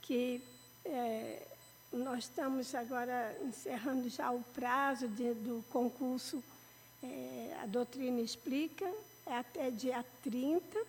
que 0.01 0.41
é, 0.85 1.47
nós 1.91 2.23
estamos 2.23 2.73
agora 2.73 3.37
encerrando 3.43 4.09
já 4.09 4.31
o 4.31 4.41
prazo 4.55 5.07
de, 5.07 5.33
do 5.33 5.63
concurso 5.69 6.43
é, 7.03 7.57
A 7.61 7.65
Doutrina 7.65 8.21
Explica, 8.21 8.89
é 9.25 9.35
até 9.37 9.69
dia 9.69 10.03
30 10.23 10.79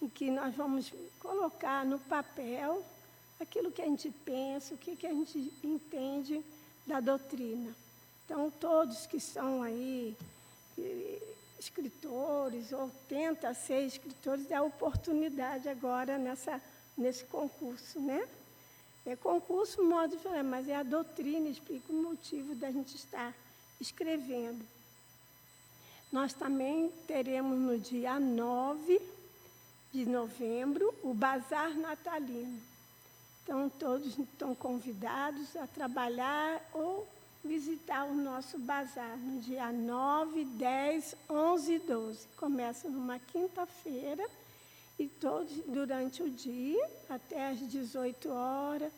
em 0.00 0.08
que 0.08 0.30
nós 0.30 0.54
vamos 0.54 0.92
colocar 1.18 1.84
no 1.84 1.98
papel 1.98 2.84
aquilo 3.38 3.70
que 3.70 3.82
a 3.82 3.86
gente 3.86 4.10
pensa, 4.24 4.74
o 4.74 4.78
que, 4.78 4.96
que 4.96 5.06
a 5.06 5.12
gente 5.12 5.52
entende 5.62 6.44
da 6.86 7.00
doutrina. 7.00 7.74
Então, 8.24 8.50
todos 8.50 9.06
que 9.06 9.18
são 9.18 9.62
aí 9.62 10.16
escritores 11.58 12.72
ou 12.72 12.90
tenta 13.08 13.52
ser 13.52 13.82
escritores, 13.82 14.50
é 14.50 14.56
a 14.56 14.62
oportunidade 14.62 15.68
agora 15.68 16.16
nessa, 16.16 16.60
nesse 16.96 17.24
concurso, 17.24 18.00
né? 18.00 18.26
É 19.04 19.16
concurso, 19.16 19.82
modo 19.82 20.16
de 20.16 20.22
falar, 20.22 20.42
mas 20.42 20.68
é 20.68 20.76
a 20.76 20.82
doutrina, 20.82 21.48
explica 21.48 21.92
o 21.92 22.02
motivo 22.02 22.54
da 22.54 22.70
gente 22.70 22.96
estar 22.96 23.34
escrevendo. 23.80 24.64
Nós 26.12 26.32
também 26.32 26.90
teremos 27.06 27.58
no 27.58 27.78
dia 27.78 28.18
9 28.20 29.00
de 29.92 30.06
novembro 30.06 30.94
o 31.02 31.12
Bazar 31.12 31.76
Natalino. 31.76 32.60
Então, 33.42 33.68
todos 33.68 34.18
estão 34.18 34.54
convidados 34.54 35.56
a 35.56 35.66
trabalhar 35.66 36.62
ou 36.72 37.06
visitar 37.42 38.04
o 38.04 38.14
nosso 38.14 38.58
bazar 38.58 39.16
no 39.16 39.40
dia 39.40 39.72
9, 39.72 40.44
10, 40.44 41.16
11 41.28 41.72
e 41.72 41.78
12. 41.78 42.26
Começa 42.36 42.88
numa 42.88 43.18
quinta-feira 43.18 44.24
e 44.98 45.08
todos 45.08 45.52
durante 45.66 46.22
o 46.22 46.30
dia, 46.30 46.88
até 47.08 47.48
às 47.48 47.58
18 47.58 48.30
horas, 48.30 48.92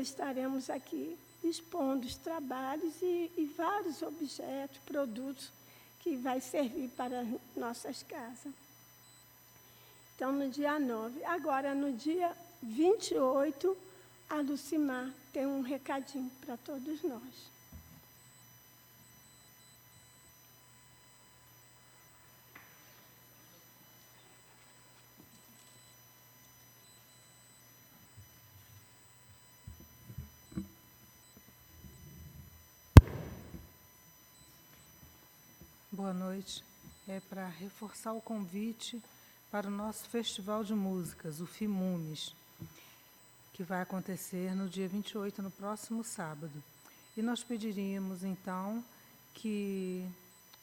estaremos 0.00 0.68
aqui 0.68 1.18
expondo 1.42 2.06
os 2.06 2.16
trabalhos 2.16 2.94
e, 3.02 3.30
e 3.36 3.52
vários 3.56 4.02
objetos, 4.02 4.78
produtos 4.86 5.50
que 6.00 6.16
vai 6.16 6.40
servir 6.40 6.88
para 6.90 7.26
nossas 7.56 8.02
casas. 8.02 8.52
Então, 10.14 10.30
no 10.30 10.48
dia 10.48 10.78
9. 10.78 11.24
Agora, 11.24 11.74
no 11.74 11.92
dia 11.92 12.32
28, 12.62 13.76
a 14.30 14.36
Lucimar 14.36 15.12
tem 15.32 15.44
um 15.44 15.60
recadinho 15.60 16.30
para 16.40 16.56
todos 16.56 17.02
nós. 17.02 17.52
Boa 35.90 36.12
noite. 36.12 36.64
É 37.08 37.20
para 37.20 37.46
reforçar 37.48 38.12
o 38.12 38.20
convite 38.20 39.02
para 39.54 39.68
o 39.68 39.70
nosso 39.70 40.08
Festival 40.08 40.64
de 40.64 40.74
Músicas, 40.74 41.40
o 41.40 41.46
FIMUMES, 41.46 42.34
que 43.52 43.62
vai 43.62 43.82
acontecer 43.82 44.52
no 44.52 44.68
dia 44.68 44.88
28, 44.88 45.40
no 45.40 45.50
próximo 45.52 46.02
sábado. 46.02 46.60
E 47.16 47.22
nós 47.22 47.44
pediríamos, 47.44 48.24
então, 48.24 48.84
que 49.32 50.04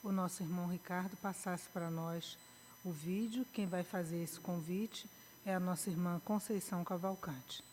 o 0.03 0.11
nosso 0.11 0.43
irmão 0.43 0.67
Ricardo 0.67 1.15
passasse 1.21 1.69
para 1.69 1.89
nós 1.89 2.37
o 2.83 2.91
vídeo. 2.91 3.45
Quem 3.53 3.65
vai 3.65 3.81
fazer 3.81 4.21
esse 4.21 4.41
convite 4.41 5.09
é 5.45 5.55
a 5.55 5.59
nossa 5.59 5.89
irmã 5.89 6.19
Conceição 6.25 6.83
Cavalcante. 6.83 7.63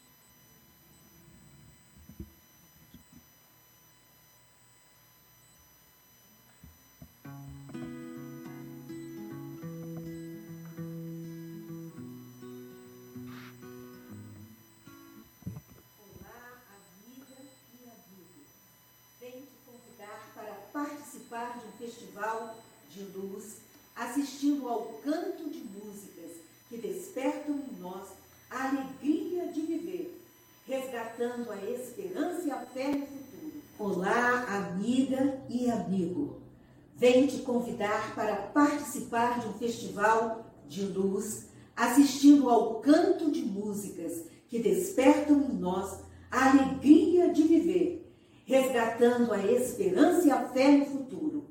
Venho 36.99 37.29
te 37.29 37.39
convidar 37.43 38.13
para 38.17 38.35
participar 38.35 39.39
de 39.39 39.47
um 39.47 39.53
festival 39.53 40.45
de 40.67 40.85
luz, 40.85 41.47
assistindo 41.77 42.51
ao 42.51 42.81
canto 42.81 43.31
de 43.31 43.43
músicas 43.43 44.25
que 44.49 44.59
despertam 44.59 45.41
em 45.49 45.55
nós 45.55 46.01
a 46.29 46.51
alegria 46.51 47.33
de 47.33 47.45
viver, 47.45 48.13
resgatando 48.45 49.33
a 49.33 49.39
esperança 49.47 50.27
e 50.27 50.31
a 50.33 50.49
fé 50.49 50.73
no 50.73 50.87
futuro. 50.87 51.47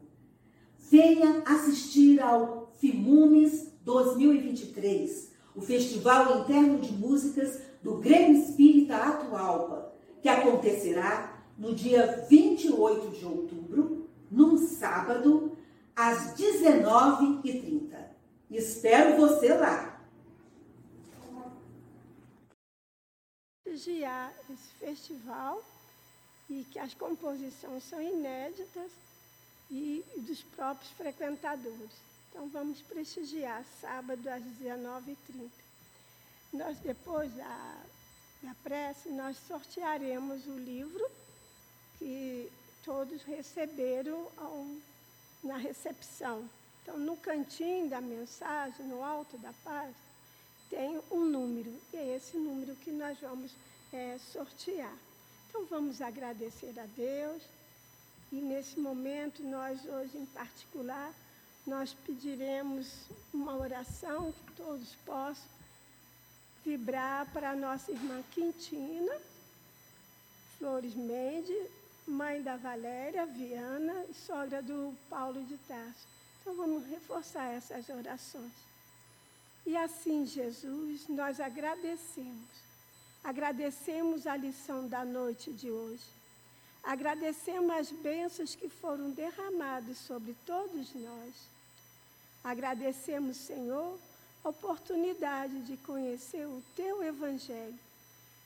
Venha 0.91 1.43
assistir 1.45 2.20
ao 2.20 2.74
FIMUMES 2.80 3.72
2023, 3.86 5.32
o 5.56 5.62
Festival 5.62 6.41
Interno 6.41 6.78
de 6.80 6.91
Músicas 6.91 7.58
do 7.82 8.00
Grêmio 8.00 8.41
Espírita 8.41 8.98
Atualpa, 8.98 9.93
que 10.22 10.28
acontecerá 10.28 11.41
no 11.58 11.74
dia 11.74 12.26
28 12.30 13.18
de 13.18 13.26
outubro, 13.26 14.07
num 14.30 14.57
sábado, 14.57 15.57
às 15.95 16.36
19h30. 16.36 17.97
Espero 18.49 19.17
você 19.17 19.53
lá! 19.53 19.99
Prestigiar 23.63 24.34
esse 24.49 24.69
festival 24.80 25.63
e 26.49 26.63
que 26.71 26.80
as 26.80 26.93
composições 26.93 27.84
são 27.84 28.01
inéditas 28.01 28.91
e 29.69 30.03
dos 30.17 30.41
próprios 30.41 30.91
frequentadores. 30.91 31.91
Então 32.30 32.47
vamos 32.49 32.82
prestigiar 32.82 33.63
sábado 33.82 34.28
às 34.28 34.43
19h30. 34.43 35.49
Nós, 36.53 36.78
depois 36.80 37.34
da, 37.34 37.75
da 38.43 38.55
prece, 38.63 39.09
nós 39.09 39.38
sortearemos 39.47 40.45
o 40.47 40.57
livro 40.57 41.05
que 41.99 42.49
todos 42.88 43.22
receberam 43.24 44.30
ao, 44.38 44.66
na 45.44 45.58
recepção. 45.58 46.50
Então, 46.82 46.98
no 46.98 47.18
cantinho 47.18 47.90
da 47.90 48.00
mensagem, 48.00 48.86
no 48.86 49.04
alto 49.04 49.38
da 49.40 49.52
página, 49.62 49.94
tem 50.70 51.02
um 51.12 51.26
número, 51.26 51.70
e 51.92 51.98
é 51.98 52.16
esse 52.16 52.38
número 52.38 52.74
que 52.78 52.92
nós 52.92 53.20
vamos 53.20 53.52
é, 53.92 54.18
sortear. 54.32 54.98
Então 55.50 55.66
vamos 55.66 56.02
agradecer 56.02 56.74
a 56.80 56.86
Deus 56.96 57.42
e 58.32 58.36
nesse 58.36 58.80
momento 58.80 59.42
nós 59.44 59.84
hoje 59.86 60.18
em 60.18 60.26
particular 60.28 61.14
nós 61.66 61.94
pediremos 62.06 62.88
uma 63.34 63.56
oração 63.56 64.32
que 64.32 64.54
todos 64.54 64.96
possam 65.06 65.50
vibrar 66.66 67.26
para 67.32 67.52
a 67.52 67.56
nossa 67.56 67.92
irmã 67.92 68.22
Quintina, 68.32 69.18
Flores 70.58 70.94
Mendes, 70.94 71.70
mãe 72.08 72.41
da 72.41 72.55
Valéria, 72.55 73.26
Viana 73.26 74.05
e 74.10 74.14
sogra 74.14 74.62
do 74.62 74.95
Paulo 75.10 75.43
de 75.43 75.58
Tarso. 75.60 76.08
Então 76.41 76.55
vamos 76.55 76.86
reforçar 76.88 77.53
essas 77.53 77.89
orações. 77.89 78.53
E 79.66 79.76
assim, 79.76 80.26
Jesus, 80.26 81.08
nós 81.10 81.39
agradecemos 81.39 82.68
Agradecemos 83.28 84.26
a 84.26 84.38
lição 84.38 84.88
da 84.88 85.03
noite 85.03 85.51
de 85.51 85.70
hoje. 85.70 86.05
Agradecemos 86.82 87.70
as 87.72 87.91
bênçãos 87.91 88.55
que 88.55 88.70
foram 88.70 89.12
derramadas 89.12 89.97
sobre 89.97 90.34
todos 90.45 90.93
nós. 90.93 91.34
Agradecemos, 92.41 93.36
Senhor, 93.36 93.99
a 94.45 94.47
oportunidade 94.47 95.60
de 95.64 95.76
conhecer 95.76 96.45
o 96.45 96.64
Teu 96.74 97.03
Evangelho. 97.03 97.78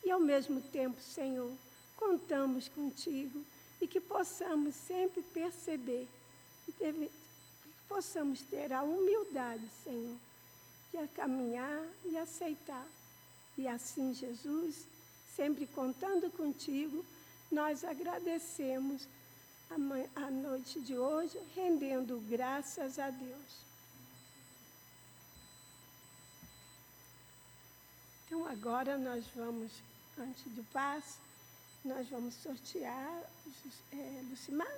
E, 0.03 0.09
ao 0.09 0.19
mesmo 0.19 0.59
tempo, 0.59 0.99
Senhor, 0.99 1.51
contamos 1.95 2.67
contigo 2.67 3.45
e 3.81 3.87
que 3.87 3.99
possamos 3.99 4.75
sempre 4.75 5.21
perceber 5.33 6.07
e 6.67 6.71
que 6.71 7.11
possamos 7.89 8.41
ter 8.41 8.71
a 8.71 8.83
humildade, 8.83 9.67
Senhor, 9.83 10.15
de 10.93 11.07
caminhar 11.09 11.83
e 12.05 12.17
aceitar 12.17 12.87
e 13.57 13.67
assim, 13.67 14.13
Jesus, 14.13 14.87
sempre 15.35 15.67
contando 15.67 16.29
contigo, 16.31 17.05
nós 17.51 17.83
agradecemos 17.83 19.07
a, 19.69 20.25
a 20.25 20.31
noite 20.31 20.79
de 20.79 20.97
hoje, 20.97 21.37
rendendo 21.53 22.19
graças 22.29 22.97
a 22.97 23.09
Deus. 23.09 23.61
Então, 28.25 28.47
agora 28.47 28.97
nós 28.97 29.25
vamos, 29.35 29.71
antes 30.17 30.43
do 30.53 30.63
passo, 30.71 31.17
nós 31.83 32.07
vamos 32.09 32.35
sortear, 32.35 33.23
é, 33.91 34.21
Lucimar, 34.29 34.71